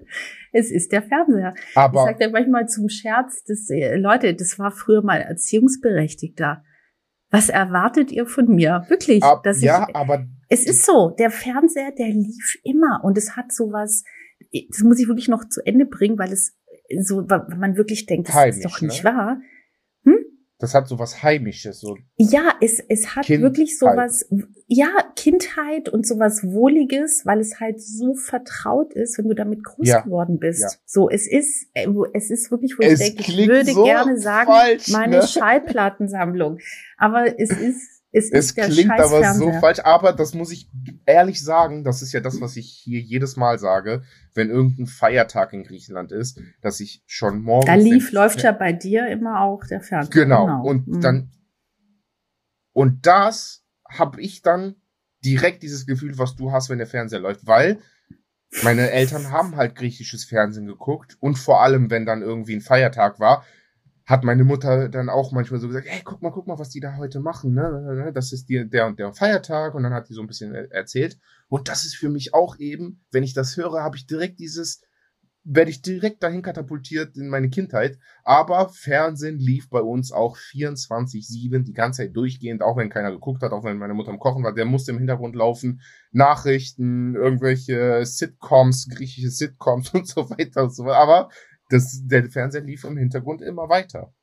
es 0.51 0.71
ist 0.71 0.91
der 0.91 1.01
Fernseher. 1.01 1.53
Aber 1.75 2.01
ich 2.01 2.05
sage 2.05 2.25
ja 2.25 2.29
manchmal 2.29 2.67
zum 2.67 2.89
Scherz, 2.89 3.43
dass, 3.43 3.69
äh, 3.69 3.95
Leute, 3.97 4.33
das 4.33 4.57
war 4.59 4.71
früher 4.71 5.03
mal 5.03 5.19
Erziehungsberechtigter. 5.21 6.63
Was 7.29 7.49
erwartet 7.49 8.11
ihr 8.11 8.25
von 8.25 8.47
mir? 8.47 8.85
Wirklich, 8.89 9.23
Ab, 9.23 9.43
dass 9.43 9.61
ja, 9.61 9.87
ich, 9.89 9.95
aber 9.95 10.25
es 10.49 10.65
ist 10.65 10.85
so, 10.85 11.09
der 11.09 11.31
Fernseher, 11.31 11.91
der 11.91 12.09
lief 12.09 12.59
immer 12.63 13.01
und 13.03 13.17
es 13.17 13.35
hat 13.35 13.51
sowas, 13.51 14.03
das 14.69 14.83
muss 14.83 14.99
ich 14.99 15.07
wirklich 15.07 15.29
noch 15.29 15.47
zu 15.49 15.65
Ende 15.65 15.85
bringen, 15.85 16.19
weil 16.19 16.31
es 16.31 16.55
so, 17.01 17.27
weil 17.27 17.57
man 17.57 17.75
wirklich 17.75 18.05
denkt, 18.05 18.29
das 18.29 18.35
Heimisch, 18.35 18.57
ist 18.57 18.65
doch 18.65 18.81
nicht 18.81 19.03
ne? 19.03 19.09
wahr. 19.09 19.41
Das 20.63 20.73
hat 20.73 20.87
so 20.87 20.97
was 20.97 21.21
Heimisches. 21.21 21.81
So 21.81 21.97
ja, 22.15 22.53
es, 22.61 22.79
es 22.87 23.17
hat 23.17 23.25
Kindheit. 23.25 23.43
wirklich 23.43 23.77
so 23.77 23.85
was, 23.85 24.25
ja, 24.67 24.87
Kindheit 25.17 25.89
und 25.89 26.07
so 26.07 26.19
was 26.19 26.41
Wohliges, 26.41 27.23
weil 27.25 27.41
es 27.41 27.59
halt 27.59 27.81
so 27.81 28.13
vertraut 28.15 28.93
ist, 28.93 29.17
wenn 29.17 29.27
du 29.27 29.35
damit 29.35 29.61
groß 29.61 29.85
ja. 29.85 29.99
geworden 29.99 30.39
bist. 30.39 30.61
Ja. 30.61 30.69
So, 30.85 31.09
es 31.09 31.29
ist, 31.29 31.67
äh, 31.73 31.85
es 32.13 32.31
ist 32.31 32.49
wirklich, 32.49 32.79
wo 32.79 32.83
es 32.83 33.01
ich 33.01 33.13
denke, 33.13 33.29
ich 33.29 33.45
würde 33.45 33.73
so 33.73 33.83
gerne 33.83 34.17
sagen, 34.17 34.49
falsch, 34.49 34.87
meine 34.87 35.17
ne? 35.17 35.27
Schallplattensammlung. 35.27 36.59
Aber 36.97 37.37
es 37.37 37.49
ist, 37.49 37.92
es, 38.15 38.31
es 38.31 38.53
klingt 38.53 38.91
aber 38.91 39.33
so 39.33 39.51
falsch, 39.53 39.79
aber 39.83 40.13
das 40.13 40.35
muss 40.35 40.51
ich 40.51 40.69
ehrlich 41.07 41.43
sagen, 41.43 41.83
das 41.83 42.03
ist 42.03 42.13
ja 42.13 42.19
das, 42.19 42.39
was 42.41 42.55
ich 42.57 42.69
hier 42.69 42.99
jedes 42.99 43.37
Mal 43.37 43.57
sage, 43.57 44.03
wenn 44.35 44.51
irgendein 44.51 44.85
Feiertag 44.85 45.51
in 45.51 45.63
Griechenland 45.63 46.11
ist, 46.11 46.39
dass 46.61 46.79
ich 46.79 47.03
schon 47.07 47.41
morgens. 47.41 47.65
Da 47.65 47.73
lief, 47.73 48.11
läuft 48.11 48.43
ja 48.43 48.51
bei 48.51 48.71
dir 48.71 49.07
immer 49.07 49.41
auch 49.41 49.65
der 49.65 49.81
Fernseher. 49.81 50.25
Genau. 50.25 50.45
genau. 50.45 50.63
Und 50.63 50.87
mhm. 50.87 51.01
dann, 51.01 51.31
und 52.71 53.07
das 53.07 53.65
habe 53.89 54.21
ich 54.21 54.43
dann 54.43 54.75
direkt 55.25 55.63
dieses 55.63 55.87
Gefühl, 55.87 56.15
was 56.19 56.35
du 56.35 56.51
hast, 56.51 56.69
wenn 56.69 56.77
der 56.77 56.87
Fernseher 56.87 57.19
läuft, 57.19 57.47
weil 57.47 57.79
meine 58.61 58.91
Eltern 58.91 59.31
haben 59.31 59.55
halt 59.55 59.73
griechisches 59.73 60.23
Fernsehen 60.23 60.67
geguckt 60.67 61.17
und 61.19 61.39
vor 61.39 61.63
allem, 61.63 61.89
wenn 61.89 62.05
dann 62.05 62.21
irgendwie 62.21 62.55
ein 62.55 62.61
Feiertag 62.61 63.19
war, 63.19 63.43
hat 64.05 64.23
meine 64.23 64.43
Mutter 64.43 64.89
dann 64.89 65.09
auch 65.09 65.31
manchmal 65.31 65.59
so 65.59 65.67
gesagt, 65.67 65.87
hey, 65.87 66.01
guck 66.03 66.21
mal, 66.21 66.31
guck 66.31 66.47
mal, 66.47 66.59
was 66.59 66.69
die 66.69 66.81
da 66.81 66.97
heute 66.97 67.19
machen, 67.19 67.53
ne? 67.53 68.11
Das 68.13 68.33
ist 68.33 68.49
die, 68.49 68.67
der 68.67 68.87
und 68.87 68.99
der 68.99 69.13
Feiertag 69.13 69.75
und 69.75 69.83
dann 69.83 69.93
hat 69.93 70.09
die 70.09 70.13
so 70.13 70.21
ein 70.21 70.27
bisschen 70.27 70.53
erzählt. 70.53 71.17
Und 71.47 71.69
das 71.69 71.85
ist 71.85 71.95
für 71.95 72.09
mich 72.09 72.33
auch 72.33 72.57
eben, 72.59 73.01
wenn 73.11 73.23
ich 73.23 73.33
das 73.33 73.55
höre, 73.55 73.81
habe 73.81 73.95
ich 73.95 74.05
direkt 74.05 74.39
dieses, 74.39 74.81
werde 75.45 75.71
ich 75.71 75.81
direkt 75.81 76.23
dahin 76.23 76.41
katapultiert 76.41 77.17
in 77.17 77.29
meine 77.29 77.49
Kindheit. 77.49 77.97
Aber 78.23 78.69
Fernsehen 78.69 79.39
lief 79.39 79.69
bei 79.69 79.81
uns 79.81 80.11
auch 80.11 80.37
24-7, 80.37 81.63
die 81.63 81.73
ganze 81.73 82.03
Zeit 82.03 82.15
durchgehend, 82.15 82.61
auch 82.61 82.77
wenn 82.77 82.89
keiner 82.89 83.11
geguckt 83.11 83.41
hat, 83.41 83.51
auch 83.51 83.63
wenn 83.63 83.77
meine 83.77 83.93
Mutter 83.93 84.11
am 84.11 84.19
Kochen 84.19 84.43
war, 84.43 84.53
der 84.53 84.65
musste 84.65 84.91
im 84.91 84.97
Hintergrund 84.97 85.35
laufen, 85.35 85.81
Nachrichten, 86.11 87.15
irgendwelche 87.15 88.05
Sitcoms, 88.05 88.89
griechische 88.89 89.29
Sitcoms 89.29 89.89
und 89.93 90.07
so 90.07 90.29
weiter 90.29 90.63
und 90.63 90.75
so 90.75 90.85
weiter. 90.85 90.97
Aber 90.97 91.29
das, 91.69 92.01
der 92.05 92.29
Fernseher 92.29 92.61
lief 92.61 92.83
im 92.83 92.97
Hintergrund 92.97 93.41
immer 93.41 93.69
weiter. 93.69 94.13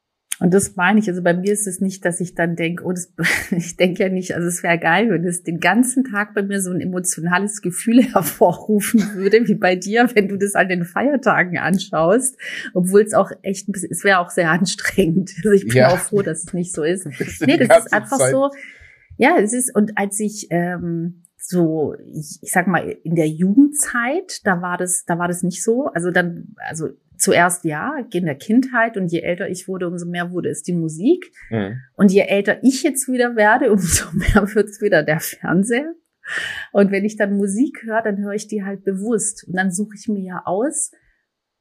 Und 0.40 0.54
das 0.54 0.74
meine 0.74 0.98
ich. 0.98 1.08
Also 1.08 1.22
bei 1.22 1.34
mir 1.34 1.52
ist 1.52 1.66
es 1.66 1.80
nicht, 1.80 2.02
dass 2.06 2.18
ich 2.18 2.34
dann 2.34 2.56
denke, 2.56 2.82
oh, 2.84 2.92
das, 2.92 3.12
ich 3.50 3.76
denke 3.76 4.02
ja 4.02 4.08
nicht, 4.08 4.34
also 4.34 4.48
es 4.48 4.62
wäre 4.62 4.78
geil, 4.78 5.10
wenn 5.10 5.24
es 5.24 5.42
den 5.42 5.60
ganzen 5.60 6.02
Tag 6.04 6.34
bei 6.34 6.42
mir 6.42 6.62
so 6.62 6.70
ein 6.70 6.80
emotionales 6.80 7.60
Gefühl 7.60 8.02
hervorrufen 8.14 9.14
würde, 9.14 9.46
wie 9.46 9.54
bei 9.54 9.76
dir, 9.76 10.08
wenn 10.14 10.28
du 10.28 10.38
das 10.38 10.54
an 10.54 10.68
den 10.68 10.84
Feiertagen 10.84 11.58
anschaust. 11.58 12.38
Obwohl 12.72 13.02
es 13.02 13.12
auch 13.12 13.30
echt 13.42 13.68
ein 13.68 13.72
bisschen, 13.72 13.90
es 13.92 14.02
wäre 14.02 14.18
auch 14.18 14.30
sehr 14.30 14.50
anstrengend. 14.50 15.30
Also 15.50 15.52
ich 15.52 15.66
bin 15.66 15.78
ja. 15.78 15.88
auch 15.88 15.98
froh, 15.98 16.22
dass 16.22 16.44
es 16.44 16.52
nicht 16.52 16.72
so 16.72 16.84
ist. 16.84 17.06
nee, 17.40 17.56
das 17.56 17.86
ist 17.86 17.92
einfach 17.92 18.18
Zeit. 18.18 18.30
so. 18.30 18.50
Ja, 19.16 19.36
es 19.38 19.52
ist, 19.52 19.74
und 19.74 19.96
als 19.96 20.20
ich, 20.20 20.46
ähm, 20.50 21.24
so, 21.36 21.94
ich, 22.06 22.38
ich 22.42 22.52
sag 22.52 22.66
mal, 22.66 22.96
in 23.02 23.14
der 23.14 23.26
Jugendzeit, 23.26 24.46
da 24.46 24.60
war 24.60 24.76
das, 24.76 25.04
da 25.06 25.18
war 25.18 25.28
das 25.28 25.42
nicht 25.42 25.62
so. 25.62 25.86
Also 25.86 26.10
dann, 26.10 26.54
also 26.68 26.90
zuerst 27.20 27.64
ja, 27.64 27.94
in 28.12 28.24
der 28.24 28.34
Kindheit 28.34 28.96
und 28.96 29.12
je 29.12 29.20
älter 29.20 29.48
ich 29.48 29.68
wurde, 29.68 29.86
umso 29.86 30.06
mehr 30.06 30.32
wurde 30.32 30.48
es 30.48 30.62
die 30.62 30.72
Musik. 30.72 31.32
Mhm. 31.50 31.80
Und 31.94 32.12
je 32.12 32.22
älter 32.22 32.62
ich 32.64 32.82
jetzt 32.82 33.08
wieder 33.08 33.36
werde, 33.36 33.70
umso 33.70 34.06
mehr 34.12 34.54
wird 34.54 34.68
es 34.68 34.80
wieder 34.80 35.02
der 35.02 35.20
Fernseher. 35.20 35.94
Und 36.72 36.90
wenn 36.90 37.04
ich 37.04 37.16
dann 37.16 37.36
Musik 37.36 37.82
höre, 37.84 38.02
dann 38.02 38.18
höre 38.18 38.34
ich 38.34 38.46
die 38.46 38.64
halt 38.64 38.84
bewusst. 38.84 39.46
Und 39.46 39.56
dann 39.56 39.72
suche 39.72 39.96
ich 39.98 40.08
mir 40.08 40.22
ja 40.22 40.42
aus, 40.44 40.92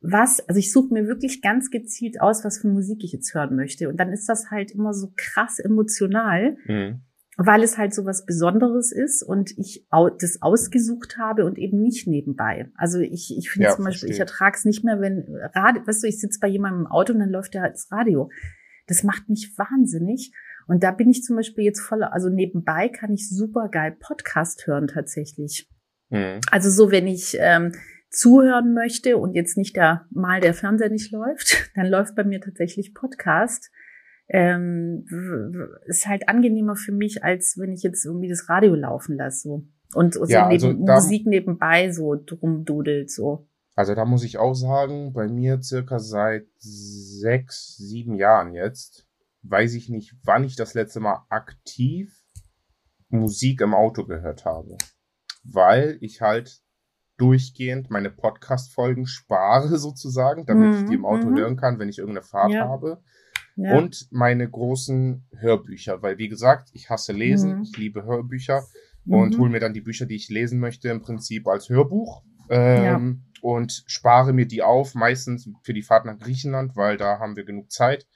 was, 0.01 0.39
also 0.47 0.59
ich 0.59 0.71
suche 0.71 0.93
mir 0.93 1.07
wirklich 1.07 1.41
ganz 1.41 1.69
gezielt 1.69 2.21
aus, 2.21 2.45
was 2.45 2.59
für 2.59 2.67
Musik 2.67 3.03
ich 3.03 3.11
jetzt 3.11 3.33
hören 3.33 3.55
möchte. 3.55 3.89
Und 3.89 3.99
dann 3.99 4.13
ist 4.13 4.29
das 4.29 4.49
halt 4.51 4.71
immer 4.71 4.93
so 4.93 5.11
krass 5.15 5.59
emotional. 5.59 6.55
Mhm 6.65 7.01
weil 7.41 7.63
es 7.63 7.77
halt 7.77 7.93
so 7.93 8.05
was 8.05 8.25
Besonderes 8.25 8.91
ist 8.91 9.23
und 9.23 9.57
ich 9.57 9.87
das 10.19 10.41
ausgesucht 10.41 11.17
habe 11.17 11.45
und 11.45 11.57
eben 11.57 11.81
nicht 11.81 12.05
nebenbei. 12.05 12.69
Also 12.75 12.99
ich, 12.99 13.33
ich 13.37 13.49
finde 13.49 13.69
ja, 13.69 13.75
zum 13.75 13.85
Beispiel, 13.85 14.09
verstehe. 14.09 14.13
ich 14.13 14.19
ertrage 14.19 14.57
es 14.57 14.65
nicht 14.65 14.83
mehr, 14.83 14.99
wenn 14.99 15.25
Radio, 15.55 15.87
weißt 15.87 16.03
du, 16.03 16.07
ich 16.07 16.19
sitze 16.19 16.39
bei 16.41 16.49
jemandem 16.49 16.81
im 16.81 16.87
Auto 16.87 17.13
und 17.13 17.19
dann 17.19 17.29
läuft 17.29 17.55
da 17.55 17.61
halt 17.61 17.75
das 17.75 17.89
Radio. 17.91 18.29
Das 18.87 19.03
macht 19.03 19.29
mich 19.29 19.57
wahnsinnig. 19.57 20.33
Und 20.67 20.83
da 20.83 20.91
bin 20.91 21.09
ich 21.09 21.23
zum 21.23 21.37
Beispiel 21.37 21.63
jetzt 21.63 21.79
voll, 21.79 22.03
also 22.03 22.27
nebenbei 22.27 22.89
kann 22.89 23.13
ich 23.13 23.29
super 23.29 23.69
geil 23.69 23.95
Podcast 23.97 24.67
hören 24.67 24.87
tatsächlich. 24.87 25.69
Mhm. 26.09 26.41
Also 26.51 26.69
so, 26.69 26.91
wenn 26.91 27.07
ich 27.07 27.37
ähm, 27.39 27.71
zuhören 28.09 28.73
möchte 28.73 29.15
und 29.15 29.33
jetzt 29.33 29.55
nicht 29.55 29.77
der 29.77 30.07
mal 30.09 30.41
der 30.41 30.53
Fernseher 30.53 30.89
nicht 30.89 31.13
läuft, 31.13 31.71
dann 31.75 31.87
läuft 31.87 32.15
bei 32.15 32.25
mir 32.25 32.41
tatsächlich 32.41 32.93
Podcast 32.93 33.71
ähm, 34.29 35.05
ist 35.85 36.07
halt 36.07 36.29
angenehmer 36.29 36.75
für 36.75 36.91
mich, 36.91 37.23
als 37.23 37.57
wenn 37.57 37.71
ich 37.71 37.81
jetzt 37.81 38.05
irgendwie 38.05 38.29
das 38.29 38.47
Radio 38.47 38.75
laufen 38.75 39.17
lasse. 39.17 39.41
So. 39.41 39.65
Und 39.95 40.13
so 40.13 40.25
ja, 40.25 40.47
also 40.47 40.67
neben, 40.67 40.85
da, 40.85 40.95
Musik 40.95 41.25
nebenbei 41.25 41.91
so 41.91 42.15
drum 42.15 42.63
dudelt 42.63 43.11
so. 43.11 43.47
Also 43.75 43.95
da 43.95 44.05
muss 44.05 44.23
ich 44.23 44.37
auch 44.37 44.53
sagen, 44.53 45.13
bei 45.13 45.27
mir 45.27 45.61
circa 45.61 45.99
seit 45.99 46.45
sechs, 46.57 47.75
sieben 47.77 48.15
Jahren 48.15 48.53
jetzt, 48.53 49.07
weiß 49.41 49.73
ich 49.73 49.89
nicht, 49.89 50.15
wann 50.23 50.43
ich 50.43 50.55
das 50.55 50.75
letzte 50.75 50.99
Mal 50.99 51.25
aktiv 51.29 52.13
Musik 53.07 53.61
im 53.61 53.73
Auto 53.73 54.05
gehört 54.05 54.45
habe. 54.45 54.77
Weil 55.43 55.97
ich 56.01 56.21
halt 56.21 56.61
durchgehend 57.17 57.89
meine 57.89 58.11
Podcast-Folgen 58.11 59.07
spare 59.07 59.77
sozusagen, 59.79 60.45
damit 60.45 60.75
mhm, 60.75 60.83
ich 60.83 60.89
die 60.89 60.95
im 60.95 61.05
Auto 61.05 61.29
mhm. 61.29 61.37
hören 61.37 61.57
kann, 61.57 61.79
wenn 61.79 61.89
ich 61.89 61.97
irgendeine 61.97 62.25
Fahrt 62.25 62.51
ja. 62.51 62.67
habe 62.67 63.01
ja. 63.63 63.77
und 63.77 64.07
meine 64.11 64.49
großen 64.49 65.25
Hörbücher, 65.37 66.01
weil 66.01 66.17
wie 66.17 66.29
gesagt, 66.29 66.69
ich 66.73 66.89
hasse 66.89 67.13
Lesen, 67.13 67.57
mhm. 67.57 67.61
ich 67.63 67.77
liebe 67.77 68.03
Hörbücher 68.03 68.63
mhm. 69.05 69.13
und 69.13 69.37
hole 69.37 69.49
mir 69.49 69.59
dann 69.59 69.73
die 69.73 69.81
Bücher, 69.81 70.05
die 70.05 70.15
ich 70.15 70.29
lesen 70.29 70.59
möchte, 70.59 70.89
im 70.89 71.01
Prinzip 71.01 71.47
als 71.47 71.69
Hörbuch. 71.69 72.23
Ähm, 72.49 72.83
ja. 72.83 73.01
Und 73.41 73.83
spare 73.85 74.33
mir 74.33 74.45
die 74.45 74.63
auf, 74.63 74.95
meistens 74.95 75.49
für 75.61 75.73
die 75.73 75.81
Fahrt 75.81 76.05
nach 76.05 76.17
Griechenland, 76.17 76.75
weil 76.75 76.97
da 76.97 77.19
haben 77.19 77.35
wir 77.35 77.45
genug 77.45 77.71
Zeit. 77.71 78.07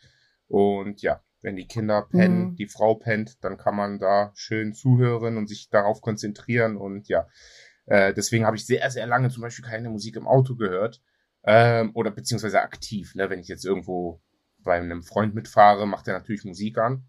Und 0.47 1.01
ja, 1.01 1.21
wenn 1.41 1.55
die 1.55 1.67
Kinder 1.67 2.07
pennen, 2.09 2.51
mhm. 2.51 2.55
die 2.55 2.67
Frau 2.67 2.95
pennt, 2.95 3.43
dann 3.43 3.57
kann 3.57 3.75
man 3.75 3.99
da 3.99 4.31
schön 4.35 4.73
zuhören 4.73 5.37
und 5.37 5.47
sich 5.47 5.69
darauf 5.69 6.01
konzentrieren. 6.01 6.77
Und 6.77 7.07
ja, 7.09 7.27
äh, 7.85 8.13
deswegen 8.13 8.45
habe 8.45 8.57
ich 8.57 8.65
sehr, 8.65 8.89
sehr 8.89 9.07
lange 9.07 9.29
zum 9.29 9.41
Beispiel 9.41 9.65
keine 9.65 9.89
Musik 9.89 10.15
im 10.15 10.27
Auto 10.27 10.55
gehört. 10.55 11.01
Ähm, 11.45 11.91
oder 11.93 12.11
beziehungsweise 12.11 12.61
aktiv, 12.61 13.15
ne, 13.15 13.29
wenn 13.29 13.39
ich 13.39 13.49
jetzt 13.49 13.65
irgendwo 13.65 14.21
bei 14.63 14.77
einem 14.77 15.03
Freund 15.03 15.35
mitfahre, 15.35 15.85
macht 15.85 16.07
er 16.07 16.13
natürlich 16.13 16.45
Musik 16.45 16.77
an. 16.77 17.05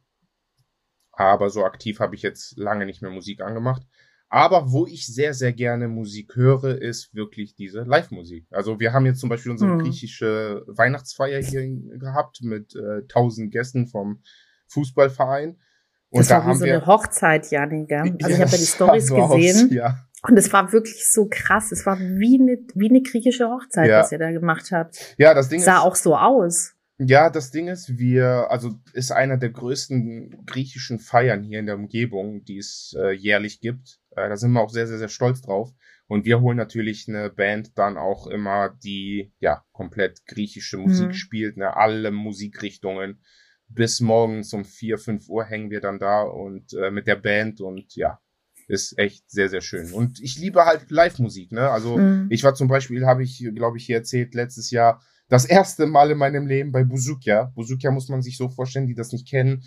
Aber 1.12 1.50
so 1.50 1.64
aktiv 1.64 2.00
habe 2.00 2.14
ich 2.14 2.22
jetzt 2.22 2.57
lange 2.59 2.86
nicht 2.86 3.02
mehr 3.02 3.11
Musik 3.11 3.40
angemacht. 3.40 3.82
Aber 4.28 4.72
wo 4.72 4.84
ich 4.86 5.07
sehr, 5.07 5.32
sehr 5.32 5.52
gerne 5.52 5.86
Musik 5.86 6.34
höre, 6.34 6.80
ist 6.82 7.14
wirklich 7.14 7.55
diese 7.55 7.82
Live-Musik. 7.82 8.46
Also 8.50 8.80
wir 8.80 8.92
haben 8.92 9.07
jetzt 9.07 9.20
zum 9.20 9.28
Beispiel 9.28 9.52
unsere 9.52 9.72
hm. 9.72 9.78
griechische 9.78 10.64
Weihnachtsfeier 10.66 11.40
hier 11.40 11.62
gehabt 11.98 12.40
mit 12.42 12.74
äh, 12.74 13.07
tausend 13.07 13.52
Gästen 13.52 13.86
vom 13.86 14.22
Fußballverein. 14.68 15.61
Und 16.09 16.18
das 16.18 16.28
da 16.28 16.36
war 16.36 16.42
wie 16.42 16.48
haben 16.48 16.59
so 16.59 16.64
wir, 16.64 16.74
eine 16.74 16.86
Hochzeit, 16.86 17.50
Janik. 17.50 17.92
Also 17.92 18.12
ja, 18.18 18.28
ich 18.28 18.40
habe 18.40 18.50
ja 18.50 18.59
die 18.59 18.66
Stories 18.66 19.07
so 19.07 19.28
gesehen. 19.28 19.66
Aus, 19.66 19.72
ja. 19.72 19.98
Und 20.26 20.36
es 20.38 20.52
war 20.52 20.72
wirklich 20.72 21.09
so 21.09 21.28
krass. 21.30 21.70
Es 21.70 21.84
war 21.86 21.98
wie 21.98 22.40
eine, 22.40 22.59
wie 22.74 22.88
eine 22.88 23.02
griechische 23.02 23.48
Hochzeit, 23.48 23.88
ja. 23.88 24.00
was 24.00 24.11
ihr 24.11 24.18
da 24.18 24.30
gemacht 24.30 24.72
habt. 24.72 25.14
Ja, 25.18 25.34
das 25.34 25.48
Ding 25.48 25.61
sah 25.61 25.78
ist, 25.78 25.82
auch 25.82 25.94
so 25.94 26.16
aus. 26.16 26.74
Ja, 26.99 27.28
das 27.28 27.51
Ding 27.51 27.66
ist, 27.66 27.99
wir, 27.99 28.51
also 28.51 28.78
ist 28.92 29.11
einer 29.11 29.36
der 29.36 29.51
größten 29.51 30.45
griechischen 30.47 31.01
Feiern 31.01 31.42
hier 31.42 31.59
in 31.59 31.66
der 31.66 31.74
Umgebung, 31.74 32.45
die 32.45 32.59
es 32.59 32.95
äh, 32.97 33.11
jährlich 33.11 33.61
gibt. 33.61 33.99
Äh, 34.11 34.28
da 34.28 34.36
sind 34.36 34.53
wir 34.53 34.61
auch 34.61 34.70
sehr, 34.70 34.86
sehr, 34.86 34.99
sehr 34.99 35.09
stolz 35.09 35.42
drauf. 35.42 35.72
Und 36.07 36.24
wir 36.24 36.40
holen 36.40 36.57
natürlich 36.57 37.09
eine 37.09 37.30
Band 37.30 37.76
dann 37.78 37.97
auch 37.97 38.26
immer, 38.26 38.68
die 38.84 39.32
ja 39.40 39.64
komplett 39.72 40.24
griechische 40.26 40.76
Musik 40.76 41.09
mhm. 41.09 41.14
spielt, 41.14 41.57
ne, 41.57 41.76
alle 41.76 42.12
Musikrichtungen. 42.12 43.20
Bis 43.68 44.01
morgens 44.01 44.53
um 44.53 44.64
vier, 44.64 44.99
fünf 44.99 45.28
Uhr 45.28 45.45
hängen 45.45 45.70
wir 45.70 45.80
dann 45.80 45.99
da 45.99 46.22
und 46.22 46.74
äh, 46.74 46.90
mit 46.90 47.07
der 47.09 47.16
Band 47.16 47.61
und 47.61 47.97
ja, 47.97 48.20
ist 48.68 48.99
echt 48.99 49.28
sehr, 49.30 49.49
sehr 49.49 49.62
schön. 49.62 49.92
Und 49.92 50.20
ich 50.20 50.38
liebe 50.38 50.64
halt 50.64 50.90
Live-Musik, 50.90 51.51
ne? 51.51 51.70
Also 51.70 51.97
mhm. 51.97 52.28
ich 52.30 52.45
war 52.45 52.55
zum 52.55 52.68
Beispiel, 52.68 53.07
habe 53.07 53.24
ich, 53.24 53.45
glaube 53.55 53.78
ich, 53.78 53.86
hier 53.86 53.97
erzählt, 53.97 54.34
letztes 54.34 54.70
Jahr 54.70 55.03
das 55.29 55.45
erste 55.45 55.87
Mal 55.87 56.11
in 56.11 56.18
meinem 56.18 56.47
Leben 56.47 56.72
bei 56.72 56.85
Buzukia. 56.85 57.53
Buzukia 57.55 57.91
muss 57.91 58.09
man 58.09 58.22
sich 58.22 58.37
so 58.37 58.49
vorstellen, 58.49 58.87
die 58.87 58.95
das 58.95 59.12
nicht 59.12 59.29
kennen. 59.29 59.64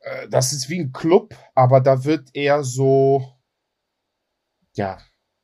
Äh, 0.00 0.28
das 0.28 0.52
ist 0.52 0.68
wie 0.68 0.80
ein 0.80 0.92
Club, 0.92 1.34
aber 1.54 1.80
da 1.80 2.04
wird 2.04 2.30
eher 2.34 2.62
so, 2.64 3.38
ja, 4.74 4.98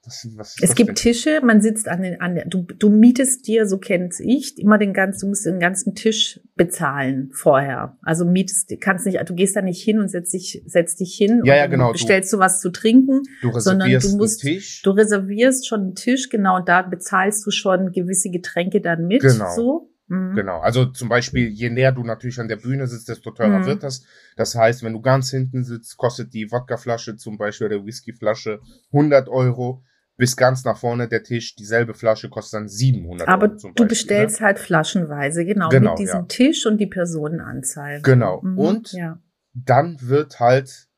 was, 0.08 0.56
was 0.58 0.70
es 0.70 0.74
gibt 0.74 0.88
denn? 0.88 0.94
Tische, 0.96 1.40
man 1.44 1.60
sitzt 1.60 1.88
an 1.88 2.02
den, 2.02 2.20
an 2.20 2.34
der, 2.34 2.46
du, 2.46 2.62
du 2.62 2.88
mietest 2.90 3.46
dir, 3.46 3.66
so 3.66 3.78
kenn's 3.78 4.20
ich, 4.20 4.58
immer 4.58 4.78
den 4.78 4.92
ganzen, 4.92 5.20
du 5.20 5.28
musst 5.28 5.46
den 5.46 5.60
ganzen 5.60 5.94
Tisch 5.94 6.40
bezahlen 6.56 7.30
vorher. 7.32 7.96
Also 8.02 8.24
mietest, 8.24 8.72
kannst 8.80 9.06
nicht, 9.06 9.18
du 9.28 9.34
gehst 9.34 9.56
da 9.56 9.62
nicht 9.62 9.82
hin 9.82 10.00
und 10.00 10.08
setzt 10.08 10.32
dich, 10.32 10.62
setzt 10.66 11.00
dich 11.00 11.14
hin 11.14 11.42
ja, 11.44 11.56
ja, 11.56 11.66
genau, 11.66 11.92
bestellst 11.92 12.32
du, 12.32 12.38
was 12.38 12.60
zu 12.60 12.70
trinken, 12.70 13.22
du 13.42 13.58
sondern 13.58 13.90
du 13.90 14.16
musst, 14.16 14.44
du 14.44 14.90
reservierst 14.90 15.66
schon 15.66 15.80
einen 15.80 15.94
Tisch, 15.94 16.28
genau, 16.28 16.56
und 16.56 16.68
da 16.68 16.82
bezahlst 16.82 17.46
du 17.46 17.50
schon 17.50 17.92
gewisse 17.92 18.30
Getränke 18.30 18.80
dann 18.80 19.06
mit, 19.06 19.22
genau. 19.22 19.54
so. 19.54 19.90
Mhm. 20.08 20.34
Genau. 20.34 20.60
Also 20.60 20.86
zum 20.86 21.08
Beispiel, 21.08 21.48
je 21.48 21.70
näher 21.70 21.92
du 21.92 22.02
natürlich 22.02 22.40
an 22.40 22.48
der 22.48 22.56
Bühne 22.56 22.86
sitzt, 22.86 23.08
desto 23.08 23.30
teurer 23.30 23.60
mhm. 23.60 23.66
wird 23.66 23.82
das. 23.82 24.04
Das 24.36 24.54
heißt, 24.54 24.82
wenn 24.82 24.94
du 24.94 25.00
ganz 25.00 25.30
hinten 25.30 25.64
sitzt, 25.64 25.96
kostet 25.96 26.32
die 26.32 26.50
Wodkaflasche 26.50 27.16
zum 27.16 27.36
Beispiel 27.36 27.66
oder 27.66 27.84
Whiskyflasche 27.84 28.60
100 28.92 29.28
Euro 29.28 29.84
bis 30.18 30.36
ganz 30.36 30.64
nach 30.64 30.76
vorne 30.76 31.08
der 31.08 31.22
Tisch. 31.22 31.54
Dieselbe 31.54 31.94
Flasche 31.94 32.28
kostet 32.28 32.58
dann 32.58 32.68
700 32.68 33.26
Aber 33.26 33.46
Euro 33.46 33.54
Beispiel, 33.54 33.72
du 33.74 33.86
bestellst 33.86 34.40
ne? 34.40 34.46
halt 34.46 34.58
flaschenweise, 34.58 35.46
genau, 35.46 35.70
genau 35.70 35.92
mit 35.92 36.00
diesem 36.00 36.20
ja. 36.20 36.26
Tisch 36.26 36.66
und 36.66 36.78
die 36.78 36.86
Personenanzahl. 36.86 38.02
Genau. 38.02 38.42
Mhm, 38.42 38.58
und 38.58 38.92
ja. 38.92 39.18
dann 39.54 39.96
wird 40.02 40.40
halt, 40.40 40.88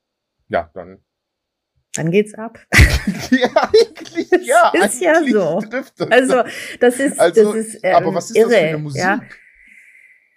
ja, 0.49 0.69
dann 0.75 0.99
dann 1.95 2.13
geht's 2.13 2.35
ab. 2.35 2.59
ja, 3.31 3.71
eigentlich, 3.73 4.47
ja. 4.47 4.73
Das 4.73 4.95
ist 4.95 5.03
ja 5.03 5.23
so. 5.25 5.61
Also, 6.09 6.43
das 6.79 7.01
ist, 7.01 7.19
also, 7.19 7.53
das 7.53 7.67
ist, 7.67 7.81
ähm, 7.83 7.95
aber 7.97 8.15
was 8.15 8.31
ist 8.31 8.37
irre, 8.37 8.51
das 8.51 8.59
für 8.59 8.67
eine 8.67 8.79
Musik? 8.79 9.03
Ja? 9.03 9.21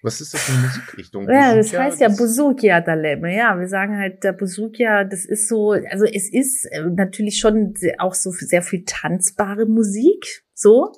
Was 0.04 0.20
ist 0.20 0.34
das 0.34 0.42
für 0.42 0.52
eine 0.52 0.68
Musikrichtung? 0.68 1.30
Ja, 1.30 1.56
das 1.56 1.74
heißt 1.74 2.02
ja 2.02 2.10
Buzukia 2.10 2.82
Daleme. 2.82 3.36
Ja, 3.36 3.58
wir 3.58 3.70
sagen 3.70 3.98
halt, 3.98 4.24
der 4.24 4.34
Buzukia, 4.34 5.06
das 5.06 5.26
ist 5.26 5.48
so, 5.48 5.72
also 5.72 6.06
es 6.06 6.32
ist 6.32 6.66
äh, 6.66 6.84
natürlich 6.84 7.40
schon 7.40 7.74
auch 8.00 8.14
so 8.14 8.32
sehr 8.32 8.62
viel 8.62 8.84
tanzbare 8.86 9.66
Musik, 9.66 10.44
so. 10.54 10.92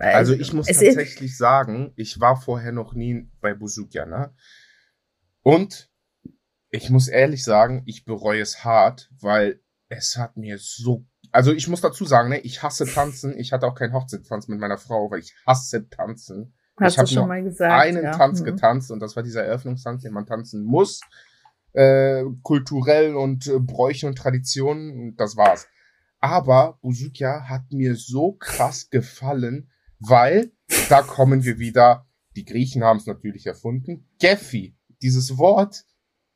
Also 0.00 0.34
ich 0.34 0.52
muss 0.52 0.66
tatsächlich 0.66 1.36
sagen, 1.36 1.92
ich 1.96 2.20
war 2.20 2.40
vorher 2.40 2.72
noch 2.72 2.94
nie 2.94 3.30
bei 3.40 3.54
Buzukia, 3.54 4.06
ne? 4.06 4.34
Und 5.42 5.88
ich 6.70 6.90
muss 6.90 7.08
ehrlich 7.08 7.44
sagen, 7.44 7.82
ich 7.86 8.04
bereue 8.04 8.42
es 8.42 8.64
hart, 8.64 9.08
weil 9.20 9.60
es 9.88 10.16
hat 10.16 10.36
mir 10.36 10.58
so 10.58 11.06
also 11.30 11.52
ich 11.52 11.68
muss 11.68 11.80
dazu 11.80 12.04
sagen, 12.04 12.30
ne, 12.30 12.40
ich 12.40 12.62
hasse 12.62 12.86
tanzen. 12.86 13.38
Ich 13.38 13.52
hatte 13.52 13.66
auch 13.66 13.74
keinen 13.74 13.92
Hochzeitstanz 13.92 14.48
mit 14.48 14.58
meiner 14.58 14.78
Frau, 14.78 15.10
weil 15.10 15.20
ich 15.20 15.34
hasse 15.46 15.88
tanzen. 15.88 16.54
Hast 16.80 16.94
ich 16.94 16.98
habe 16.98 17.08
schon 17.08 17.28
mal 17.28 17.42
gesagt. 17.42 17.72
einen 17.72 18.04
ja. 18.04 18.12
Tanz 18.12 18.40
mhm. 18.40 18.44
getanzt 18.44 18.90
und 18.90 19.00
das 19.00 19.16
war 19.16 19.22
dieser 19.22 19.44
Eröffnungstanz, 19.44 20.02
den 20.02 20.12
man 20.12 20.26
tanzen 20.26 20.64
muss. 20.64 21.00
Äh, 21.72 22.24
kulturell 22.42 23.14
und 23.14 23.46
äh, 23.46 23.58
Bräuche 23.58 24.06
und 24.06 24.16
Traditionen, 24.16 25.14
das 25.16 25.36
war's. 25.36 25.68
Aber 26.18 26.78
Buzukia 26.82 27.48
hat 27.48 27.70
mir 27.70 27.94
so 27.94 28.32
krass 28.32 28.90
gefallen, 28.90 29.70
weil 30.00 30.52
da 30.88 31.02
kommen 31.02 31.44
wir 31.44 31.58
wieder, 31.58 32.06
die 32.36 32.44
Griechen 32.44 32.82
haben 32.82 32.98
es 32.98 33.06
natürlich 33.06 33.46
erfunden, 33.46 34.08
Geffi, 34.18 34.76
dieses 35.02 35.38
Wort, 35.38 35.84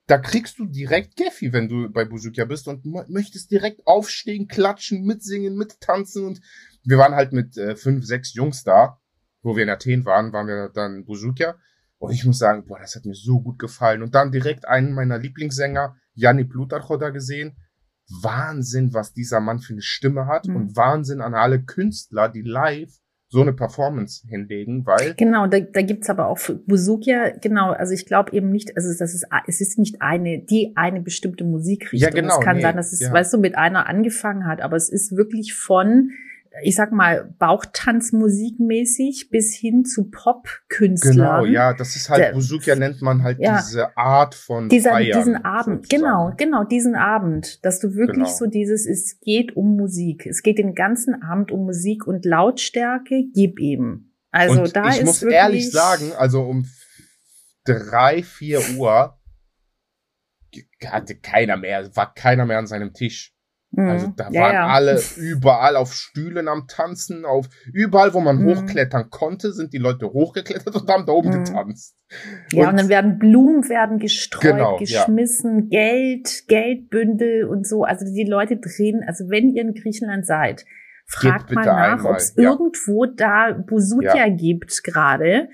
da 0.07 0.19
kriegst 0.19 0.59
du 0.59 0.67
direkt 0.67 1.17
Geffi, 1.17 1.53
wenn 1.53 1.69
du 1.69 1.89
bei 1.91 2.05
Buzukia 2.05 2.45
bist 2.45 2.69
und 2.69 2.85
möchtest 3.09 3.51
direkt 3.51 3.87
aufstehen, 3.87 4.49
klatschen, 4.49 5.05
mitsingen, 5.05 5.57
mittanzen 5.57 6.27
und 6.27 6.41
wir 6.85 6.99
waren 6.99 7.15
halt 7.15 7.33
mit 7.33 7.57
äh, 7.57 7.77
fünf, 7.77 8.05
sechs 8.05 8.35
Jungs 8.35 8.65
da 8.65 9.01
wo 9.43 9.57
wir 9.57 9.65
in 9.65 9.71
Athen 9.71 10.05
waren, 10.05 10.33
waren 10.33 10.47
wir 10.47 10.71
dann 10.73 11.05
Buzukia. 11.05 11.57
Und 11.99 12.13
ich 12.13 12.25
muss 12.25 12.39
sagen, 12.39 12.65
boah, 12.67 12.79
das 12.81 12.97
hat 12.97 13.05
mir 13.05 13.15
so 13.15 13.41
gut 13.41 13.59
gefallen. 13.59 14.03
Und 14.03 14.15
dann 14.15 14.33
direkt 14.33 14.67
einen 14.67 14.93
meiner 14.93 15.19
Lieblingssänger, 15.19 15.97
Yanni 16.15 16.45
Plutarcho, 16.45 16.97
da 16.97 17.11
gesehen. 17.11 17.57
Wahnsinn, 18.23 18.93
was 18.93 19.13
dieser 19.13 19.41
Mann 19.41 19.61
für 19.61 19.75
eine 19.75 19.83
Stimme 19.83 20.27
hat 20.27 20.47
mhm. 20.47 20.57
und 20.57 20.77
Wahnsinn 20.77 21.21
an 21.21 21.35
alle 21.35 21.63
Künstler, 21.63 22.29
die 22.29 22.43
live 22.43 22.93
so 23.33 23.41
eine 23.41 23.55
Performance 23.55 24.27
hinlegen, 24.29 24.85
weil. 24.85 25.15
Genau, 25.15 25.47
da, 25.47 25.59
da 25.61 25.81
gibt's 25.81 26.11
aber 26.11 26.27
auch 26.29 26.37
für 26.37 26.55
Buzukia, 26.55 27.31
genau, 27.41 27.71
also 27.71 27.95
ich 27.95 28.05
glaube 28.05 28.31
eben 28.33 28.51
nicht, 28.51 28.77
also 28.77 28.89
das 28.91 29.15
ist, 29.15 29.25
es 29.47 29.61
ist 29.63 29.79
nicht 29.79 30.03
eine, 30.03 30.45
die 30.45 30.73
eine 30.77 31.01
bestimmte 31.01 31.43
Musikrichtung. 31.43 31.99
Ja, 31.99 32.11
genau. 32.11 32.39
Es 32.39 32.45
kann 32.45 32.57
nee, 32.57 32.63
sein, 32.63 32.77
dass 32.77 32.93
es, 32.93 33.01
ja. 33.01 33.11
weißt 33.11 33.33
du, 33.33 33.39
mit 33.39 33.57
einer 33.57 33.89
angefangen 33.89 34.47
hat, 34.47 34.61
aber 34.61 34.77
es 34.77 34.91
ist 34.91 35.17
wirklich 35.17 35.55
von 35.55 36.11
ich 36.63 36.75
sag 36.75 36.93
mal, 36.93 37.35
Bauchtanzmusikmäßig 37.39 39.31
bis 39.31 39.55
hin 39.55 39.85
zu 39.85 40.11
Popkünstlern. 40.11 41.17
Genau, 41.17 41.45
ja, 41.45 41.73
das 41.73 41.97
ist 41.97 42.11
halt, 42.11 42.35
Buzukia 42.35 42.77
nennt 42.77 43.01
man 43.01 43.23
halt 43.23 43.39
ja, 43.41 43.59
diese 43.59 43.97
Art 43.97 44.35
von 44.35 44.69
dieser, 44.69 44.91
Feiern, 44.91 45.19
diesen 45.19 45.37
Abend, 45.45 45.87
sozusagen. 45.87 46.03
genau, 46.03 46.35
genau, 46.37 46.65
diesen 46.65 46.95
Abend, 46.95 47.65
dass 47.65 47.81
du 47.81 47.95
wirklich 47.95 48.25
genau. 48.25 48.37
so 48.37 48.47
dieses, 48.47 48.87
es 48.87 49.19
geht 49.21 49.57
um 49.57 49.77
Musik. 49.77 50.27
Es 50.27 50.43
geht 50.43 50.59
den 50.59 50.75
ganzen 50.75 51.23
Abend 51.23 51.51
um 51.51 51.65
Musik 51.65 52.07
und 52.07 52.25
Lautstärke, 52.25 53.25
gib 53.35 53.59
ihm. 53.59 54.13
Also 54.31 54.63
und 54.63 54.77
da 54.77 54.91
ich 54.91 54.99
ist 54.99 55.05
muss 55.05 55.23
wirklich, 55.23 55.39
ehrlich 55.39 55.71
sagen, 55.71 56.13
also 56.17 56.43
um 56.43 56.67
drei, 57.65 58.23
vier 58.23 58.61
Uhr 58.77 59.19
hatte 60.85 61.17
keiner 61.17 61.57
mehr, 61.57 61.95
war 61.97 62.13
keiner 62.15 62.45
mehr 62.45 62.59
an 62.59 62.67
seinem 62.67 62.93
Tisch. 62.93 63.32
Also 63.75 64.09
mhm. 64.09 64.17
da 64.17 64.29
ja, 64.31 64.43
waren 64.43 64.55
ja. 64.55 64.67
alle 64.67 65.01
überall 65.17 65.77
auf 65.77 65.95
Stühlen 65.95 66.49
am 66.49 66.67
Tanzen, 66.69 67.25
auf 67.25 67.49
überall, 67.73 68.13
wo 68.13 68.21
man 68.21 68.43
mhm. 68.43 68.49
hochklettern 68.49 69.09
konnte, 69.09 69.53
sind 69.53 69.73
die 69.73 69.79
Leute 69.79 70.13
hochgeklettert 70.13 70.75
und 70.75 70.91
haben 70.91 71.07
da 71.07 71.13
oben 71.13 71.31
mhm. 71.31 71.45
getanzt. 71.45 71.97
Ja, 72.53 72.65
und, 72.65 72.71
und, 72.71 72.77
dann 72.81 72.89
werden 72.91 73.19
Blumen 73.19 73.67
werden 73.71 73.99
gestreut, 73.99 74.43
genau, 74.43 74.77
geschmissen, 74.77 75.71
ja. 75.71 75.81
Geld, 75.81 76.45
Geldbündel 76.49 77.45
und 77.45 77.67
so. 77.67 77.85
Also 77.85 78.05
die 78.05 78.25
Leute 78.29 78.59
drehen, 78.59 79.03
also 79.07 79.31
wenn 79.31 79.49
ihr 79.49 79.63
in 79.63 79.73
Griechenland 79.73 80.27
seid, 80.27 80.67
fragt 81.07 81.51
mal 81.53 81.65
nach, 81.65 82.05
ob 82.05 82.17
es 82.17 82.37
irgendwo 82.37 83.07
da 83.07 83.53
Busutia 83.53 84.29
gibt 84.29 84.85
gerade. 84.85 85.49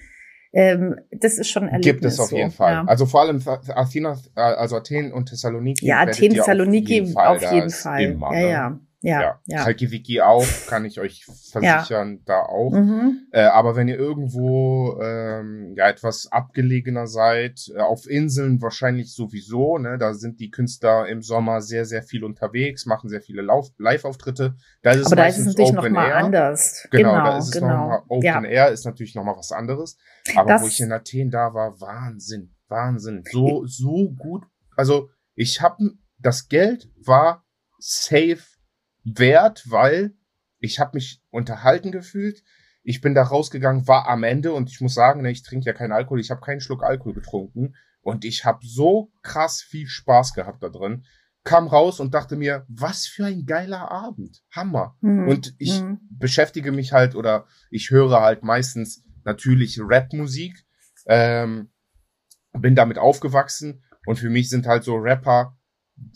Ähm, 0.52 0.96
das 1.10 1.38
ist 1.38 1.50
schon 1.50 1.64
ein 1.64 1.68
Erlebnis. 1.68 1.92
Gibt 1.92 2.04
es 2.04 2.20
auf 2.20 2.30
so, 2.30 2.36
jeden 2.36 2.50
Fall. 2.50 2.72
Ja. 2.72 2.84
Also 2.86 3.06
vor 3.06 3.22
allem 3.22 3.42
Athena, 3.74 4.16
also 4.34 4.76
Athen 4.76 5.12
und 5.12 5.26
Thessaloniki. 5.26 5.86
Ja, 5.86 6.00
Athen, 6.00 6.32
Thessaloniki 6.32 7.00
auf 7.00 7.06
jeden 7.06 7.12
Fall. 7.12 7.36
Auf 7.36 7.52
jeden 7.52 7.70
Fall. 7.70 8.02
Immer, 8.02 8.32
ja, 8.32 8.40
ne? 8.40 8.50
ja. 8.50 8.80
Ja, 9.00 9.40
ja. 9.46 9.64
ja. 9.64 10.24
Auch, 10.24 10.46
kann 10.66 10.84
ich 10.84 10.98
euch 10.98 11.24
versichern, 11.52 12.16
ja. 12.16 12.22
da 12.24 12.42
auch. 12.42 12.72
Mhm. 12.72 13.28
Äh, 13.30 13.42
aber 13.42 13.76
wenn 13.76 13.86
ihr 13.86 13.96
irgendwo 13.96 14.98
ähm, 15.00 15.74
ja 15.76 15.88
etwas 15.88 16.32
abgelegener 16.32 17.06
seid, 17.06 17.70
äh, 17.74 17.80
auf 17.80 18.08
Inseln 18.08 18.60
wahrscheinlich 18.60 19.14
sowieso, 19.14 19.78
ne, 19.78 19.98
da 19.98 20.14
sind 20.14 20.40
die 20.40 20.50
Künstler 20.50 21.06
im 21.06 21.22
Sommer 21.22 21.60
sehr, 21.60 21.84
sehr 21.84 22.02
viel 22.02 22.24
unterwegs, 22.24 22.86
machen 22.86 23.08
sehr 23.08 23.20
viele 23.20 23.42
Live-Auftritte. 23.42 24.56
Da 24.82 24.90
ist 24.90 25.00
es 25.00 25.06
aber 25.06 25.16
da 25.16 25.26
ist 25.26 25.38
es 25.38 25.46
natürlich 25.46 25.72
nochmal 25.72 26.12
anders. 26.12 26.88
Genau, 26.90 27.12
genau, 27.12 27.24
da 27.24 27.38
ist 27.38 27.44
es 27.44 27.52
genau. 27.52 27.68
nochmal 27.68 28.02
Open 28.08 28.24
ja. 28.24 28.44
Air, 28.44 28.68
ist 28.72 28.84
natürlich 28.84 29.14
nochmal 29.14 29.36
was 29.36 29.52
anderes. 29.52 29.96
Aber 30.34 30.48
das, 30.48 30.62
wo 30.62 30.66
ich 30.66 30.80
in 30.80 30.92
Athen 30.92 31.30
da 31.30 31.54
war, 31.54 31.80
Wahnsinn, 31.80 32.54
Wahnsinn. 32.66 33.22
So, 33.30 33.64
so 33.66 34.10
gut. 34.10 34.44
Also 34.76 35.10
ich 35.34 35.60
habe 35.60 35.92
das 36.18 36.48
Geld 36.48 36.90
war 36.96 37.44
safe 37.78 38.57
wert, 39.16 39.64
weil 39.70 40.14
ich 40.58 40.80
habe 40.80 40.92
mich 40.94 41.22
unterhalten 41.30 41.92
gefühlt. 41.92 42.42
Ich 42.82 43.00
bin 43.00 43.14
da 43.14 43.22
rausgegangen, 43.22 43.86
war 43.86 44.08
am 44.08 44.24
Ende 44.24 44.52
und 44.52 44.70
ich 44.70 44.80
muss 44.80 44.94
sagen, 44.94 45.22
ne, 45.22 45.30
ich 45.30 45.42
trinke 45.42 45.66
ja 45.66 45.72
keinen 45.72 45.92
Alkohol, 45.92 46.20
ich 46.20 46.30
habe 46.30 46.40
keinen 46.40 46.60
Schluck 46.60 46.82
Alkohol 46.82 47.14
getrunken 47.14 47.74
und 48.00 48.24
ich 48.24 48.44
habe 48.44 48.60
so 48.62 49.12
krass 49.22 49.60
viel 49.60 49.86
Spaß 49.86 50.34
gehabt 50.34 50.62
da 50.62 50.68
drin. 50.68 51.04
Kam 51.44 51.68
raus 51.68 52.00
und 52.00 52.14
dachte 52.14 52.36
mir, 52.36 52.66
was 52.68 53.06
für 53.06 53.26
ein 53.26 53.46
geiler 53.46 53.90
Abend. 53.90 54.42
Hammer. 54.50 54.96
Mhm. 55.00 55.28
Und 55.28 55.54
ich 55.58 55.80
mhm. 55.80 55.98
beschäftige 56.10 56.72
mich 56.72 56.92
halt 56.92 57.14
oder 57.14 57.46
ich 57.70 57.90
höre 57.90 58.20
halt 58.20 58.42
meistens 58.42 59.04
natürlich 59.24 59.78
Rap-Musik. 59.80 60.64
Ähm, 61.06 61.70
bin 62.52 62.74
damit 62.74 62.98
aufgewachsen 62.98 63.82
und 64.06 64.18
für 64.18 64.30
mich 64.30 64.48
sind 64.48 64.66
halt 64.66 64.84
so 64.84 64.96
Rapper 64.96 65.56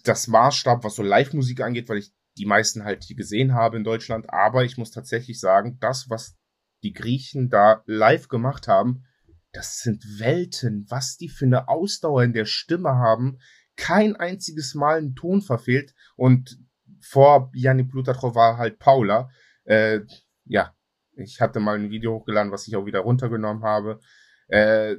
das 0.05 0.29
Maßstab, 0.29 0.85
was 0.85 0.95
so 0.95 1.03
Live-Musik 1.03 1.61
angeht, 1.61 1.89
weil 1.89 1.99
ich 1.99 2.13
die 2.39 2.47
meisten 2.47 2.85
halt 2.85 3.05
hier 3.05 3.17
gesehen 3.17 3.55
habe 3.55 3.77
in 3.77 3.85
Deutschland. 3.85 4.31
Aber 4.31 4.65
ich 4.65 4.79
muss 4.79 4.91
tatsächlich 4.91 5.41
sagen, 5.41 5.79
das, 5.81 6.09
was 6.09 6.37
die 6.83 6.93
Griechen 6.93 7.51
da 7.51 7.83
live 7.87 8.29
gemacht 8.29 8.69
haben, 8.69 9.05
das 9.53 9.81
sind 9.81 10.05
Welten, 10.19 10.87
was 10.89 11.17
die 11.17 11.29
für 11.29 11.45
eine 11.45 11.69
Ausdauer 11.69 12.23
in 12.25 12.33
der 12.33 12.47
Stimme 12.47 12.95
haben. 12.97 13.39
Kein 13.77 14.17
einziges 14.17 14.75
Mal 14.75 14.99
einen 14.99 15.15
Ton 15.15 15.43
verfehlt. 15.43 15.95
Und 16.17 16.59
vor 17.01 17.51
Yanni 17.55 17.85
Plutatro 17.85 18.35
war 18.35 18.57
halt 18.57 18.79
Paula. 18.79 19.31
Äh, 19.65 20.01
ja, 20.45 20.75
ich 21.15 21.41
hatte 21.41 21.61
mal 21.61 21.79
ein 21.79 21.91
Video 21.91 22.15
hochgeladen, 22.15 22.53
was 22.53 22.67
ich 22.67 22.77
auch 22.77 22.87
wieder 22.87 23.01
runtergenommen 23.01 23.63
habe. 23.63 24.01
Äh, 24.49 24.97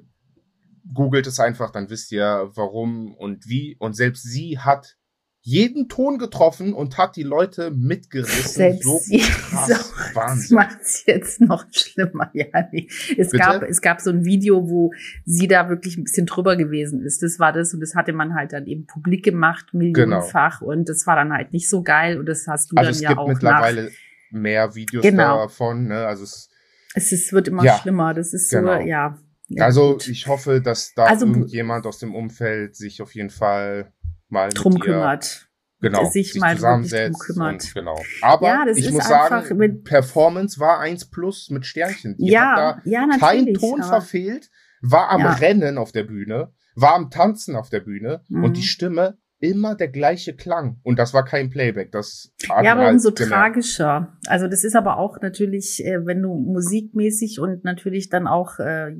googelt 0.94 1.28
es 1.28 1.40
einfach, 1.40 1.72
dann 1.72 1.90
wisst 1.90 2.12
ihr 2.12 2.52
warum 2.54 3.16
und 3.16 3.48
wie. 3.48 3.76
Und 3.80 3.96
selbst 3.96 4.24
sie 4.24 4.60
hat 4.60 4.98
jeden 5.46 5.90
Ton 5.90 6.20
getroffen 6.20 6.74
und 6.74 6.98
hat 6.98 7.18
die 7.18 7.24
Leute 7.24 7.70
mitgerissen. 7.70 8.50
Selbst 8.50 8.84
so 8.84 9.00
krass. 9.00 9.68
So, 10.14 10.20
Das 10.22 10.50
macht's 10.52 11.04
jetzt 11.06 11.42
noch 11.42 11.66
schlimmer, 11.70 12.30
ja. 12.34 12.46
Nee. 12.72 12.88
Es 13.18 13.32
Bitte? 13.32 13.38
gab, 13.38 13.64
es 13.64 13.82
gab 13.82 14.00
so 14.00 14.10
ein 14.10 14.24
Video, 14.24 14.70
wo 14.70 14.94
sie 15.26 15.50
da 15.50 15.68
wirklich 15.68 15.98
ein 15.98 16.06
bisschen 16.06 16.28
drüber 16.28 16.56
gewesen 16.56 17.02
ist. 17.02 17.22
Das 17.24 17.40
war 17.40 17.52
das 17.52 17.74
und 17.74 17.82
das 17.82 17.94
hatte 17.94 18.14
man 18.14 18.36
halt 18.36 18.54
dann 18.54 18.68
eben 18.68 18.86
publik 18.86 19.26
gemacht, 19.26 19.74
millionenfach 19.74 20.60
genau. 20.60 20.72
und 20.72 20.88
das 20.88 21.06
war 21.08 21.18
dann 21.18 21.34
halt 21.34 21.52
nicht 21.52 21.70
so 21.70 21.84
geil 21.84 22.18
und 22.20 22.26
das 22.26 22.48
hast 22.48 22.72
du 22.72 22.78
also 22.78 22.92
dann 22.92 23.02
ja 23.02 23.18
auch 23.18 23.28
mittlerweile 23.28 23.84
nach. 23.84 23.92
mehr 24.32 24.76
Videos 24.76 25.04
genau. 25.04 25.44
davon, 25.44 25.88
ne? 25.88 26.06
Also 26.06 26.24
es, 26.24 26.50
es 26.96 27.12
ist, 27.12 27.34
wird 27.34 27.50
immer 27.50 27.66
ja, 27.66 27.78
schlimmer. 27.80 28.14
Das 28.14 28.34
ist 28.34 28.50
genau. 28.50 28.80
so, 28.80 28.88
ja. 28.88 29.20
ja 29.50 29.66
also 29.66 29.94
gut. 29.94 30.08
ich 30.08 30.28
hoffe, 30.28 30.62
dass 30.62 30.94
da 30.94 31.04
also, 31.04 31.26
irgendjemand 31.26 31.86
aus 31.86 32.00
dem 32.00 32.16
Umfeld 32.16 32.78
sich 32.78 33.02
auf 33.02 33.14
jeden 33.14 33.30
Fall 33.30 33.92
mal 34.34 34.50
drum 34.50 34.78
kümmert. 34.80 35.48
Genau, 35.80 36.10
sich, 36.10 36.32
sich 36.32 36.42
mal 36.42 36.56
zusammensetzt 36.56 37.20
drum 37.20 37.36
kümmert. 37.36 37.54
Und, 37.54 37.74
genau. 37.74 38.02
Aber 38.22 38.48
ja, 38.48 38.66
ich 38.74 38.92
muss 38.92 39.08
sagen, 39.08 39.58
mit 39.58 39.84
Performance 39.84 40.60
war 40.60 40.80
eins 40.80 41.10
plus 41.10 41.50
mit 41.50 41.66
Sternchen. 41.66 42.16
Die 42.18 42.32
ja, 42.32 42.82
ja, 42.86 43.06
natürlich. 43.06 43.20
Kein 43.20 43.54
Ton 43.54 43.84
verfehlt, 43.84 44.50
war 44.82 45.10
am 45.10 45.22
ja. 45.22 45.34
Rennen 45.34 45.78
auf 45.78 45.92
der 45.92 46.04
Bühne, 46.04 46.54
war 46.76 46.96
am 46.96 47.10
Tanzen 47.10 47.56
auf 47.56 47.70
der 47.70 47.82
Bühne 47.82 48.24
mhm. 48.30 48.44
und 48.44 48.58
die 48.58 48.64
Stimme 48.64 49.18
immer 49.44 49.76
der 49.76 49.90
gleiche 49.90 50.34
Klang. 50.34 50.80
Und 50.84 50.98
das 50.98 51.14
war 51.14 51.26
kein 51.26 51.50
Playback. 51.50 51.92
Das 51.92 52.32
ja, 52.48 52.72
aber 52.72 52.90
umso 52.90 53.10
halt 53.10 53.30
tragischer. 53.30 54.18
Also 54.28 54.48
das 54.48 54.64
ist 54.64 54.76
aber 54.76 54.98
auch 54.98 55.20
natürlich, 55.22 55.86
äh, 55.86 56.06
wenn 56.06 56.22
du 56.22 56.34
musikmäßig 56.34 57.42
und 57.42 57.66
natürlich 57.66 58.10
dann 58.10 58.26
auch, 58.26 58.60
äh, 58.60 58.96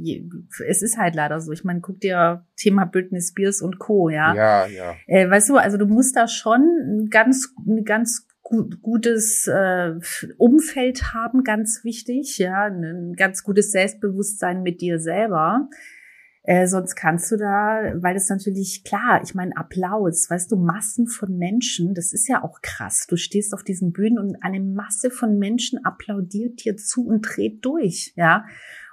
es 0.68 0.82
ist 0.82 0.98
halt 0.98 1.16
leider 1.16 1.40
so. 1.40 1.54
Ich 1.54 1.64
meine, 1.64 1.80
guck 1.80 2.02
dir 2.02 2.46
Thema 2.58 2.86
Britney 2.86 3.22
Spears 3.22 3.62
und 3.62 3.80
Co. 3.80 4.10
Ja, 4.10 4.36
ja, 4.36 4.68
ja. 4.68 4.96
Äh, 5.08 5.30
weißt 5.30 5.50
du, 5.50 5.56
also 5.56 5.78
du 5.78 5.86
musst 5.86 6.18
da 6.18 6.28
schon 6.28 6.62
ein 6.62 7.10
ganz, 7.10 7.54
ein 7.66 7.86
ganz 7.86 8.28
gutes 8.82 9.48
äh, 9.48 9.94
Umfeld 10.38 11.14
haben, 11.14 11.44
ganz 11.44 11.86
wichtig, 11.86 12.38
ja, 12.38 12.66
ein 12.66 13.14
ganz 13.16 13.44
gutes 13.44 13.72
Selbstbewusstsein 13.72 14.62
mit 14.62 14.82
dir 14.82 15.00
selber. 15.00 15.70
Äh, 16.46 16.68
sonst 16.68 16.96
kannst 16.96 17.32
du 17.32 17.38
da, 17.38 17.94
weil 17.96 18.14
das 18.14 18.28
natürlich 18.28 18.84
klar, 18.84 19.22
ich 19.24 19.34
meine 19.34 19.56
Applaus, 19.56 20.30
weißt 20.30 20.52
du, 20.52 20.58
Massen 20.58 21.08
von 21.08 21.38
Menschen, 21.38 21.94
das 21.94 22.12
ist 22.12 22.28
ja 22.28 22.44
auch 22.44 22.62
krass. 22.62 23.08
Du 23.08 23.16
stehst 23.16 23.54
auf 23.54 23.64
diesen 23.64 23.94
Bühnen 23.94 24.20
und 24.20 24.36
eine 24.44 24.60
Masse 24.60 25.10
von 25.10 25.40
Menschen 25.40 25.86
applaudiert 25.86 26.64
dir 26.66 26.76
zu 26.76 27.06
und 27.08 27.22
dreht 27.22 27.64
durch, 27.64 28.14
ja. 28.18 28.46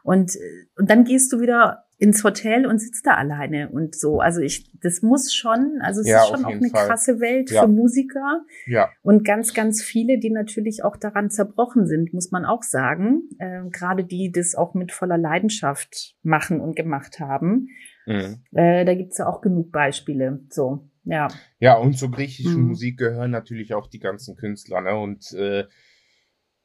Und 0.05 0.39
und 0.77 0.89
dann 0.89 1.05
gehst 1.05 1.33
du 1.33 1.41
wieder 1.41 1.85
ins 2.01 2.25
Hotel 2.25 2.67
und 2.67 2.79
sitzt 2.79 3.07
da 3.07 3.13
alleine 3.13 3.69
und 3.69 3.95
so. 3.95 4.21
Also 4.21 4.41
ich, 4.41 4.73
das 4.81 5.03
muss 5.03 5.35
schon, 5.35 5.81
also 5.83 6.01
es 6.01 6.09
ja, 6.09 6.23
ist 6.23 6.29
schon 6.29 6.47
auch 6.47 6.51
eine 6.51 6.71
Fall. 6.71 6.87
krasse 6.87 7.21
Welt 7.21 7.51
ja. 7.51 7.61
für 7.61 7.69
Musiker. 7.69 8.41
Ja. 8.67 8.89
Und 9.03 9.23
ganz, 9.23 9.53
ganz 9.53 9.83
viele, 9.83 10.19
die 10.19 10.31
natürlich 10.31 10.83
auch 10.83 10.97
daran 10.97 11.29
zerbrochen 11.29 11.87
sind, 11.87 12.15
muss 12.15 12.31
man 12.31 12.47
auch 12.47 12.63
sagen. 12.63 13.29
Äh, 13.39 13.69
Gerade 13.69 14.03
die, 14.03 14.33
das 14.33 14.55
auch 14.55 14.73
mit 14.73 14.93
voller 14.93 15.19
Leidenschaft 15.19 16.15
machen 16.23 16.61
und 16.61 16.75
gemacht 16.75 17.21
haben. 17.21 17.69
Mhm. 18.07 18.45
Äh, 18.53 18.87
da 18.87 18.95
gibt's 18.95 19.19
ja 19.19 19.27
auch 19.27 19.43
genug 19.43 19.71
Beispiele. 19.71 20.41
So, 20.49 20.89
ja. 21.05 21.29
Ja, 21.59 21.77
und 21.77 21.99
zur 21.99 22.11
griechischen 22.11 22.63
mhm. 22.63 22.69
Musik 22.69 22.99
gehören 22.99 23.31
natürlich 23.31 23.75
auch 23.75 23.89
die 23.89 24.01
ganzen 24.01 24.37
Künstler, 24.37 24.81
ne? 24.81 24.99
Und 24.99 25.33
äh, 25.35 25.65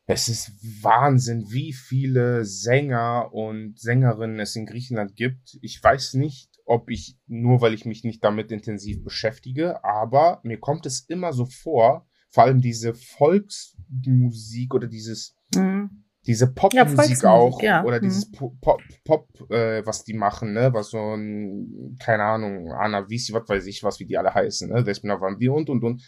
es 0.07 0.29
ist 0.29 0.51
Wahnsinn, 0.83 1.45
wie 1.49 1.73
viele 1.73 2.45
Sänger 2.45 3.33
und 3.33 3.79
Sängerinnen 3.79 4.39
es 4.39 4.55
in 4.55 4.67
Griechenland 4.67 5.15
gibt. 5.15 5.57
Ich 5.61 5.83
weiß 5.83 6.13
nicht, 6.13 6.51
ob 6.65 6.89
ich, 6.89 7.17
nur 7.27 7.61
weil 7.61 7.73
ich 7.73 7.85
mich 7.85 8.03
nicht 8.03 8.23
damit 8.23 8.51
intensiv 8.51 9.03
beschäftige, 9.03 9.83
aber 9.83 10.41
mir 10.43 10.59
kommt 10.59 10.85
es 10.85 11.01
immer 11.07 11.33
so 11.33 11.45
vor, 11.45 12.07
vor 12.29 12.43
allem 12.43 12.61
diese 12.61 12.93
Volksmusik 12.93 14.73
oder 14.73 14.87
dieses, 14.87 15.35
mhm. 15.55 16.05
diese 16.27 16.53
Popmusik 16.53 17.23
ja, 17.23 17.31
auch, 17.31 17.61
ja. 17.61 17.83
oder 17.83 17.97
mhm. 17.97 18.03
dieses 18.03 18.31
Pop, 18.31 18.59
Pop, 19.03 19.27
äh, 19.49 19.85
was 19.85 20.03
die 20.03 20.13
machen, 20.13 20.53
ne, 20.53 20.71
was 20.73 20.89
so 20.89 21.15
ein, 21.15 21.97
keine 21.99 22.23
Ahnung, 22.23 22.71
Anna 22.71 23.09
Visi, 23.09 23.33
was 23.33 23.47
weiß 23.47 23.65
ich, 23.67 23.83
was 23.83 23.99
wie 23.99 24.05
die 24.05 24.17
alle 24.17 24.33
heißen, 24.33 24.69
ne, 24.69 24.83
Despina 24.83 25.19
Van 25.19 25.35
und 25.49 25.69
und 25.69 25.83
und 25.83 26.03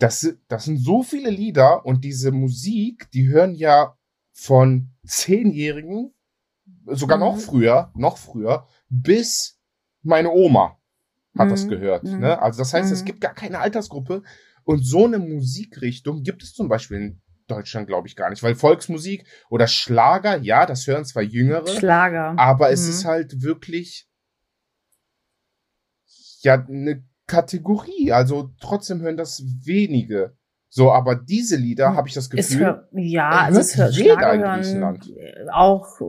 das, 0.00 0.34
das 0.48 0.64
sind 0.64 0.78
so 0.78 1.02
viele 1.02 1.30
Lieder 1.30 1.84
und 1.84 2.04
diese 2.04 2.32
Musik, 2.32 3.10
die 3.12 3.28
hören 3.28 3.54
ja 3.54 3.96
von 4.32 4.90
Zehnjährigen, 5.06 6.14
sogar 6.86 7.18
mhm. 7.18 7.24
noch 7.24 7.38
früher, 7.38 7.92
noch 7.94 8.16
früher, 8.16 8.66
bis 8.88 9.60
meine 10.02 10.30
Oma 10.30 10.78
hat 11.38 11.48
mhm. 11.48 11.50
das 11.50 11.68
gehört. 11.68 12.04
Mhm. 12.04 12.20
Ne? 12.20 12.40
Also 12.40 12.58
das 12.58 12.72
heißt, 12.72 12.90
es 12.90 13.02
mhm. 13.02 13.06
gibt 13.06 13.20
gar 13.20 13.34
keine 13.34 13.58
Altersgruppe. 13.58 14.22
Und 14.64 14.84
so 14.84 15.04
eine 15.04 15.18
Musikrichtung 15.18 16.22
gibt 16.22 16.42
es 16.42 16.54
zum 16.54 16.68
Beispiel 16.68 16.96
in 16.96 17.22
Deutschland, 17.46 17.86
glaube 17.86 18.08
ich, 18.08 18.16
gar 18.16 18.30
nicht. 18.30 18.42
Weil 18.42 18.54
Volksmusik 18.54 19.26
oder 19.50 19.66
Schlager, 19.66 20.38
ja, 20.38 20.64
das 20.64 20.86
hören 20.86 21.04
zwar 21.04 21.22
Jüngere. 21.22 21.66
Schlager. 21.66 22.38
Aber 22.38 22.70
es 22.70 22.84
mhm. 22.84 22.90
ist 22.90 23.04
halt 23.04 23.42
wirklich 23.42 24.08
ja 26.42 26.54
eine 26.54 27.04
Kategorie. 27.30 28.12
Also 28.12 28.50
trotzdem 28.60 29.00
hören 29.00 29.16
das 29.16 29.42
wenige. 29.64 30.34
So, 30.68 30.92
aber 30.92 31.14
diese 31.14 31.56
Lieder 31.56 31.94
habe 31.94 32.08
ich 32.08 32.14
das 32.14 32.28
Gefühl. 32.28 32.60
Hör, 32.60 32.88
ja, 32.92 33.30
also 33.30 33.60
es 33.60 33.76
hört 33.76 33.94
jeder 33.94 34.32
in 34.34 34.42
Griechenland. 34.42 35.12
Auch 35.52 36.00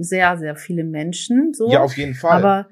sehr, 0.00 0.38
sehr 0.38 0.56
viele 0.56 0.84
Menschen. 0.84 1.52
So. 1.54 1.70
Ja, 1.70 1.82
auf 1.82 1.96
jeden 1.96 2.14
Fall. 2.14 2.38
Aber 2.38 2.68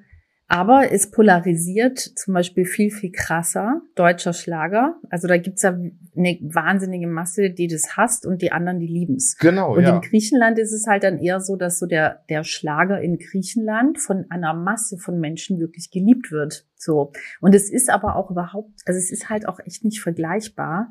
aber 0.51 0.93
es 0.93 1.11
polarisiert 1.11 1.99
zum 1.99 2.33
Beispiel 2.33 2.65
viel, 2.65 2.91
viel 2.91 3.13
krasser, 3.13 3.83
deutscher 3.95 4.33
Schlager. 4.33 4.99
Also 5.11 5.29
da 5.29 5.37
gibt's 5.37 5.61
ja 5.61 5.73
eine 5.73 6.39
wahnsinnige 6.41 7.07
Masse, 7.07 7.51
die 7.51 7.67
das 7.67 7.99
hasst 7.99 8.25
und 8.25 8.41
die 8.41 8.51
anderen, 8.51 8.81
die 8.81 8.87
lieben's. 8.87 9.37
Genau, 9.37 9.77
und 9.77 9.83
ja. 9.83 9.95
in 9.95 10.01
Griechenland 10.01 10.59
ist 10.59 10.73
es 10.73 10.87
halt 10.87 11.05
dann 11.05 11.19
eher 11.19 11.41
so, 11.41 11.57
dass 11.57 11.79
so 11.79 11.85
der, 11.85 12.25
der 12.31 12.45
Schlager 12.45 12.99
in 12.99 13.19
Griechenland 13.19 13.99
von 13.99 14.25
einer 14.31 14.55
Masse 14.55 14.97
von 14.97 15.21
Menschen 15.21 15.61
wirklich 15.61 15.91
geliebt 15.91 16.33
wird. 16.33 16.67
So. 16.77 17.13
Und 17.43 17.55
es 17.55 17.71
ist 17.71 17.91
aber 17.91 18.17
auch 18.17 18.31
überhaupt, 18.31 18.73
also 18.87 18.97
es 18.97 19.11
ist 19.13 19.29
halt 19.29 19.47
auch 19.47 19.61
echt 19.67 19.85
nicht 19.85 20.01
vergleichbar. 20.01 20.89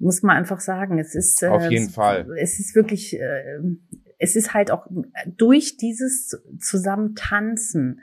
Muss 0.00 0.22
man 0.22 0.36
einfach 0.36 0.60
sagen. 0.60 0.98
Es 0.98 1.14
ist, 1.14 1.44
Auf 1.44 1.70
jeden 1.70 1.86
es, 1.86 1.94
Fall. 1.94 2.26
Es 2.38 2.58
ist 2.58 2.74
wirklich, 2.74 3.20
äh, 3.20 3.60
es 4.18 4.34
ist 4.34 4.52
halt 4.52 4.72
auch 4.72 4.86
durch 5.26 5.76
dieses 5.76 6.42
Zusammentanzen, 6.58 8.00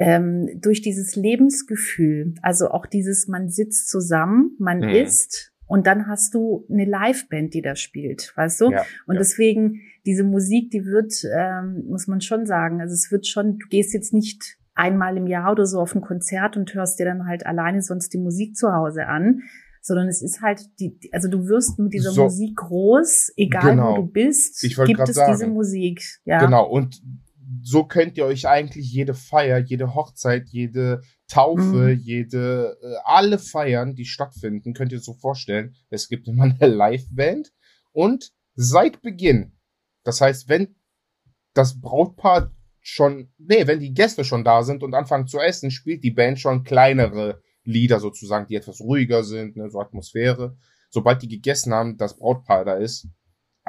ähm, 0.00 0.48
durch 0.60 0.80
dieses 0.80 1.14
Lebensgefühl, 1.14 2.34
also 2.40 2.70
auch 2.70 2.86
dieses, 2.86 3.28
man 3.28 3.50
sitzt 3.50 3.90
zusammen, 3.90 4.56
man 4.58 4.78
mhm. 4.78 4.88
isst 4.88 5.52
und 5.66 5.86
dann 5.86 6.08
hast 6.08 6.34
du 6.34 6.66
eine 6.70 6.86
Liveband, 6.86 7.52
die 7.52 7.60
da 7.60 7.76
spielt, 7.76 8.32
weißt 8.34 8.62
du? 8.62 8.70
Ja, 8.70 8.84
und 9.06 9.16
ja. 9.16 9.20
deswegen 9.20 9.82
diese 10.06 10.24
Musik, 10.24 10.70
die 10.70 10.86
wird, 10.86 11.12
ähm, 11.36 11.84
muss 11.86 12.06
man 12.06 12.22
schon 12.22 12.46
sagen, 12.46 12.80
also 12.80 12.94
es 12.94 13.12
wird 13.12 13.26
schon, 13.26 13.58
du 13.58 13.68
gehst 13.68 13.92
jetzt 13.92 14.14
nicht 14.14 14.56
einmal 14.74 15.18
im 15.18 15.26
Jahr 15.26 15.52
oder 15.52 15.66
so 15.66 15.78
auf 15.78 15.94
ein 15.94 16.00
Konzert 16.00 16.56
und 16.56 16.72
hörst 16.72 16.98
dir 16.98 17.04
dann 17.04 17.26
halt 17.26 17.44
alleine 17.44 17.82
sonst 17.82 18.14
die 18.14 18.18
Musik 18.18 18.56
zu 18.56 18.72
Hause 18.72 19.06
an, 19.06 19.42
sondern 19.82 20.08
es 20.08 20.22
ist 20.22 20.40
halt 20.40 20.62
die, 20.80 20.98
also 21.12 21.28
du 21.28 21.46
wirst 21.46 21.78
mit 21.78 21.92
dieser 21.92 22.12
so, 22.12 22.22
Musik 22.22 22.56
groß, 22.56 23.34
egal 23.36 23.72
genau. 23.72 23.92
wo 23.92 23.96
du 23.96 24.06
bist, 24.06 24.62
gibt 24.62 25.08
es 25.08 25.14
sagen. 25.14 25.32
diese 25.32 25.46
Musik. 25.46 26.02
Ja. 26.24 26.38
Genau, 26.38 26.66
und 26.66 27.02
so 27.62 27.84
könnt 27.84 28.16
ihr 28.16 28.24
euch 28.24 28.48
eigentlich 28.48 28.92
jede 28.92 29.14
Feier, 29.14 29.58
jede 29.58 29.94
Hochzeit, 29.94 30.48
jede 30.48 31.02
Taufe, 31.28 31.94
mhm. 31.94 32.00
jede, 32.02 32.76
äh, 32.82 32.96
alle 33.04 33.38
Feiern, 33.38 33.94
die 33.94 34.04
stattfinden, 34.04 34.74
könnt 34.74 34.92
ihr 34.92 35.00
so 35.00 35.14
vorstellen. 35.14 35.74
Es 35.88 36.08
gibt 36.08 36.28
immer 36.28 36.44
eine 36.44 36.66
Liveband 36.66 37.52
und 37.92 38.32
seit 38.54 39.02
Beginn, 39.02 39.52
das 40.04 40.20
heißt, 40.20 40.48
wenn 40.48 40.76
das 41.54 41.80
Brautpaar 41.80 42.52
schon, 42.80 43.32
nee, 43.38 43.66
wenn 43.66 43.80
die 43.80 43.92
Gäste 43.92 44.24
schon 44.24 44.44
da 44.44 44.62
sind 44.62 44.82
und 44.82 44.94
anfangen 44.94 45.26
zu 45.26 45.38
essen, 45.38 45.70
spielt 45.70 46.02
die 46.02 46.10
Band 46.10 46.40
schon 46.40 46.64
kleinere 46.64 47.42
Lieder 47.64 48.00
sozusagen, 48.00 48.46
die 48.46 48.56
etwas 48.56 48.80
ruhiger 48.80 49.22
sind, 49.22 49.56
ne, 49.56 49.70
so 49.70 49.80
Atmosphäre. 49.80 50.56
Sobald 50.88 51.22
die 51.22 51.28
gegessen 51.28 51.72
haben, 51.72 51.98
das 51.98 52.16
Brautpaar 52.16 52.64
da 52.64 52.74
ist, 52.74 53.06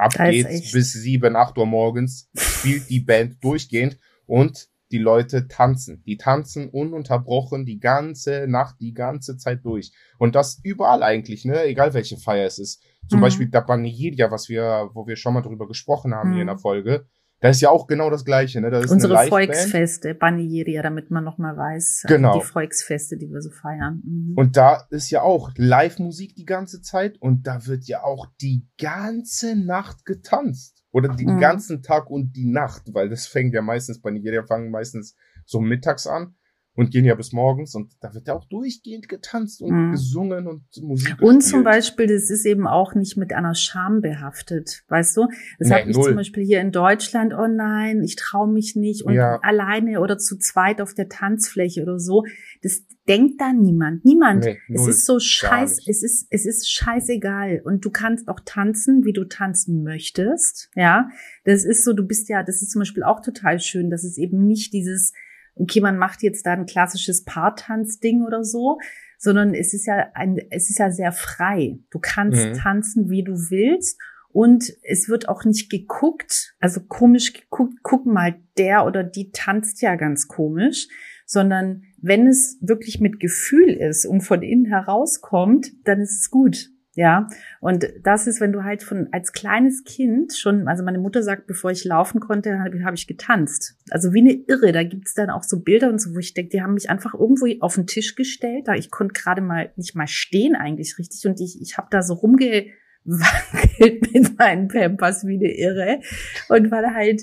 Ab 0.02 0.14
geht's 0.18 0.72
bis 0.72 0.94
sieben, 0.94 1.36
acht 1.36 1.58
Uhr 1.58 1.68
morgens, 1.68 2.30
spielt 2.36 2.90
die 2.90 3.02
Band 3.02 3.44
durchgehend 3.44 4.00
und 4.26 4.68
die 4.92 4.98
Leute 4.98 5.48
tanzen. 5.48 6.04
Die 6.06 6.18
tanzen 6.18 6.70
ununterbrochen 6.70 7.66
die 7.66 7.80
ganze 7.80 8.48
Nacht, 8.48 8.78
die 8.80 8.94
ganze 8.94 9.38
Zeit 9.38 9.64
durch. 9.64 9.92
Und 10.18 10.34
das 10.34 10.60
überall 10.64 11.04
eigentlich, 11.04 11.46
ne? 11.46 11.64
Egal 11.66 11.94
welche 11.94 12.18
Feier 12.18 12.48
es 12.48 12.58
ist. 12.58 12.84
Zum 13.08 13.20
mhm. 13.20 13.22
Beispiel 13.22 13.50
der 13.50 13.62
Banigeria, 13.62 14.32
was 14.32 14.50
wir, 14.50 14.90
wo 14.94 15.06
wir 15.06 15.16
schon 15.16 15.36
mal 15.36 15.42
drüber 15.42 15.68
gesprochen 15.68 16.14
haben 16.14 16.30
mhm. 16.30 16.34
hier 16.34 16.42
in 16.42 16.48
der 16.48 16.56
mhm. 16.56 16.62
Folge. 16.62 17.06
Das 17.42 17.58
ist 17.58 17.62
ja 17.62 17.72
auch 17.72 17.88
genau 17.88 18.12
das 18.12 18.24
Gleiche, 18.24 18.62
ne? 18.62 18.70
Das 18.70 18.86
ist 18.86 18.92
Unsere 18.92 19.18
Volksfeste, 19.26 20.14
Banigeria, 20.14 20.84
damit 20.84 21.10
man 21.10 21.24
nochmal 21.24 21.58
weiß, 21.58 22.04
äh, 22.06 22.08
genau. 22.08 22.40
die 22.40 22.46
Volksfeste, 22.46 23.18
die 23.18 23.32
wir 23.32 23.42
so 23.42 23.50
feiern. 23.50 24.02
Mhm. 24.06 24.34
Und 24.36 24.58
da 24.58 24.86
ist 24.92 25.10
ja 25.10 25.24
auch 25.24 25.50
Live-Musik 25.58 26.36
die 26.36 26.46
ganze 26.46 26.82
Zeit 26.82 27.20
und 27.20 27.48
da 27.48 27.66
wird 27.66 27.86
ja 27.88 28.04
auch 28.04 28.28
die 28.42 28.68
ganze 28.80 29.56
Nacht 29.56 30.06
getanzt. 30.06 30.84
Oder 30.92 31.16
den 31.16 31.36
mhm. 31.36 31.40
ganzen 31.40 31.82
Tag 31.82 32.12
und 32.12 32.34
die 32.36 32.46
Nacht, 32.46 32.84
weil 32.94 33.10
das 33.10 33.26
fängt 33.26 33.56
ja 33.56 33.62
meistens, 33.62 34.02
Banigeria 34.02 34.44
fangen 34.44 34.70
meistens 34.70 35.16
so 35.46 35.60
mittags 35.60 36.06
an 36.06 36.36
und 36.82 36.90
gehen 36.90 37.06
ja 37.06 37.14
bis 37.14 37.32
morgens 37.32 37.76
und 37.76 37.94
da 38.02 38.14
wird 38.16 38.28
ja 38.28 38.34
auch 38.34 38.46
durchgehend 38.46 39.08
getanzt 39.08 39.62
und 39.62 39.72
mhm. 39.72 39.92
gesungen 39.92 40.48
und 40.48 40.64
Musik. 40.82 41.22
Und 41.22 41.38
gespielt. 41.38 41.44
zum 41.44 41.64
Beispiel, 41.64 42.08
das 42.08 42.32
ist 42.32 42.44
eben 42.46 42.66
auch 42.66 42.96
nicht 42.96 43.18
mit 43.18 43.34
einer 43.34 43.54
Scham 43.54 44.02
behaftet, 44.02 44.84
weißt 44.88 45.16
du? 45.16 45.28
Das 45.60 45.70
nee, 45.70 45.76
habe 45.76 45.90
ich 45.90 45.96
null. 45.96 46.08
zum 46.08 46.16
Beispiel 46.16 46.44
hier 46.44 46.60
in 46.60 46.72
Deutschland, 46.72 47.34
oh 47.38 47.48
nein, 47.48 48.02
ich 48.04 48.16
traue 48.16 48.52
mich 48.52 48.76
nicht 48.76 49.06
und 49.06 49.14
ja. 49.14 49.40
alleine 49.44 50.02
oder 50.02 50.18
zu 50.18 50.40
zweit 50.40 50.82
auf 50.82 50.96
der 50.96 51.08
Tanzfläche 51.08 51.84
oder 51.84 52.00
so. 52.00 52.24
Das 52.64 52.84
denkt 53.08 53.40
da 53.40 53.54
niemand, 53.54 54.04
niemand. 54.04 54.46
Nee, 54.46 54.58
es 54.74 54.88
ist 54.88 55.06
so 55.06 55.20
scheiß, 55.20 55.86
es 55.88 56.02
ist 56.02 56.28
es 56.32 56.48
ist 56.48 56.72
scheißegal 56.72 57.62
und 57.64 57.86
du 57.86 57.92
kannst 57.92 58.28
auch 58.28 58.40
tanzen, 58.44 59.06
wie 59.06 59.14
du 59.14 59.26
tanzen 59.26 59.84
möchtest, 59.84 60.72
ja. 60.76 61.10
Das 61.44 61.64
ist 61.64 61.84
so, 61.84 61.94
du 61.94 62.08
bist 62.08 62.28
ja, 62.28 62.42
das 62.42 62.64
ist 62.64 62.72
zum 62.72 62.80
Beispiel 62.80 63.04
auch 63.04 63.22
total 63.22 63.60
schön, 63.60 63.92
dass 63.92 64.04
es 64.04 64.18
eben 64.18 64.46
nicht 64.48 64.74
dieses 64.74 65.14
okay, 65.62 65.82
man 65.82 65.98
macht 65.98 66.24
jetzt 66.24 66.46
da 66.46 66.54
ein 66.54 66.66
klassisches 66.66 67.24
Paartanzding 67.24 68.24
oder 68.24 68.44
so, 68.44 68.80
sondern 69.18 69.54
es 69.54 69.74
ist 69.74 69.86
ja 69.86 70.08
ein, 70.14 70.38
es 70.50 70.70
ist 70.70 70.80
ja 70.80 70.92
sehr 70.92 71.12
frei. 71.12 71.78
Du 71.92 72.00
kannst 72.00 72.46
mhm. 72.46 72.54
tanzen, 72.54 73.10
wie 73.10 73.24
du 73.24 73.34
willst. 73.34 74.00
Und 74.34 74.72
es 74.84 75.10
wird 75.10 75.28
auch 75.28 75.44
nicht 75.44 75.70
geguckt, 75.70 76.56
also 76.60 76.80
komisch 76.80 77.34
geguckt, 77.34 77.74
guck 77.84 78.06
mal, 78.06 78.36
der 78.58 78.86
oder 78.86 79.04
die 79.04 79.32
tanzt 79.32 79.82
ja 79.82 79.96
ganz 79.96 80.30
komisch, 80.30 80.88
sondern 81.26 81.84
wenn 82.02 82.28
es 82.28 82.58
wirklich 82.62 83.02
mit 83.02 83.20
Gefühl 83.20 83.70
ist 83.74 84.06
und 84.06 84.22
von 84.22 84.42
innen 84.42 84.66
herauskommt, 84.66 85.72
dann 85.84 86.00
ist 86.00 86.22
es 86.22 86.30
gut. 86.30 86.70
Ja, 86.94 87.30
und 87.62 87.88
das 88.04 88.28
ist, 88.28 88.42
wenn 88.42 88.52
du 88.52 88.66
halt 88.66 88.84
von 88.84 89.08
als 89.14 89.32
kleines 89.32 89.86
Kind 89.86 90.34
schon, 90.34 90.68
also 90.68 90.84
meine 90.84 91.00
Mutter 91.00 91.24
sagt, 91.24 91.48
bevor 91.48 91.72
ich 91.72 91.86
laufen 91.86 92.20
konnte, 92.20 92.60
habe 92.60 92.84
hab 92.84 92.94
ich 92.96 93.08
getanzt. 93.08 93.78
Also 93.92 94.14
wie 94.14 94.20
eine 94.20 94.34
Irre. 94.34 94.74
Da 94.74 94.84
gibt's 94.84 95.14
dann 95.14 95.30
auch 95.30 95.44
so 95.44 95.62
Bilder 95.62 95.88
und 95.90 96.02
so, 96.02 96.14
wo 96.14 96.20
ich 96.20 96.34
denke, 96.34 96.50
die 96.50 96.62
haben 96.62 96.74
mich 96.74 96.90
einfach 96.90 97.14
irgendwo 97.14 97.48
auf 97.62 97.76
den 97.76 97.88
Tisch 97.88 98.16
gestellt. 98.16 98.68
Da 98.68 98.76
ich 98.76 98.92
konnte 98.92 99.14
gerade 99.14 99.42
mal 99.42 99.72
nicht 99.78 99.96
mal 99.96 100.08
stehen 100.08 100.54
eigentlich 100.54 100.98
richtig 101.00 101.26
und 101.26 101.40
ich 101.40 101.62
ich 101.62 101.78
habe 101.78 101.88
da 101.92 102.02
so 102.02 102.16
rumgewackelt 102.16 102.70
mit 104.14 104.38
meinen 104.38 104.68
Pampers 104.68 105.26
wie 105.26 105.36
eine 105.36 105.56
Irre 105.56 106.02
und 106.50 106.72
weil 106.72 106.94
halt 106.94 107.22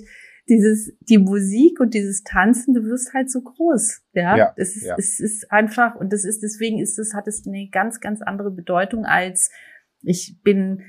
dieses, 0.49 0.93
die 1.01 1.19
Musik 1.19 1.81
und 1.81 1.95
dieses 1.95 2.23
Tanzen, 2.23 2.75
du 2.75 2.85
wirst 2.85 3.13
halt 3.13 3.31
so 3.31 3.43
groß. 3.43 4.03
Ja, 4.15 4.37
ja 4.37 4.53
es, 4.57 4.77
ist, 4.77 4.87
ja. 4.87 4.95
es 4.99 5.21
ist 5.21 5.51
einfach, 5.51 5.95
und 5.95 6.13
das 6.13 6.25
ist, 6.25 6.43
deswegen 6.43 6.79
ist 6.79 6.99
es, 6.99 7.15
hat 7.15 7.27
es 7.27 7.47
eine 7.47 7.69
ganz, 7.71 8.01
ganz 8.01 8.23
andere 8.23 8.51
Bedeutung 8.51 9.05
als 9.05 9.51
ich 10.03 10.41
bin, 10.43 10.83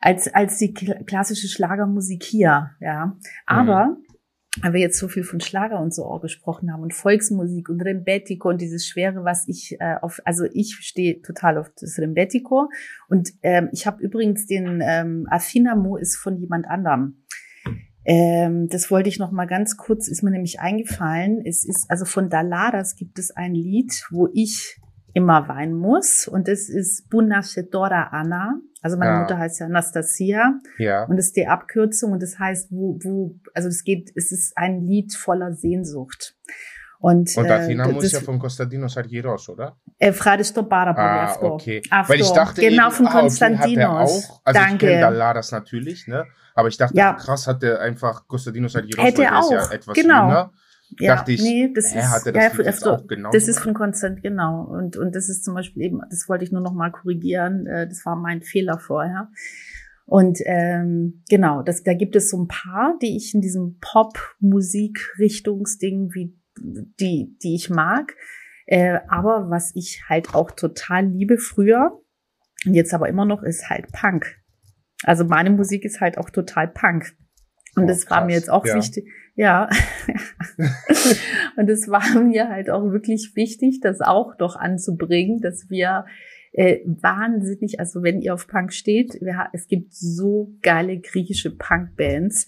als, 0.00 0.32
als 0.32 0.58
die 0.58 0.72
klassische 0.72 1.48
Schlagermusik 1.48 2.22
hier. 2.22 2.70
Ja, 2.80 3.16
aber, 3.46 3.86
mhm. 3.86 4.62
weil 4.62 4.72
wir 4.74 4.80
jetzt 4.80 4.98
so 4.98 5.08
viel 5.08 5.24
von 5.24 5.40
Schlager 5.40 5.80
und 5.80 5.92
so 5.92 6.04
auch 6.04 6.20
gesprochen 6.20 6.72
haben 6.72 6.82
und 6.82 6.94
Volksmusik 6.94 7.68
und 7.68 7.82
Rembetico 7.82 8.48
und 8.48 8.60
dieses 8.60 8.86
Schwere, 8.86 9.24
was 9.24 9.48
ich 9.48 9.76
äh, 9.80 9.96
auf, 10.00 10.20
also 10.24 10.44
ich 10.52 10.76
stehe 10.80 11.20
total 11.20 11.58
auf 11.58 11.70
das 11.78 11.98
Rembetico 11.98 12.70
und 13.08 13.32
ähm, 13.42 13.68
ich 13.72 13.86
habe 13.86 14.02
übrigens 14.02 14.46
den 14.46 14.80
ähm, 14.82 15.26
Affinamo 15.30 15.96
ist 15.96 16.16
von 16.16 16.36
jemand 16.36 16.66
anderem. 16.66 17.24
Ähm, 18.04 18.68
das 18.68 18.90
wollte 18.90 19.08
ich 19.08 19.18
noch 19.18 19.30
mal 19.30 19.46
ganz 19.46 19.76
kurz, 19.76 20.08
ist 20.08 20.22
mir 20.22 20.30
nämlich 20.30 20.60
eingefallen. 20.60 21.42
Es 21.44 21.64
ist, 21.64 21.86
also 21.88 22.04
von 22.04 22.28
Dalaras 22.28 22.96
gibt 22.96 23.18
es 23.18 23.30
ein 23.30 23.54
Lied, 23.54 23.92
wo 24.10 24.28
ich 24.32 24.78
immer 25.14 25.48
weinen 25.48 25.74
muss. 25.74 26.28
Und 26.28 26.48
das 26.48 26.68
ist 26.68 27.08
Bunashedora 27.08 28.08
Anna. 28.10 28.60
Also 28.82 28.98
meine 28.98 29.12
ja. 29.12 29.20
Mutter 29.20 29.38
heißt 29.38 29.60
ja 29.60 29.66
Anastasia. 29.66 30.60
Ja. 30.78 31.04
Und 31.04 31.16
das 31.16 31.26
ist 31.26 31.36
die 31.36 31.46
Abkürzung. 31.46 32.12
Und 32.12 32.22
das 32.22 32.38
heißt, 32.38 32.70
wo, 32.70 32.98
wo, 33.02 33.36
also 33.54 33.68
es 33.68 33.84
geht, 33.84 34.10
es 34.14 34.32
ist 34.32 34.52
ein 34.56 34.82
Lied 34.82 35.14
voller 35.14 35.54
Sehnsucht. 35.54 36.36
Und, 37.03 37.37
und 37.37 37.49
Athena 37.49 37.87
äh, 37.87 37.93
muss 37.93 38.11
ja 38.11 38.19
von 38.19 38.37
Konstantinos 38.39 38.97
Argyros, 38.97 39.47
oder? 39.47 39.77
Äh, 39.97 40.09
Ευχαριστώ 40.09 40.63
πάρα 40.63 40.93
ah, 40.97 41.37
okay. 41.41 41.81
Weil 42.07 42.19
ich 42.19 42.29
dachte 42.31 42.59
genau 42.61 42.87
eben, 42.87 42.95
von 42.95 43.07
ah, 43.07 43.23
okay, 43.23 43.85
auch. 43.85 44.41
Also 44.43 44.59
Danke. 44.59 44.73
ich 44.73 44.79
kenne 44.79 44.99
Dalaras 44.99 45.53
natürlich, 45.53 46.07
ne? 46.07 46.25
Aber 46.55 46.67
ich 46.67 46.75
dachte, 46.77 46.97
ja. 46.97 47.13
krass, 47.13 47.47
hat 47.47 47.63
der 47.63 47.79
einfach 47.79 48.27
Konstantinos 48.27 48.75
Argyros, 48.75 49.05
Hätte 49.05 49.21
der 49.21 49.39
auch. 49.39 49.43
ist 49.43 49.51
ja 49.51 49.71
etwas 49.71 49.95
genau. 49.95 50.27
jünger. 50.27 50.51
ja, 50.99 51.15
dachte 51.15 51.31
ich, 51.31 51.41
nee, 51.41 51.71
das 51.73 51.95
ist, 51.95 52.09
hatte 52.09 52.33
das, 52.33 52.57
ja, 52.57 52.65
also, 52.65 52.91
auch 52.91 53.07
genau 53.07 53.31
das 53.31 53.47
ist 53.47 53.59
von 53.59 53.73
Konstant, 53.73 54.21
genau. 54.21 54.63
Und, 54.63 54.97
und 54.97 55.15
das 55.15 55.29
ist 55.29 55.45
zum 55.45 55.53
Beispiel 55.53 55.83
eben, 55.83 56.01
das 56.09 56.27
wollte 56.27 56.43
ich 56.43 56.51
nur 56.51 56.59
noch 56.61 56.73
mal 56.73 56.91
korrigieren, 56.91 57.65
äh, 57.65 57.87
das 57.87 58.05
war 58.05 58.17
mein 58.17 58.41
Fehler 58.41 58.77
vorher. 58.77 59.29
Und 60.05 60.39
ähm, 60.45 61.23
genau, 61.29 61.61
das, 61.61 61.83
da 61.83 61.93
gibt 61.93 62.17
es 62.17 62.29
so 62.31 62.41
ein 62.41 62.47
paar, 62.47 62.97
die 63.01 63.15
ich 63.15 63.33
in 63.35 63.41
diesem 63.41 63.77
Pop-Musik-Richtungsding, 63.79 66.13
wie 66.13 66.33
die, 66.60 67.36
die 67.42 67.54
ich 67.54 67.70
mag. 67.70 68.14
Äh, 68.66 69.00
aber 69.08 69.50
was 69.50 69.72
ich 69.74 70.02
halt 70.08 70.34
auch 70.34 70.50
total 70.50 71.06
liebe 71.06 71.38
früher 71.38 72.00
und 72.64 72.74
jetzt 72.74 72.94
aber 72.94 73.08
immer 73.08 73.24
noch, 73.24 73.42
ist 73.42 73.68
halt 73.68 73.92
Punk. 73.92 74.40
Also 75.02 75.24
meine 75.24 75.50
Musik 75.50 75.84
ist 75.84 76.00
halt 76.00 76.16
auch 76.18 76.30
total 76.30 76.68
Punk. 76.68 77.14
Und 77.76 77.84
oh, 77.84 77.86
das 77.86 78.08
war 78.08 78.24
mir 78.24 78.34
jetzt 78.34 78.50
auch 78.50 78.64
ja. 78.64 78.76
wichtig. 78.76 79.06
Ja. 79.34 79.68
und 81.56 81.68
es 81.68 81.88
war 81.88 82.20
mir 82.20 82.48
halt 82.48 82.70
auch 82.70 82.90
wirklich 82.92 83.32
wichtig, 83.34 83.80
das 83.82 84.00
auch 84.00 84.36
doch 84.36 84.56
anzubringen, 84.56 85.40
dass 85.40 85.68
wir 85.68 86.06
äh, 86.52 86.78
wahnsinnig, 86.86 87.80
also 87.80 88.02
wenn 88.02 88.20
ihr 88.20 88.32
auf 88.32 88.46
Punk 88.46 88.72
steht, 88.72 89.14
wir, 89.20 89.48
es 89.52 89.66
gibt 89.66 89.92
so 89.92 90.54
geile 90.62 91.00
griechische 91.00 91.50
Punk-Bands. 91.50 92.46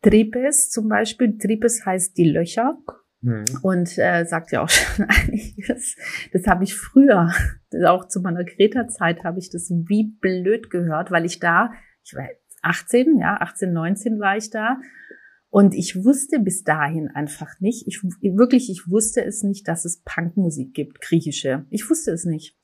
Tripes 0.00 0.70
zum 0.70 0.88
Beispiel. 0.88 1.36
Tripes 1.38 1.84
heißt 1.84 2.16
die 2.16 2.30
Löcher. 2.30 2.78
Mhm. 3.20 3.44
Und 3.62 3.98
äh, 3.98 4.24
sagt 4.24 4.52
ja 4.52 4.62
auch 4.62 4.68
schon 4.68 5.06
einiges. 5.06 5.96
Das 6.32 6.46
habe 6.46 6.64
ich 6.64 6.76
früher, 6.76 7.32
auch 7.86 8.08
zu 8.08 8.20
meiner 8.20 8.44
Kreta-Zeit, 8.44 9.24
habe 9.24 9.38
ich 9.38 9.50
das 9.50 9.70
wie 9.70 10.14
blöd 10.20 10.70
gehört, 10.70 11.10
weil 11.10 11.24
ich 11.24 11.38
da, 11.38 11.72
ich 12.04 12.14
war 12.14 12.28
18, 12.62 13.18
ja, 13.18 13.38
18, 13.40 13.72
19 13.72 14.20
war 14.20 14.36
ich 14.36 14.50
da. 14.50 14.78
Und 15.50 15.74
ich 15.74 16.04
wusste 16.04 16.40
bis 16.40 16.62
dahin 16.62 17.08
einfach 17.08 17.58
nicht, 17.60 17.86
ich 17.86 18.02
wirklich, 18.02 18.70
ich 18.70 18.90
wusste 18.90 19.24
es 19.24 19.42
nicht, 19.42 19.66
dass 19.66 19.86
es 19.86 20.02
Punkmusik 20.04 20.74
gibt, 20.74 21.00
griechische. 21.00 21.64
Ich 21.70 21.88
wusste 21.88 22.10
es 22.10 22.26
nicht. 22.26 22.54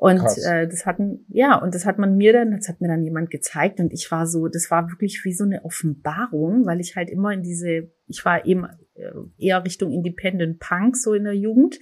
Und 0.00 0.22
äh, 0.46 0.68
das 0.68 0.86
hatten, 0.86 1.26
ja, 1.28 1.56
und 1.60 1.74
das 1.74 1.84
hat 1.84 1.98
man 1.98 2.16
mir 2.16 2.32
dann, 2.32 2.52
das 2.52 2.68
hat 2.68 2.80
mir 2.80 2.86
dann 2.86 3.02
jemand 3.02 3.32
gezeigt 3.32 3.80
und 3.80 3.92
ich 3.92 4.08
war 4.12 4.28
so, 4.28 4.46
das 4.46 4.70
war 4.70 4.88
wirklich 4.90 5.22
wie 5.24 5.32
so 5.32 5.42
eine 5.42 5.64
Offenbarung, 5.64 6.66
weil 6.66 6.78
ich 6.78 6.94
halt 6.94 7.10
immer 7.10 7.32
in 7.32 7.42
diese, 7.42 7.90
ich 8.06 8.24
war 8.24 8.46
eben 8.46 8.64
äh, 8.94 9.10
eher 9.38 9.64
Richtung 9.64 9.90
Independent 9.90 10.60
Punk 10.60 10.96
so 10.96 11.14
in 11.14 11.24
der 11.24 11.34
Jugend. 11.34 11.80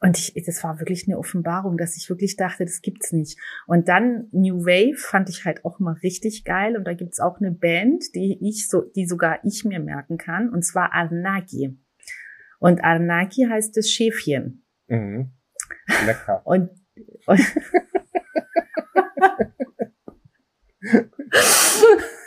Und 0.00 0.18
ich, 0.18 0.34
das 0.46 0.64
war 0.64 0.80
wirklich 0.80 1.06
eine 1.06 1.16
Offenbarung, 1.16 1.76
dass 1.76 1.96
ich 1.96 2.10
wirklich 2.10 2.34
dachte, 2.34 2.64
das 2.64 2.82
gibt's 2.82 3.12
nicht. 3.12 3.38
Und 3.68 3.88
dann 3.88 4.26
New 4.32 4.64
Wave 4.64 4.96
fand 4.96 5.28
ich 5.28 5.44
halt 5.44 5.64
auch 5.64 5.78
mal 5.78 5.96
richtig 6.02 6.44
geil. 6.44 6.76
Und 6.76 6.88
da 6.88 6.94
gibt's 6.94 7.20
auch 7.20 7.38
eine 7.40 7.52
Band, 7.52 8.16
die 8.16 8.36
ich 8.42 8.68
so, 8.68 8.82
die 8.82 9.06
sogar 9.06 9.38
ich 9.44 9.64
mir 9.64 9.78
merken 9.78 10.18
kann, 10.18 10.50
und 10.50 10.62
zwar 10.64 10.92
Arnaki. 10.92 11.78
Und 12.58 12.82
Arnaki 12.82 13.46
heißt 13.48 13.76
das 13.76 13.88
Schäfchen. 13.88 14.64
Mhm. 14.88 15.30
Lecker. 16.04 16.42
Und 16.44 16.70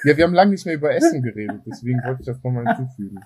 ja, 0.04 0.18
wir 0.18 0.24
haben 0.24 0.34
lange 0.34 0.52
nicht 0.52 0.66
mehr 0.66 0.76
über 0.76 0.94
Essen 0.94 1.22
geredet, 1.24 1.62
deswegen 1.66 2.04
wollte 2.04 2.22
ich 2.22 2.28
das 2.28 2.44
nochmal 2.44 2.76
hinzufügen. 2.76 3.20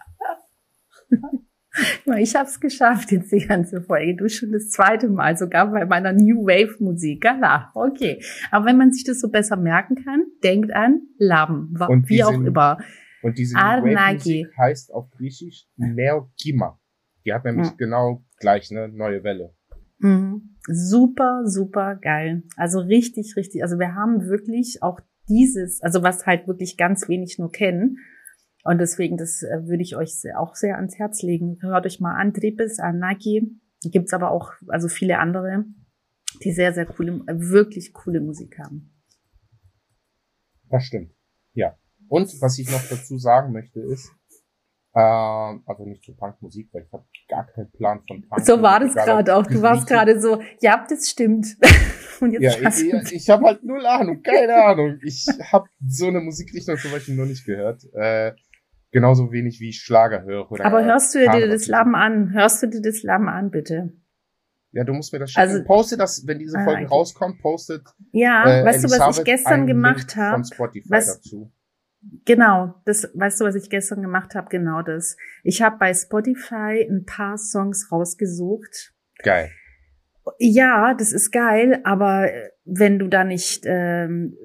Ich 2.18 2.36
habe 2.36 2.48
es 2.48 2.60
geschafft 2.60 3.12
jetzt 3.12 3.32
die 3.32 3.46
ganze 3.46 3.82
Folge. 3.82 4.16
Du 4.16 4.30
schon 4.30 4.52
das 4.52 4.70
zweite 4.70 5.10
Mal, 5.10 5.36
sogar 5.36 5.70
bei 5.72 5.86
meiner 5.86 6.14
New 6.14 6.46
Wave 6.46 6.82
Musik. 6.82 7.22
Gala, 7.22 7.72
okay. 7.74 8.24
Aber 8.52 8.66
wenn 8.66 8.78
man 8.78 8.94
sich 8.94 9.04
das 9.04 9.20
so 9.20 9.30
besser 9.30 9.58
merken 9.58 9.96
kann, 9.96 10.24
denkt 10.44 10.74
an 10.74 11.02
Laben, 11.18 11.76
und 11.88 12.08
wie 12.08 12.24
auch 12.24 12.32
immer. 12.32 12.78
Und 13.22 13.38
diese 13.38 13.56
New 13.56 13.62
Wave 13.62 14.14
Musik 14.14 14.58
heißt 14.58 14.94
auf 14.94 15.10
Griechisch 15.12 15.68
Neogima. 15.76 16.80
Die 17.26 17.34
hat 17.34 17.44
nämlich 17.44 17.70
hm. 17.70 17.78
genau 17.78 18.24
gleich 18.40 18.72
eine 18.72 18.88
neue 18.88 19.24
Welle. 19.24 19.54
Mhm. 20.00 20.56
Super, 20.68 21.44
super 21.46 21.96
geil. 21.96 22.44
Also 22.56 22.80
richtig, 22.80 23.36
richtig. 23.36 23.64
Also 23.64 23.78
wir 23.80 23.94
haben 23.94 24.26
wirklich 24.28 24.82
auch 24.82 25.00
dieses, 25.30 25.82
also 25.82 26.04
was 26.04 26.26
halt 26.26 26.48
wirklich 26.48 26.78
ganz 26.78 27.08
wenig 27.08 27.38
nur 27.40 27.52
kennen. 27.52 27.98
Und 28.64 28.80
deswegen, 28.80 29.18
das 29.18 29.44
äh, 29.44 29.68
würde 29.68 29.84
ich 29.84 29.96
euch 29.96 30.16
auch 30.36 30.56
sehr 30.56 30.78
ans 30.78 30.98
Herz 30.98 31.22
legen. 31.22 31.58
Hört 31.62 31.86
euch 31.86 32.00
mal 32.00 32.16
an, 32.16 32.34
Tripes, 32.34 32.80
Anaki. 32.80 33.60
Gibt's 33.84 34.14
aber 34.14 34.32
auch, 34.32 34.54
also 34.68 34.88
viele 34.88 35.20
andere, 35.20 35.66
die 36.44 36.52
sehr, 36.52 36.74
sehr 36.74 36.88
coole, 36.88 37.22
wirklich 37.28 37.94
coole 37.94 38.22
Musik 38.22 38.58
haben. 38.58 38.92
Das 40.70 40.84
stimmt. 40.84 41.12
Ja. 41.54 41.78
Und 42.08 42.42
was 42.42 42.58
ich 42.58 42.70
noch 42.72 42.84
dazu 42.90 43.18
sagen 43.18 43.52
möchte 43.54 43.80
ist, 43.80 44.12
also 45.00 45.86
nicht 45.86 46.04
zu 46.04 46.16
Punkmusik, 46.16 46.70
weil 46.72 46.84
ich 46.84 46.94
habe 46.94 47.04
gar 47.28 47.46
keinen 47.48 47.70
Plan 47.72 48.02
von 48.08 48.26
Punk. 48.28 48.46
So 48.46 48.62
war 48.62 48.80
das 48.80 48.94
gerade 48.94 49.36
auch. 49.36 49.46
Du 49.46 49.62
warst 49.62 49.88
gerade 49.88 50.20
so, 50.20 50.42
ja, 50.62 50.86
das 50.88 51.10
stimmt. 51.10 51.48
Und 52.22 52.32
jetzt 52.32 52.62
ja, 52.62 52.70
ich, 52.70 52.94
ich, 52.94 53.14
ich 53.14 53.30
habe 53.30 53.46
halt 53.46 53.64
null 53.64 53.86
Ahnung, 53.86 54.22
keine 54.24 54.56
Ahnung. 54.56 55.00
Ich 55.04 55.28
habe 55.52 55.68
so 55.86 56.08
eine 56.08 56.22
Musikrichtung 56.22 56.78
zum 56.78 56.92
Beispiel 56.92 57.16
noch 57.16 57.26
nicht 57.26 57.46
gehört. 57.46 57.84
Äh, 57.94 58.32
genauso 58.92 59.34
wenig 59.34 59.60
wie 59.60 59.70
ich 59.70 59.82
Schlager 59.82 60.24
höre. 60.24 60.50
Oder 60.50 60.66
Aber 60.66 60.86
hörst 60.86 61.14
du 61.14 61.20
dir 61.20 61.50
das 61.50 61.68
Lamm 61.68 61.94
an? 61.94 62.32
Hörst 62.32 62.64
du 62.64 62.68
dir 62.68 62.82
das 62.82 63.04
Lamm 63.04 63.28
an, 63.28 63.52
bitte? 63.52 63.92
Ja, 64.72 64.86
du 64.86 64.94
musst 64.94 65.12
mir 65.12 65.20
das 65.20 65.32
schicken. 65.32 65.42
Also, 65.42 65.64
poste 65.66 65.98
das, 65.98 66.26
wenn 66.26 66.40
diese 66.40 66.58
Folge 66.58 66.72
ah, 66.72 66.84
okay. 66.84 66.86
rauskommt, 66.86 67.42
postet. 67.42 67.84
Ja, 68.14 68.44
äh, 68.44 68.66
weißt 68.66 68.80
Elisabeth 68.80 69.02
du, 69.02 69.08
was 69.10 69.18
ich 69.20 69.26
gestern 69.26 69.68
gemacht 69.68 70.16
habe? 70.16 70.36
Von 70.36 70.46
Spotify 70.46 70.90
was, 70.90 71.16
dazu. 71.18 71.52
Genau, 72.26 72.76
das 72.86 73.10
weißt 73.14 73.42
du, 73.42 73.46
was 73.46 73.56
ich 73.56 73.70
gestern 73.70 74.02
gemacht 74.02 74.36
habe, 74.36 74.50
genau 74.50 74.82
das. 74.82 75.18
Ich 75.44 75.62
habe 75.62 75.78
bei 75.78 75.94
Spotify 75.94 76.88
ein 76.90 77.06
paar 77.06 77.38
Songs 77.38 77.92
rausgesucht. 77.92 78.94
Geil. 79.24 79.50
Ja, 80.40 80.96
das 80.96 81.14
ist 81.14 81.32
geil, 81.32 81.82
aber 81.84 82.30
wenn 82.64 82.98
du 82.98 83.08
da 83.08 83.24
nicht 83.24 83.64
ähm, 83.68 84.36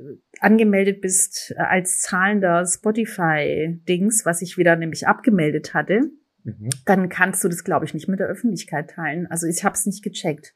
angemeldet 0.41 1.01
bist 1.01 1.55
äh, 1.57 1.61
als 1.61 2.01
zahlender 2.03 2.67
Spotify-Dings, 2.67 4.27
was 4.27 4.43
ich 4.43 4.59
wieder 4.59 4.77
nämlich 4.77 5.07
abgemeldet 5.07 5.73
hatte, 5.73 6.11
mhm. 6.45 6.69
dann 6.85 7.09
kannst 7.09 7.43
du 7.45 7.49
das, 7.49 7.65
glaube 7.65 7.87
ich, 7.87 7.95
nicht 7.95 8.09
mit 8.09 8.21
der 8.21 8.29
Öffentlichkeit 8.29 8.91
teilen. 8.91 9.27
Also 9.27 9.47
ich 9.47 9.65
habe 9.65 9.75
es 9.75 9.87
nicht 9.87 10.05
gecheckt. 10.05 10.55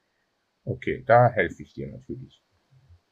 Okay, 0.64 1.02
da 1.06 1.30
helfe 1.30 1.62
ich 1.62 1.72
dir 1.72 1.88
natürlich. 1.88 2.43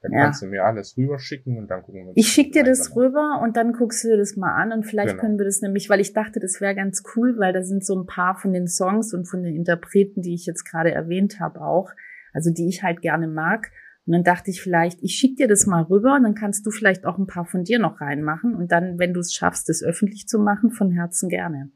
Dann 0.02 0.12
ja. 0.12 0.24
kannst 0.24 0.42
du 0.42 0.46
mir 0.46 0.64
alles 0.64 0.96
rüberschicken 0.96 1.56
und 1.58 1.68
dann 1.68 1.82
gucken 1.82 2.06
wir. 2.06 2.12
Ich 2.16 2.28
schick 2.28 2.52
dir 2.52 2.64
das 2.64 2.96
rüber 2.96 3.40
und 3.40 3.56
dann 3.56 3.72
guckst 3.72 4.02
du 4.02 4.08
dir 4.08 4.16
das 4.16 4.36
mal 4.36 4.52
an 4.52 4.72
und 4.72 4.84
vielleicht 4.84 5.10
genau. 5.10 5.20
können 5.20 5.38
wir 5.38 5.44
das 5.44 5.62
nämlich, 5.62 5.88
weil 5.88 6.00
ich 6.00 6.12
dachte, 6.12 6.40
das 6.40 6.60
wäre 6.60 6.74
ganz 6.74 7.04
cool, 7.14 7.38
weil 7.38 7.52
da 7.52 7.62
sind 7.62 7.84
so 7.84 7.98
ein 7.98 8.06
paar 8.06 8.36
von 8.36 8.52
den 8.52 8.66
Songs 8.66 9.14
und 9.14 9.26
von 9.26 9.44
den 9.44 9.54
Interpreten, 9.54 10.20
die 10.20 10.34
ich 10.34 10.44
jetzt 10.44 10.64
gerade 10.64 10.90
erwähnt 10.90 11.38
habe 11.38 11.60
auch, 11.60 11.92
also 12.32 12.52
die 12.52 12.68
ich 12.68 12.82
halt 12.82 13.00
gerne 13.00 13.28
mag. 13.28 13.70
Und 14.04 14.14
dann 14.14 14.24
dachte 14.24 14.50
ich 14.50 14.60
vielleicht, 14.60 15.00
ich 15.02 15.14
schick 15.14 15.36
dir 15.36 15.46
das 15.46 15.66
mal 15.66 15.82
rüber 15.84 16.16
und 16.16 16.24
dann 16.24 16.34
kannst 16.34 16.66
du 16.66 16.72
vielleicht 16.72 17.06
auch 17.06 17.18
ein 17.18 17.28
paar 17.28 17.44
von 17.44 17.62
dir 17.62 17.78
noch 17.78 18.00
reinmachen 18.00 18.56
und 18.56 18.72
dann, 18.72 18.98
wenn 18.98 19.14
du 19.14 19.20
es 19.20 19.32
schaffst, 19.32 19.68
das 19.68 19.84
öffentlich 19.84 20.26
zu 20.26 20.40
machen, 20.40 20.72
von 20.72 20.90
Herzen 20.90 21.28
gerne. 21.28 21.70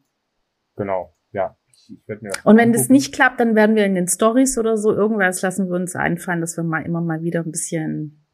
Genau, 0.75 1.15
ja. 1.31 1.57
Ich, 1.89 1.99
ich 1.99 2.23
mir 2.23 2.31
das 2.31 2.45
und 2.45 2.57
wenn 2.57 2.69
angucken. 2.69 2.73
das 2.73 2.89
nicht 2.89 3.15
klappt, 3.15 3.41
dann 3.41 3.55
werden 3.55 3.77
wir 3.77 3.85
in 3.85 3.95
den 3.95 4.09
Stories 4.09 4.59
oder 4.59 4.77
so 4.77 4.93
irgendwas 4.93 5.43
lassen 5.43 5.69
wir 5.69 5.77
uns 5.77 5.95
einfallen, 5.97 6.41
dass 6.41 6.57
wir 6.57 6.65
mal 6.65 6.85
immer 6.85 7.01
mal 7.01 7.23
wieder 7.23 7.41
ein 7.41 7.51
bisschen 7.51 8.25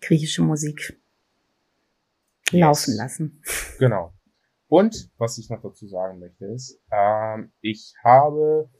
griechische 0.00 0.42
Musik 0.42 1.00
yes. 2.52 2.60
laufen 2.60 2.96
lassen. 2.96 3.42
Genau. 3.78 4.12
Und 4.68 5.10
was 5.18 5.36
ich 5.38 5.50
noch 5.50 5.60
dazu 5.60 5.88
sagen 5.88 6.20
möchte 6.20 6.46
ist, 6.46 6.80
ähm, 6.92 7.52
ich 7.60 7.94
habe 8.04 8.70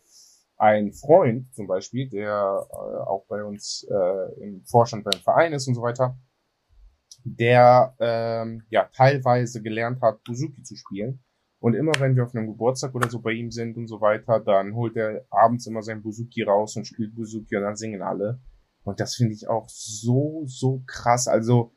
einen 0.57 0.93
Freund 0.93 1.53
zum 1.55 1.67
Beispiel, 1.67 2.09
der 2.09 2.67
äh, 2.71 2.75
auch 2.75 3.25
bei 3.29 3.43
uns 3.43 3.87
äh, 3.91 4.43
im 4.43 4.63
Vorstand 4.67 5.05
beim 5.05 5.21
Verein 5.21 5.53
ist 5.53 5.67
und 5.67 5.75
so 5.75 5.83
weiter, 5.83 6.17
der 7.25 7.95
ähm, 7.99 8.63
ja 8.71 8.89
teilweise 8.95 9.63
gelernt 9.63 10.01
hat, 10.03 10.23
Buzuki 10.23 10.63
zu 10.63 10.77
spielen. 10.77 11.25
Und 11.61 11.75
immer 11.75 11.93
wenn 11.99 12.17
wir 12.17 12.25
auf 12.25 12.35
einem 12.35 12.47
Geburtstag 12.47 12.95
oder 12.95 13.11
so 13.11 13.21
bei 13.21 13.33
ihm 13.33 13.51
sind 13.51 13.77
und 13.77 13.87
so 13.87 14.01
weiter, 14.01 14.41
dann 14.41 14.75
holt 14.75 14.97
er 14.97 15.27
abends 15.31 15.67
immer 15.67 15.83
sein 15.83 16.03
Buzuki 16.03 16.43
raus 16.43 16.75
und 16.77 16.87
spielt 16.87 17.15
Buzuki 17.15 17.55
und 17.57 17.63
dann 17.63 17.77
singen 17.77 18.01
alle. 18.01 18.41
Und 18.83 18.99
das 18.99 19.15
finde 19.15 19.35
ich 19.35 19.47
auch 19.47 19.69
so, 19.69 20.45
so 20.47 20.83
krass. 20.87 21.29
Also, 21.29 21.75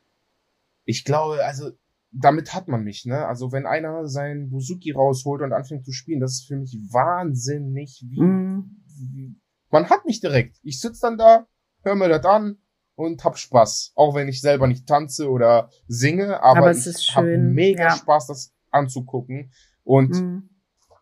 ich 0.86 1.04
glaube, 1.04 1.44
also, 1.44 1.70
damit 2.10 2.54
hat 2.54 2.66
man 2.66 2.82
mich, 2.82 3.04
ne? 3.04 3.26
Also, 3.26 3.52
wenn 3.52 3.66
einer 3.66 4.06
sein 4.06 4.48
Buzuki 4.48 4.92
rausholt 4.92 5.42
und 5.42 5.52
anfängt 5.52 5.84
zu 5.84 5.92
spielen, 5.92 6.20
das 6.20 6.32
ist 6.32 6.46
für 6.46 6.56
mich 6.56 6.78
wahnsinnig, 6.90 8.02
wie, 8.08 8.22
mhm. 8.22 8.82
wie 8.86 9.36
man 9.70 9.90
hat 9.90 10.06
mich 10.06 10.20
direkt. 10.20 10.58
Ich 10.62 10.80
sitze 10.80 11.02
dann 11.02 11.18
da, 11.18 11.46
höre 11.82 11.96
mir 11.96 12.08
das 12.08 12.24
an 12.24 12.56
und 12.94 13.22
hab 13.22 13.36
Spaß. 13.36 13.92
Auch 13.96 14.14
wenn 14.14 14.28
ich 14.28 14.40
selber 14.40 14.66
nicht 14.66 14.86
tanze 14.86 15.28
oder 15.28 15.68
singe, 15.88 16.42
aber, 16.42 16.58
aber 16.58 16.70
ich 16.72 17.16
habe 17.16 17.36
mega 17.36 17.88
ja. 17.88 17.96
Spaß, 17.96 18.28
das 18.28 18.54
anzugucken. 18.70 19.52
Und 19.84 20.10
mhm. 20.10 20.48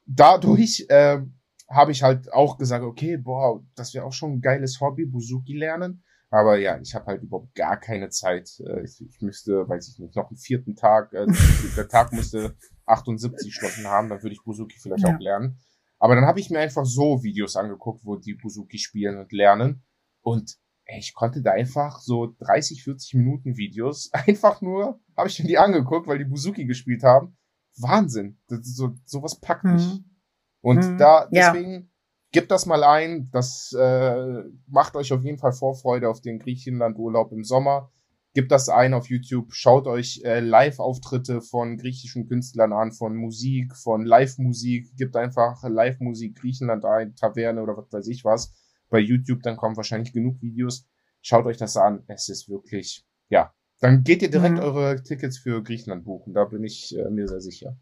dadurch 0.06 0.86
äh, 0.88 1.20
habe 1.68 1.92
ich 1.92 2.02
halt 2.02 2.32
auch 2.32 2.58
gesagt, 2.58 2.84
okay, 2.84 3.16
boah, 3.16 3.62
das 3.74 3.94
wäre 3.94 4.04
auch 4.04 4.12
schon 4.12 4.32
ein 4.32 4.40
geiles 4.40 4.80
Hobby, 4.80 5.06
Buzuki 5.06 5.56
lernen. 5.56 6.02
Aber 6.30 6.58
ja, 6.58 6.78
ich 6.80 6.94
habe 6.94 7.06
halt 7.06 7.22
überhaupt 7.22 7.54
gar 7.54 7.78
keine 7.78 8.08
Zeit. 8.08 8.50
Äh, 8.60 8.84
ich, 8.84 9.00
ich 9.00 9.20
müsste, 9.20 9.68
weiß 9.68 9.88
ich 9.88 9.98
nicht, 9.98 10.16
noch 10.16 10.28
einen 10.28 10.38
vierten 10.38 10.74
Tag, 10.76 11.12
äh, 11.12 11.26
der 11.76 11.88
Tag 11.88 12.12
müsste 12.12 12.56
78 12.86 13.54
Stunden 13.54 13.86
haben, 13.86 14.08
dann 14.08 14.22
würde 14.22 14.34
ich 14.34 14.42
Buzuki 14.42 14.78
vielleicht 14.78 15.04
ja. 15.04 15.14
auch 15.14 15.20
lernen. 15.20 15.60
Aber 15.98 16.14
dann 16.14 16.24
habe 16.24 16.40
ich 16.40 16.50
mir 16.50 16.58
einfach 16.58 16.84
so 16.84 17.22
Videos 17.22 17.54
angeguckt, 17.54 18.04
wo 18.04 18.16
die 18.16 18.34
Buzuki 18.34 18.78
spielen 18.78 19.18
und 19.18 19.30
lernen. 19.30 19.84
Und 20.20 20.56
ey, 20.84 20.98
ich 20.98 21.14
konnte 21.14 21.42
da 21.42 21.52
einfach 21.52 22.00
so 22.00 22.34
30, 22.40 22.82
40 22.82 23.14
Minuten 23.14 23.56
Videos 23.56 24.10
einfach 24.26 24.60
nur, 24.62 25.00
habe 25.16 25.28
ich 25.28 25.38
mir 25.38 25.48
die 25.48 25.58
angeguckt, 25.58 26.06
weil 26.06 26.18
die 26.18 26.24
Buzuki 26.24 26.64
gespielt 26.64 27.02
haben. 27.02 27.36
Wahnsinn. 27.78 28.38
Das 28.48 28.60
so, 28.64 28.94
sowas 29.04 29.40
packt 29.40 29.64
mich. 29.64 29.86
Mhm. 29.86 30.04
Und 30.60 30.92
mhm. 30.92 30.98
da, 30.98 31.26
deswegen, 31.26 31.72
ja. 31.72 31.82
gebt 32.32 32.50
das 32.50 32.66
mal 32.66 32.84
ein. 32.84 33.30
Das 33.32 33.74
äh, 33.78 34.42
macht 34.66 34.96
euch 34.96 35.12
auf 35.12 35.24
jeden 35.24 35.38
Fall 35.38 35.52
Vorfreude 35.52 36.08
auf 36.08 36.20
den 36.20 36.38
Griechenland-Urlaub 36.38 37.32
im 37.32 37.44
Sommer. 37.44 37.90
Gebt 38.34 38.50
das 38.50 38.70
ein 38.70 38.94
auf 38.94 39.10
YouTube, 39.10 39.52
schaut 39.52 39.86
euch 39.86 40.22
äh, 40.24 40.40
Live-Auftritte 40.40 41.42
von 41.42 41.76
griechischen 41.76 42.26
Künstlern 42.26 42.72
an, 42.72 42.92
von 42.92 43.14
Musik, 43.14 43.76
von 43.76 44.06
Live-Musik. 44.06 44.96
Gebt 44.96 45.16
einfach 45.16 45.62
Live-Musik 45.62 46.36
Griechenland 46.36 46.86
ein, 46.86 47.14
Taverne 47.14 47.62
oder 47.62 47.76
was 47.76 47.92
weiß 47.92 48.06
ich 48.06 48.24
was. 48.24 48.54
Bei 48.88 48.98
YouTube, 48.98 49.42
dann 49.42 49.58
kommen 49.58 49.76
wahrscheinlich 49.76 50.14
genug 50.14 50.40
Videos. 50.40 50.88
Schaut 51.20 51.44
euch 51.44 51.58
das 51.58 51.76
an. 51.76 52.04
Es 52.06 52.30
ist 52.30 52.48
wirklich, 52.48 53.04
ja. 53.28 53.52
Dann 53.82 54.04
geht 54.04 54.22
ihr 54.22 54.30
direkt 54.30 54.56
mhm. 54.56 54.62
eure 54.62 55.02
Tickets 55.02 55.38
für 55.38 55.62
Griechenland 55.62 56.04
buchen. 56.04 56.32
Da 56.32 56.44
bin 56.44 56.64
ich 56.64 56.96
äh, 56.96 57.10
mir 57.10 57.28
sehr 57.28 57.40
sicher. 57.40 57.76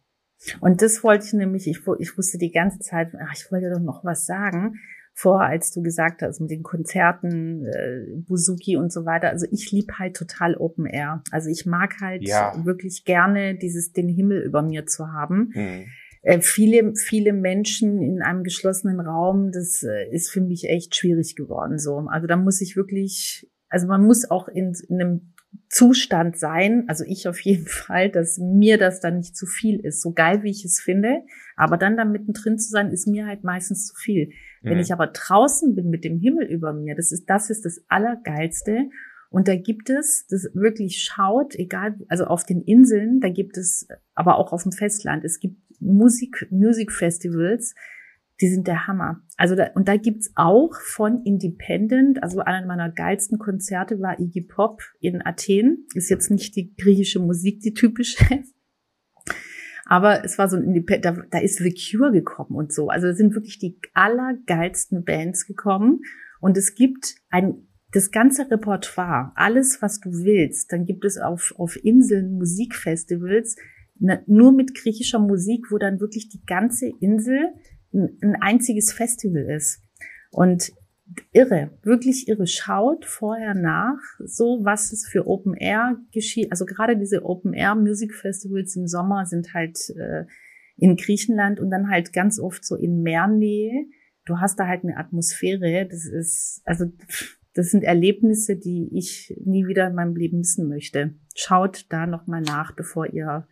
Und 0.61 0.81
das 0.81 1.05
wollte 1.05 1.27
ich 1.27 1.33
nämlich, 1.35 1.69
ich, 1.69 1.81
ich 1.99 2.19
wusste 2.19 2.39
die 2.39 2.51
ganze 2.51 2.79
Zeit, 2.79 3.13
ach, 3.21 3.35
ich 3.37 3.53
wollte 3.53 3.71
doch 3.71 3.81
noch 3.81 4.03
was 4.05 4.25
sagen 4.25 4.81
vor, 5.13 5.43
als 5.43 5.71
du 5.73 5.83
gesagt 5.83 6.23
hast, 6.23 6.41
mit 6.41 6.51
den 6.51 6.63
Konzerten, 6.63 7.67
äh, 7.67 8.07
Buzuki 8.27 8.77
und 8.77 8.91
so 8.91 9.05
weiter. 9.05 9.29
Also 9.29 9.47
ich 9.51 9.71
lieb 9.71 9.93
halt 9.99 10.17
total 10.17 10.57
Open 10.57 10.87
Air. 10.87 11.23
Also 11.31 11.51
ich 11.51 11.67
mag 11.67 12.01
halt 12.01 12.27
ja. 12.27 12.55
wirklich 12.65 13.05
gerne 13.05 13.55
dieses, 13.55 13.93
den 13.93 14.09
Himmel 14.09 14.41
über 14.41 14.63
mir 14.63 14.87
zu 14.87 15.09
haben. 15.09 15.51
Mhm. 15.55 15.87
Äh, 16.23 16.41
viele, 16.41 16.95
viele 16.95 17.35
Menschen 17.35 18.01
in 18.01 18.23
einem 18.23 18.45
geschlossenen 18.45 19.01
Raum, 19.01 19.53
das 19.53 19.83
äh, 19.83 20.11
ist 20.11 20.31
für 20.31 20.41
mich 20.41 20.69
echt 20.69 20.97
schwierig 20.97 21.37
geworden, 21.37 21.79
so. 21.79 22.07
Also 22.11 22.27
da 22.27 22.37
muss 22.37 22.61
ich 22.61 22.77
wirklich, 22.77 23.51
also 23.69 23.87
man 23.87 24.05
muss 24.05 24.31
auch 24.31 24.49
in, 24.49 24.75
in 24.89 25.01
einem 25.01 25.30
Zustand 25.69 26.37
sein, 26.37 26.85
also 26.89 27.05
ich 27.07 27.29
auf 27.29 27.41
jeden 27.41 27.67
Fall, 27.67 28.11
dass 28.11 28.39
mir 28.39 28.79
das 28.79 29.01
dann 29.01 29.19
nicht 29.19 29.37
zu 29.37 29.47
viel 29.47 29.81
ist, 29.81 30.03
so 30.03 30.13
geil 30.13 30.43
wie 30.43 30.51
ich 30.51 30.65
es 30.65 30.81
finde, 30.81 31.23
aber 31.57 31.77
dann 31.77 31.97
da 31.97 32.05
mittendrin 32.05 32.59
zu 32.59 32.69
sein, 32.69 32.91
ist 32.91 33.07
mir 33.07 33.27
halt 33.27 33.45
meistens 33.45 33.87
zu 33.87 33.95
viel. 33.95 34.31
Wenn 34.63 34.75
mhm. 34.75 34.81
ich 34.81 34.93
aber 34.93 35.07
draußen 35.09 35.75
bin 35.75 35.91
mit 35.91 36.05
dem 36.05 36.19
Himmel 36.19 36.47
über 36.47 36.73
mir, 36.73 36.95
das 36.95 37.13
ist, 37.13 37.29
das 37.31 37.51
ist 37.51 37.65
das 37.65 37.83
Allergeilste. 37.89 38.91
Und 39.31 39.47
da 39.47 39.55
gibt 39.55 39.91
es, 39.91 40.27
das 40.29 40.51
wirklich 40.55 41.03
schaut, 41.03 41.55
egal, 41.55 41.97
also 42.09 42.25
auf 42.25 42.45
den 42.45 42.63
Inseln, 42.63 43.21
da 43.21 43.29
gibt 43.29 43.57
es, 43.57 43.87
aber 44.15 44.39
auch 44.39 44.53
auf 44.53 44.65
dem 44.65 44.73
Festland, 44.73 45.25
es 45.25 45.39
gibt 45.39 45.57
Musik, 45.81 46.49
Music 46.51 46.93
Festivals, 46.93 47.75
die 48.41 48.49
sind 48.49 48.67
der 48.67 48.87
Hammer. 48.87 49.23
Also 49.37 49.55
da, 49.55 49.71
und 49.75 49.89
da 49.89 49.97
gibt's 49.97 50.33
auch 50.35 50.75
von 50.75 51.23
Independent, 51.25 52.23
also 52.23 52.41
einer 52.41 52.67
meiner 52.67 52.91
geilsten 52.91 53.39
Konzerte 53.39 54.01
war 54.01 54.19
Iggy 54.19 54.43
Pop 54.43 54.83
in 55.01 55.25
Athen. 55.25 55.87
Ist 55.95 56.11
jetzt 56.11 56.31
nicht 56.31 56.57
die 56.57 56.75
griechische 56.75 57.21
Musik, 57.21 57.61
die 57.61 57.75
typische, 57.75 58.25
aber 59.85 60.25
es 60.25 60.39
war 60.39 60.49
so 60.49 60.57
ein 60.57 60.65
Independent, 60.65 61.19
da, 61.19 61.23
da 61.31 61.39
ist 61.39 61.59
The 61.59 61.75
Cure 61.75 62.13
gekommen 62.13 62.55
und 62.55 62.73
so. 62.73 62.89
Also 62.89 63.09
da 63.09 63.15
sind 63.15 63.35
wirklich 63.35 63.59
die 63.59 63.79
allergeilsten 63.93 65.05
Bands 65.05 65.47
gekommen. 65.47 66.01
Und 66.41 66.57
es 66.57 66.75
gibt 66.75 67.17
ein, 67.29 67.67
das 67.93 68.11
ganze 68.11 68.51
Repertoire, 68.51 69.33
alles, 69.35 69.83
was 69.83 70.01
du 70.01 70.11
willst. 70.11 70.73
Dann 70.73 70.87
gibt 70.87 71.05
es 71.05 71.19
auf, 71.19 71.53
auf 71.59 71.77
Inseln 71.85 72.39
Musikfestivals, 72.39 73.57
nur 74.27 74.53
mit 74.53 74.75
griechischer 74.75 75.19
Musik, 75.19 75.67
wo 75.71 75.77
dann 75.77 76.01
wirklich 76.01 76.31
die 76.31 76.43
ganze 76.47 76.91
Insel 77.01 77.53
ein, 77.93 78.19
ein 78.23 78.37
einziges 78.41 78.93
Festival 78.93 79.45
ist. 79.51 79.83
Und 80.31 80.73
irre, 81.33 81.71
wirklich 81.83 82.29
irre. 82.29 82.47
Schaut 82.47 83.05
vorher 83.05 83.55
nach, 83.55 83.99
so 84.25 84.61
was 84.63 84.93
es 84.93 85.07
für 85.07 85.27
Open 85.27 85.55
Air 85.55 85.97
geschieht. 86.13 86.51
Also 86.51 86.65
gerade 86.65 86.97
diese 86.97 87.25
Open 87.25 87.53
Air 87.53 87.75
Music 87.75 88.15
Festivals 88.15 88.77
im 88.77 88.87
Sommer 88.87 89.27
sind 89.27 89.55
halt 89.55 89.79
äh, 89.97 90.25
in 90.77 90.97
Griechenland 90.97 91.61
und 91.61 91.71
dann 91.71 91.91
halt 91.91 92.13
ganz 92.13 92.39
oft 92.39 92.65
so 92.65 92.77
in 92.77 93.03
Meernähe. 93.03 93.87
Du 94.25 94.39
hast 94.39 94.59
da 94.59 94.67
halt 94.67 94.85
eine 94.85 94.97
Atmosphäre. 94.97 95.87
Das 95.91 96.07
ist, 96.07 96.63
also 96.65 96.87
das 97.55 97.71
sind 97.71 97.83
Erlebnisse, 97.83 98.57
die 98.57 98.89
ich 98.93 99.35
nie 99.45 99.67
wieder 99.67 99.89
in 99.89 99.95
meinem 99.95 100.15
Leben 100.15 100.39
missen 100.39 100.69
möchte. 100.69 101.15
Schaut 101.35 101.87
da 101.91 102.07
nochmal 102.07 102.43
nach, 102.43 102.75
bevor 102.75 103.07
ihr 103.13 103.47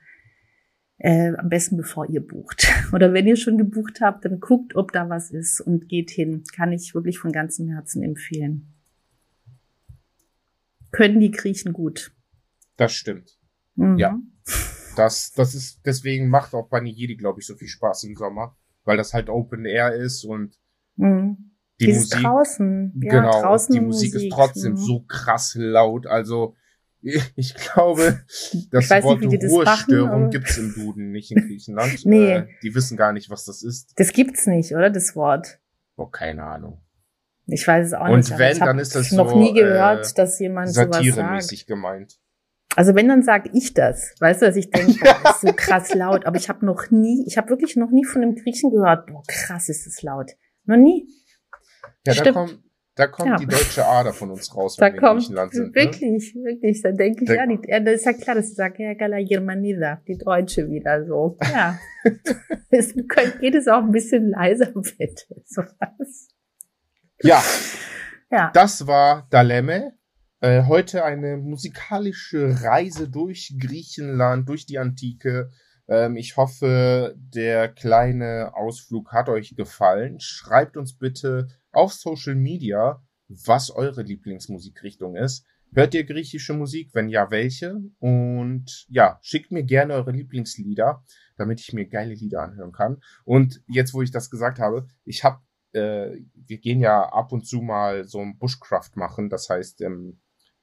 äh, 0.99 1.33
am 1.37 1.49
besten 1.49 1.77
bevor 1.77 2.09
ihr 2.09 2.21
bucht. 2.21 2.67
Oder 2.93 3.13
wenn 3.13 3.27
ihr 3.27 3.37
schon 3.37 3.59
gebucht 3.59 4.01
habt, 4.01 4.25
dann 4.25 4.41
guckt, 4.41 4.75
ob 4.77 4.93
da 4.93 5.09
was 5.09 5.31
ist 5.31 5.61
und 5.61 5.89
geht 5.89 6.11
hin. 6.11 6.45
Kann 6.55 6.73
ich 6.73 6.95
wirklich 6.95 7.19
von 7.19 7.33
ganzem 7.33 7.69
Herzen 7.69 8.03
empfehlen. 8.03 8.73
Können 10.91 11.21
die 11.21 11.31
Griechen 11.31 11.73
gut. 11.73 12.13
Das 12.77 12.93
stimmt. 12.93 13.39
Mhm. 13.75 13.99
Ja. 13.99 14.19
Das, 14.97 15.33
das 15.33 15.55
ist, 15.55 15.81
deswegen 15.85 16.29
macht 16.29 16.55
auch 16.55 16.69
Banijedi, 16.69 17.17
glaube 17.17 17.41
ich, 17.41 17.47
so 17.47 17.55
viel 17.55 17.69
Spaß 17.69 18.05
im 18.05 18.17
Sommer, 18.17 18.57
weil 18.85 18.97
das 18.97 19.15
halt 19.15 19.29
Open 19.29 19.65
Air 19.65 19.95
ist 19.95 20.25
und 20.25 20.59
mhm. 20.97 21.53
die 21.81 21.87
Dieses 21.87 22.11
Musik. 22.11 22.25
draußen. 22.25 23.01
Ja, 23.03 23.21
genau. 23.21 23.43
Draußen 23.43 23.73
die 23.75 23.81
Musik, 23.81 24.15
Musik, 24.15 24.31
ist 24.31 24.35
trotzdem 24.35 24.73
mhm. 24.73 24.77
so 24.77 25.05
krass 25.07 25.55
laut. 25.57 26.09
Also, 26.09 26.57
ich 27.37 27.55
glaube, 27.55 28.21
das 28.71 28.91
Wort 29.03 29.21
nicht, 29.21 29.45
Ruhestörung 29.45 30.31
gibt 30.31 30.51
es 30.51 30.59
im 30.59 30.75
Duden 30.75 31.13
nicht 31.13 31.31
in 31.31 31.47
Griechenland. 31.47 32.01
nee. 32.05 32.33
Äh, 32.33 32.47
die 32.63 32.75
wissen 32.75 32.97
gar 32.97 33.13
nicht, 33.13 33.31
was 33.31 33.45
das 33.45 33.63
ist. 33.63 33.93
Das 33.97 34.13
gibt's 34.13 34.47
nicht, 34.47 34.73
oder? 34.75 34.91
Das 34.91 35.15
Wort. 35.15 35.61
Oh, 35.97 36.07
keine 36.07 36.45
Ahnung. 36.45 36.81
Ich 37.47 37.67
weiß 37.67 37.87
es 37.87 37.95
auch 37.95 38.09
Und 38.09 38.19
nicht. 38.19 38.33
Und 38.33 38.39
wenn, 38.39 38.59
dann 38.59 38.79
ist 38.79 38.95
das 38.95 39.13
noch 39.13 39.31
so, 39.31 39.39
nie 39.39 39.55
gehört, 39.55 40.11
äh, 40.11 40.15
dass 40.15 40.39
jemand 40.39 40.73
satiremäßig 40.73 41.67
gemeint. 41.67 42.19
Also 42.77 42.95
wenn, 42.95 43.09
dann 43.09 43.23
sage 43.23 43.51
ich 43.55 43.75
das. 43.75 44.15
Weißt 44.21 44.43
du, 44.43 44.47
dass 44.47 44.57
ich 44.57 44.71
denke, 44.71 44.99
das 45.03 45.37
ist 45.37 45.41
so 45.41 45.53
krass 45.57 45.95
laut. 45.95 46.27
Aber 46.27 46.37
ich 46.37 46.49
habe 46.49 46.67
noch 46.67 46.91
nie, 46.91 47.25
ich 47.27 47.39
habe 47.39 47.49
wirklich 47.49 47.77
noch 47.77 47.91
nie 47.91 48.05
von 48.05 48.23
einem 48.23 48.35
Griechen 48.35 48.71
gehört, 48.71 49.07
boah, 49.07 49.23
krass 49.27 49.69
ist 49.69 49.87
es 49.87 50.03
laut. 50.03 50.33
Noch 50.65 50.77
nie. 50.77 51.09
Ja, 52.07 52.13
Stimmt. 52.13 52.27
da 52.27 52.33
kommen, 52.33 52.68
da 52.99 53.07
kommt 53.07 53.29
ja. 53.29 53.37
die 53.37 53.47
deutsche 53.47 53.87
Ader 53.87 54.13
von 54.13 54.33
uns 54.33 54.53
raus, 54.57 54.77
wenn 54.79 54.89
da 54.89 54.93
wir 54.93 55.01
kommt, 55.01 55.13
in 55.13 55.19
Griechenland 55.19 55.53
sind. 55.53 55.69
Ne? 55.69 55.75
Wirklich, 55.75 56.35
ne? 56.35 56.43
wirklich. 56.43 56.83
Da 56.83 56.91
denke 56.91 57.23
ich, 57.23 57.29
da, 57.29 57.35
ja, 57.35 57.47
die, 57.47 57.59
ja, 57.69 57.81
das 57.81 57.95
ist 57.95 58.07
ja 58.07 58.13
klar, 58.13 58.35
dass 58.35 58.49
ich 58.49 58.57
sage, 58.57 58.83
ja, 58.83 58.95
Gala 58.95 59.23
Germanida, 59.23 60.03
die 60.09 60.19
Deutsche 60.19 60.69
wieder 60.69 61.07
so. 61.07 61.39
Ja. 61.41 61.79
es 62.71 62.95
geht 63.41 63.55
es 63.55 63.69
auch 63.69 63.85
ein 63.85 63.93
bisschen 63.93 64.31
leiser, 64.31 64.73
bitte. 64.99 65.43
So 65.47 65.63
was. 65.79 66.29
Ja. 67.23 67.41
ja. 68.33 68.51
Das 68.53 68.89
war 68.89 69.29
Dalemme. 69.31 69.93
Äh, 70.41 70.65
heute 70.65 71.05
eine 71.05 71.37
musikalische 71.37 72.63
Reise 72.63 73.09
durch 73.09 73.55
Griechenland, 73.61 74.49
durch 74.49 74.67
die 74.67 74.79
Antike. 74.79 75.53
Ähm, 75.89 76.17
ich 76.17 76.37
hoffe, 76.37 77.15
der 77.17 77.69
kleine 77.69 78.53
Ausflug 78.55 79.13
hat 79.13 79.29
euch 79.29 79.57
gefallen. 79.57 80.21
Schreibt 80.21 80.77
uns 80.77 80.97
bitte 80.97 81.49
auf 81.73 81.93
Social 81.93 82.35
Media, 82.35 83.03
was 83.29 83.71
eure 83.71 84.03
Lieblingsmusikrichtung 84.03 85.17
ist. 85.17 85.45
Hört 85.75 85.95
ihr 85.95 86.05
griechische 86.05 86.55
Musik? 86.55 86.91
Wenn 86.95 87.09
ja, 87.09 87.31
welche? 87.31 87.81
Und 87.99 88.87
ja, 88.89 89.19
schickt 89.23 89.51
mir 89.51 89.65
gerne 89.65 89.95
eure 89.95 90.13
Lieblingslieder, 90.13 91.05
damit 91.37 91.61
ich 91.61 91.73
mir 91.73 91.87
geile 91.87 92.15
Lieder 92.15 92.43
anhören 92.43 92.73
kann. 92.73 93.03
Und 93.25 93.63
jetzt, 93.69 93.93
wo 93.93 94.01
ich 94.01 94.11
das 94.11 94.31
gesagt 94.31 94.59
habe, 94.59 94.87
ich 95.05 95.25
habe, 95.25 95.41
äh, 95.73 96.21
wir 96.35 96.59
gehen 96.59 96.81
ja 96.81 97.03
ab 97.11 97.33
und 97.33 97.47
zu 97.47 97.61
mal 97.61 98.05
so 98.05 98.21
ein 98.21 98.39
Bushcraft 98.39 98.93
machen. 98.95 99.29
Das 99.29 99.49
heißt, 99.51 99.83
ähm, 99.83 100.21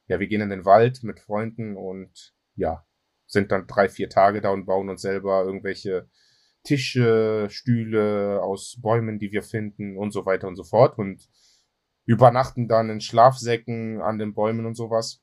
ja, 0.08 0.20
wir 0.20 0.28
gehen 0.28 0.42
in 0.42 0.50
den 0.50 0.66
Wald 0.66 1.04
mit 1.04 1.20
Freunden 1.20 1.78
und 1.78 2.34
ja, 2.56 2.85
sind 3.28 3.52
dann 3.52 3.68
drei, 3.68 3.90
vier 3.90 4.10
Tage 4.10 4.42
da 4.42 4.50
und 4.50 4.66
bauen 4.66 4.90
uns 4.90 5.02
selber 5.02 5.44
irgendwelche 5.44 6.08
Tische, 6.64 7.48
Stühle 7.50 8.42
aus 8.42 8.80
Bäumen, 8.82 9.20
die 9.20 9.32
wir 9.32 9.44
finden 9.44 9.98
und 9.98 10.12
so 10.12 10.26
weiter 10.26 10.48
und 10.48 10.56
so 10.56 10.64
fort 10.64 10.98
und 10.98 11.28
übernachten 12.06 12.68
dann 12.68 12.90
in 12.90 13.02
Schlafsäcken 13.02 14.02
an 14.02 14.20
den 14.20 14.34
Bäumen 14.34 14.66
und 14.66 14.76
sowas. 14.76 15.22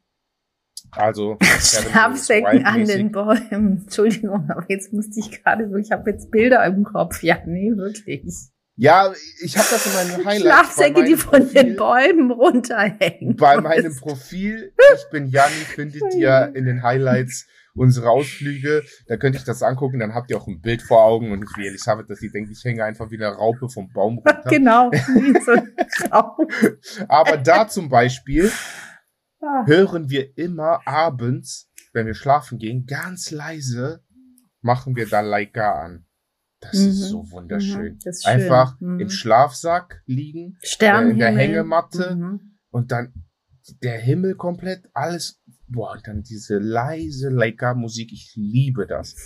Also 0.90 1.38
Schlafsäcken 1.60 2.64
an 2.64 2.84
den 2.84 3.12
Bäumen. 3.12 3.82
Entschuldigung, 3.84 4.48
aber 4.50 4.64
jetzt 4.68 4.92
musste 4.92 5.20
ich 5.20 5.42
gerade 5.42 5.68
so, 5.68 5.76
ich 5.76 5.90
habe 5.90 6.10
jetzt 6.10 6.30
Bilder 6.30 6.64
im 6.64 6.84
Kopf. 6.84 7.22
Ja, 7.22 7.38
nee, 7.46 7.70
wirklich. 7.74 8.52
Ja, 8.76 9.12
ich 9.42 9.56
habe 9.56 9.68
das 9.70 9.86
in 9.86 9.92
meinem 9.92 10.26
Highlight. 10.26 10.40
Schlafsäcke, 10.40 11.04
die 11.04 11.16
von 11.16 11.40
Profil, 11.40 11.62
den 11.62 11.76
Bäumen 11.76 12.30
runterhängen. 12.30 13.36
Bei 13.36 13.60
meinem 13.60 13.94
Profil, 13.94 14.72
ich 14.94 15.10
bin 15.10 15.26
Janni, 15.26 15.52
findet 15.52 16.14
ihr 16.14 16.52
in 16.54 16.64
den 16.64 16.82
Highlights 16.82 17.46
unsere 17.74 18.10
Ausflüge. 18.10 18.82
Da 19.06 19.16
könnte 19.16 19.38
ich 19.38 19.44
das 19.44 19.62
angucken, 19.62 19.98
dann 19.98 20.14
habt 20.14 20.30
ihr 20.30 20.36
auch 20.36 20.46
ein 20.46 20.60
Bild 20.60 20.82
vor 20.82 21.04
Augen 21.04 21.32
und 21.32 21.40
nicht 21.40 21.56
wie 21.56 21.66
Elisabeth, 21.66 22.08
dass 22.10 22.18
sie 22.18 22.30
denkt, 22.30 22.50
ich 22.50 22.62
hänge 22.64 22.84
einfach 22.84 23.10
wie 23.10 23.16
eine 23.16 23.34
Raupe 23.34 23.68
vom 23.68 23.90
Baum 23.92 24.18
runter. 24.18 24.42
Genau, 24.50 24.90
wie 24.90 25.40
so 25.40 25.52
eine 25.52 26.12
Raupe. 26.12 26.78
Aber 27.08 27.36
da 27.36 27.68
zum 27.68 27.88
Beispiel 27.88 28.50
ah. 29.40 29.64
hören 29.66 30.10
wir 30.10 30.36
immer 30.36 30.86
abends, 30.86 31.70
wenn 31.92 32.06
wir 32.06 32.14
schlafen 32.14 32.58
gehen, 32.58 32.86
ganz 32.86 33.30
leise 33.30 34.02
machen 34.60 34.96
wir 34.96 35.08
da 35.08 35.20
Laika 35.20 35.82
an. 35.82 36.06
Das 36.60 36.74
mhm. 36.74 36.88
ist 36.88 37.00
so 37.08 37.30
wunderschön. 37.30 37.94
Mhm. 37.94 37.98
Ist 38.04 38.26
Einfach 38.26 38.80
mhm. 38.80 39.00
im 39.00 39.10
Schlafsack 39.10 40.02
liegen. 40.06 40.56
Äh, 40.80 41.10
in 41.10 41.18
der 41.18 41.36
Hängematte 41.36 42.14
mhm. 42.14 42.58
und 42.70 42.92
dann 42.92 43.12
der 43.82 43.98
Himmel 43.98 44.34
komplett, 44.36 44.88
alles, 44.92 45.40
boah, 45.72 45.98
dann 46.04 46.22
diese 46.22 46.58
leise 46.58 47.28
Leica-Musik, 47.30 48.12
ich 48.12 48.32
liebe 48.36 48.86
das. 48.86 49.16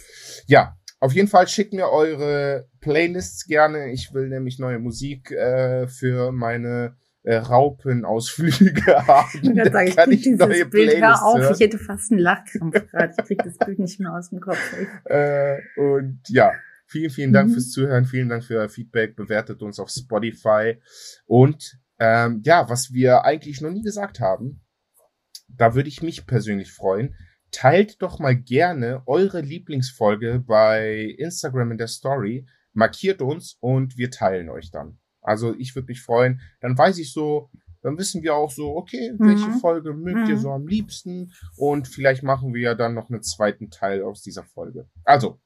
Ja, 0.47 0.77
auf 1.01 1.13
jeden 1.13 1.29
Fall 1.29 1.47
schickt 1.47 1.73
mir 1.73 1.91
eure 1.91 2.69
Playlists 2.81 3.47
gerne. 3.47 3.93
Ich 3.93 4.15
will 4.15 4.29
nämlich 4.29 4.59
neue 4.59 4.79
Musik 4.79 5.31
äh, 5.31 5.87
für 5.89 6.33
meine 6.33 6.97
äh, 7.23 7.37
Raupenausflüge 7.37 8.87
haben. 9.07 9.29
Ich 9.43 9.73
sagen, 9.73 9.89
ich 9.89 9.97
kann 9.97 10.13
ich 10.13 10.23
dieses 10.23 10.39
neue 10.39 10.65
Bild, 10.65 10.97
hör 11.01 11.23
auf, 11.25 11.39
hören. 11.39 11.55
ich 11.55 11.61
hätte 11.61 11.79
fast 11.79 12.13
einen 12.13 12.21
Lachkrampf 12.21 12.87
gerade. 12.91 13.15
Ich 13.19 13.25
krieg 13.27 13.43
das 13.45 13.59
Bild 13.59 13.79
nicht 13.79 14.01
mehr 14.01 14.15
aus 14.15 14.31
dem 14.31 14.41
Kopf. 14.41 14.59
äh, 15.05 15.59
und 15.77 16.21
ja, 16.29 16.53
vielen, 16.87 17.11
vielen 17.11 17.33
Dank 17.33 17.51
mhm. 17.51 17.55
fürs 17.55 17.71
Zuhören, 17.73 18.05
vielen 18.07 18.29
Dank 18.29 18.45
für 18.45 18.59
euer 18.59 18.69
Feedback, 18.69 19.17
bewertet 19.17 19.63
uns 19.63 19.79
auf 19.79 19.91
Spotify 19.91 20.77
und 21.27 21.79
ähm, 21.99 22.43
ja, 22.45 22.69
was 22.69 22.93
wir 22.93 23.25
eigentlich 23.25 23.61
noch 23.61 23.71
nie 23.71 23.83
gesagt 23.83 24.21
haben, 24.21 24.61
da 25.57 25.75
würde 25.75 25.89
ich 25.89 26.03
mich 26.03 26.27
persönlich 26.27 26.73
freuen. 26.73 27.15
Teilt 27.51 28.03
doch 28.03 28.19
mal 28.19 28.37
gerne 28.37 29.03
eure 29.07 29.41
Lieblingsfolge 29.41 30.43
bei 30.47 31.15
Instagram 31.19 31.73
in 31.73 31.79
der 31.79 31.89
Story, 31.89 32.47
markiert 32.73 33.23
uns 33.23 33.57
und 33.61 33.97
wir 33.97 34.11
teilen 34.11 34.49
euch 34.51 34.71
dann. 34.71 34.99
Also 35.23 35.55
ich 35.57 35.75
würde 35.75 35.89
mich 35.89 36.03
freuen. 36.03 36.41
Dann 36.61 36.77
weiß 36.77 36.99
ich 36.99 37.13
so, 37.13 37.51
dann 37.83 37.99
wissen 37.99 38.23
wir 38.23 38.35
auch 38.35 38.51
so, 38.51 38.77
okay, 38.77 39.13
welche 39.19 39.49
mhm. 39.49 39.59
Folge 39.61 39.93
mögt 39.93 40.25
mhm. 40.25 40.31
ihr 40.31 40.39
so 40.39 40.51
am 40.51 40.67
liebsten? 40.67 41.33
Und 41.57 41.89
vielleicht 41.89 42.23
machen 42.23 42.53
wir 42.53 42.61
ja 42.61 42.75
dann 42.75 42.95
noch 42.95 43.11
einen 43.11 43.23
zweiten 43.23 43.71
Teil 43.71 44.03
aus 44.03 44.23
dieser 44.23 44.45
Folge. 44.45 44.89
Also. 45.05 45.41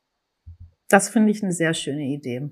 Das 0.89 1.09
finde 1.09 1.31
ich 1.31 1.43
eine 1.43 1.53
sehr 1.53 1.75
schöne 1.75 2.03
Idee. 2.03 2.51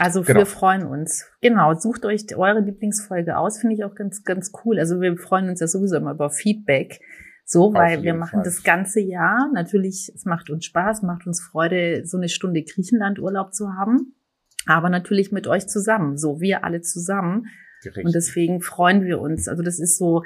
Also 0.00 0.22
genau. 0.22 0.40
wir 0.40 0.46
freuen 0.46 0.86
uns. 0.86 1.26
Genau, 1.42 1.74
sucht 1.74 2.06
euch 2.06 2.34
eure 2.34 2.60
Lieblingsfolge 2.60 3.36
aus, 3.36 3.58
finde 3.58 3.74
ich 3.74 3.84
auch 3.84 3.94
ganz, 3.94 4.24
ganz 4.24 4.50
cool. 4.64 4.78
Also 4.78 5.00
wir 5.00 5.16
freuen 5.18 5.48
uns 5.50 5.60
ja 5.60 5.66
sowieso 5.66 5.96
immer 5.96 6.12
über 6.12 6.30
Feedback. 6.30 7.00
So, 7.44 7.74
weil 7.74 8.02
wir 8.02 8.14
machen 8.14 8.36
Fall. 8.36 8.44
das 8.44 8.62
ganze 8.62 9.00
Jahr. 9.00 9.50
Natürlich, 9.52 10.10
es 10.14 10.24
macht 10.24 10.50
uns 10.50 10.64
Spaß, 10.64 11.02
macht 11.02 11.26
uns 11.26 11.42
Freude, 11.42 12.06
so 12.06 12.16
eine 12.16 12.28
Stunde 12.28 12.62
Griechenland 12.62 13.18
Urlaub 13.18 13.52
zu 13.52 13.74
haben. 13.74 14.14
Aber 14.66 14.88
natürlich 14.88 15.32
mit 15.32 15.46
euch 15.48 15.66
zusammen. 15.66 16.16
So, 16.16 16.40
wir 16.40 16.64
alle 16.64 16.80
zusammen. 16.80 17.48
Richtig. 17.84 18.04
Und 18.04 18.14
deswegen 18.14 18.60
freuen 18.60 19.02
wir 19.02 19.20
uns. 19.20 19.48
Also 19.48 19.62
das 19.62 19.80
ist 19.80 19.98
so, 19.98 20.22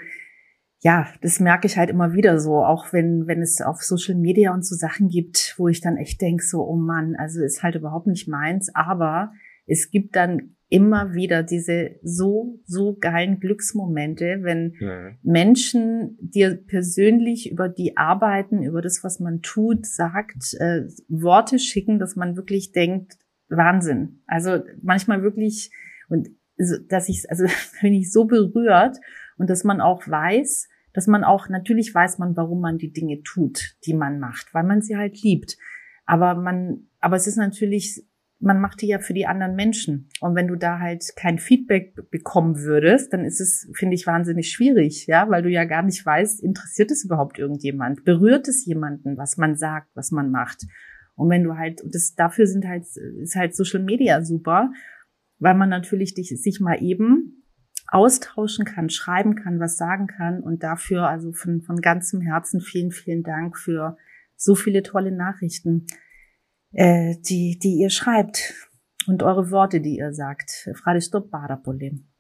ja, 0.81 1.09
das 1.23 1.41
merke 1.41 1.67
ich 1.67 1.79
halt 1.79 1.89
immer 1.89 2.13
wieder 2.13 2.39
so, 2.39 2.63
auch 2.63 2.93
wenn, 2.93 3.27
wenn 3.27 3.41
es 3.41 3.61
auf 3.63 3.83
Social 3.83 4.17
Media 4.17 4.53
und 4.53 4.67
so 4.67 4.77
Sachen 4.77 5.09
gibt, 5.09 5.55
wo 5.57 5.69
ich 5.69 5.81
dann 5.81 5.97
echt 5.97 6.21
denke, 6.21 6.45
so, 6.45 6.63
oh 6.63 6.77
Mann, 6.77 7.17
also 7.17 7.43
ist 7.43 7.63
halt 7.63 7.75
überhaupt 7.75 8.07
nicht 8.07 8.29
meins, 8.29 8.71
aber 8.75 9.33
es 9.67 9.91
gibt 9.91 10.17
dann 10.17 10.55
immer 10.69 11.15
wieder 11.15 11.43
diese 11.43 11.97
so, 12.03 12.61
so 12.65 12.97
geilen 12.99 13.39
Glücksmomente, 13.39 14.39
wenn 14.43 14.75
ja. 14.81 15.11
Menschen 15.23 16.19
dir 16.21 16.57
persönlich 16.57 17.51
über 17.51 17.69
die 17.69 17.97
Arbeiten, 17.97 18.63
über 18.63 18.83
das, 18.83 19.05
was 19.05 19.21
man 19.21 19.41
tut, 19.41 19.87
sagt, 19.87 20.55
äh, 20.59 20.83
Worte 21.09 21.59
schicken, 21.59 21.99
dass 21.99 22.17
man 22.17 22.37
wirklich 22.37 22.73
denkt, 22.73 23.15
Wahnsinn. 23.49 24.23
Also 24.27 24.65
manchmal 24.83 25.23
wirklich, 25.23 25.71
und 26.09 26.31
dass 26.89 27.09
ich, 27.09 27.31
also 27.31 27.45
bin 27.83 27.93
ich 27.93 28.11
so 28.11 28.25
berührt 28.25 28.97
und 29.39 29.51
dass 29.51 29.65
man 29.65 29.81
auch 29.81 30.09
weiß, 30.09 30.69
dass 30.93 31.07
man 31.07 31.25
auch, 31.25 31.49
natürlich 31.49 31.95
weiß 31.95 32.19
man, 32.19 32.37
warum 32.37 32.61
man 32.61 32.79
die 32.79 32.93
Dinge 32.93 33.23
tut, 33.23 33.77
die 33.85 33.95
man 33.95 34.19
macht, 34.19 34.55
weil 34.55 34.65
man 34.65 34.81
sie 34.81 34.97
halt 34.97 35.23
liebt. 35.23 35.57
Aber 36.07 36.35
man, 36.35 36.89
aber 37.01 37.17
es 37.17 37.27
ist 37.27 37.37
natürlich 37.37 38.05
man 38.41 38.61
macht 38.61 38.83
die 38.83 38.89
ja 38.89 38.99
für 38.99 39.15
die 39.15 39.27
anderen 39.27 39.55
Menschen. 39.55 40.09
Und 40.21 40.35
wenn 40.35 40.49
du 40.49 40.57
da 40.57 40.79
halt 40.79 41.05
kein 41.17 41.39
Feedback 41.39 42.11
bekommen 42.11 42.59
würdest, 42.59 43.13
dann 43.13 43.25
ist 43.25 43.41
es, 43.41 43.71
finde 43.75 43.95
ich, 43.95 44.07
wahnsinnig 44.07 44.51
schwierig, 44.51 45.07
ja, 45.07 45.29
weil 45.31 45.43
du 45.43 45.49
ja 45.49 45.65
gar 45.65 45.83
nicht 45.83 46.05
weißt, 46.05 46.43
interessiert 46.43 46.91
es 46.91 47.05
überhaupt 47.05 47.39
irgendjemand? 47.39 48.05
Berührt 48.05 48.49
es 48.49 48.67
jemanden, 48.67 49.17
was 49.17 49.37
man 49.37 49.57
sagt, 49.57 49.89
was 49.95 50.11
man 50.11 50.31
macht? 50.31 50.67
Und 51.15 51.31
wenn 51.31 51.45
du 51.45 51.57
halt, 51.57 51.83
das, 51.91 52.15
dafür 52.15 52.47
sind 52.47 52.67
halt, 52.67 52.85
ist 53.23 53.37
halt 53.37 53.55
Social 53.55 53.83
Media 53.83 54.23
super, 54.23 54.73
weil 55.39 55.55
man 55.55 55.69
natürlich 55.69 56.15
dich, 56.15 56.29
sich 56.29 56.61
mal 56.61 56.83
eben 56.83 57.45
austauschen 57.89 58.65
kann, 58.65 58.91
schreiben 58.91 59.37
kann, 59.37 59.61
was 59.61 59.77
sagen 59.77 60.07
kann 60.07 60.41
und 60.41 60.63
dafür 60.63 61.09
also 61.09 61.33
von, 61.33 61.63
von 61.63 61.77
ganzem 61.81 62.21
Herzen 62.21 62.61
vielen, 62.61 62.91
vielen 62.91 63.23
Dank 63.23 63.57
für 63.57 63.97
so 64.37 64.55
viele 64.55 64.83
tolle 64.83 65.13
Nachrichten 65.13 65.87
äh, 66.75 67.17
die, 67.29 67.59
die 67.59 67.77
ihr 67.77 67.91
schreibt 67.91 68.55
und 69.07 69.23
eure 69.23 69.51
Worte, 69.51 69.81
die 69.81 69.99
ihr 69.99 70.13
sagt. 70.13 70.69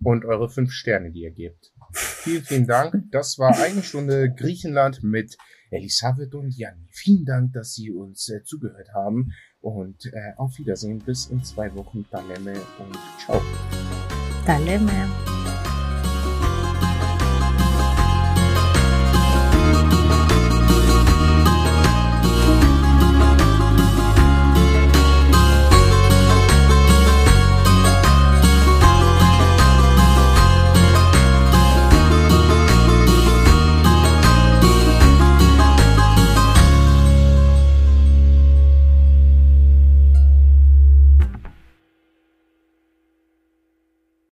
Und 0.02 0.24
eure 0.24 0.48
fünf 0.48 0.72
Sterne, 0.72 1.11
die 1.11 1.22
ihr 1.22 1.32
gebt. 1.32 1.72
Vielen, 1.92 2.42
vielen 2.42 2.66
Dank. 2.66 2.94
Das 3.11 3.38
war 3.38 3.57
eine 3.59 3.82
Stunde 3.82 4.32
Griechenland 4.34 5.02
mit 5.02 5.36
Elisabeth 5.70 6.34
und 6.34 6.57
Janni. 6.57 6.88
Vielen 6.90 7.24
Dank, 7.24 7.52
dass 7.52 7.74
Sie 7.74 7.90
uns 7.90 8.28
äh, 8.28 8.42
zugehört 8.44 8.88
haben 8.94 9.32
und 9.61 10.07
äh, 10.07 10.32
auf 10.36 10.59
Wiedersehen 10.59 10.98
bis 10.98 11.26
in 11.26 11.42
zwei 11.42 11.74
Wochen. 11.74 12.05
Daleme 12.11 12.52
und 12.52 12.98
ciao. 13.18 13.40
Daleme. 14.46 15.34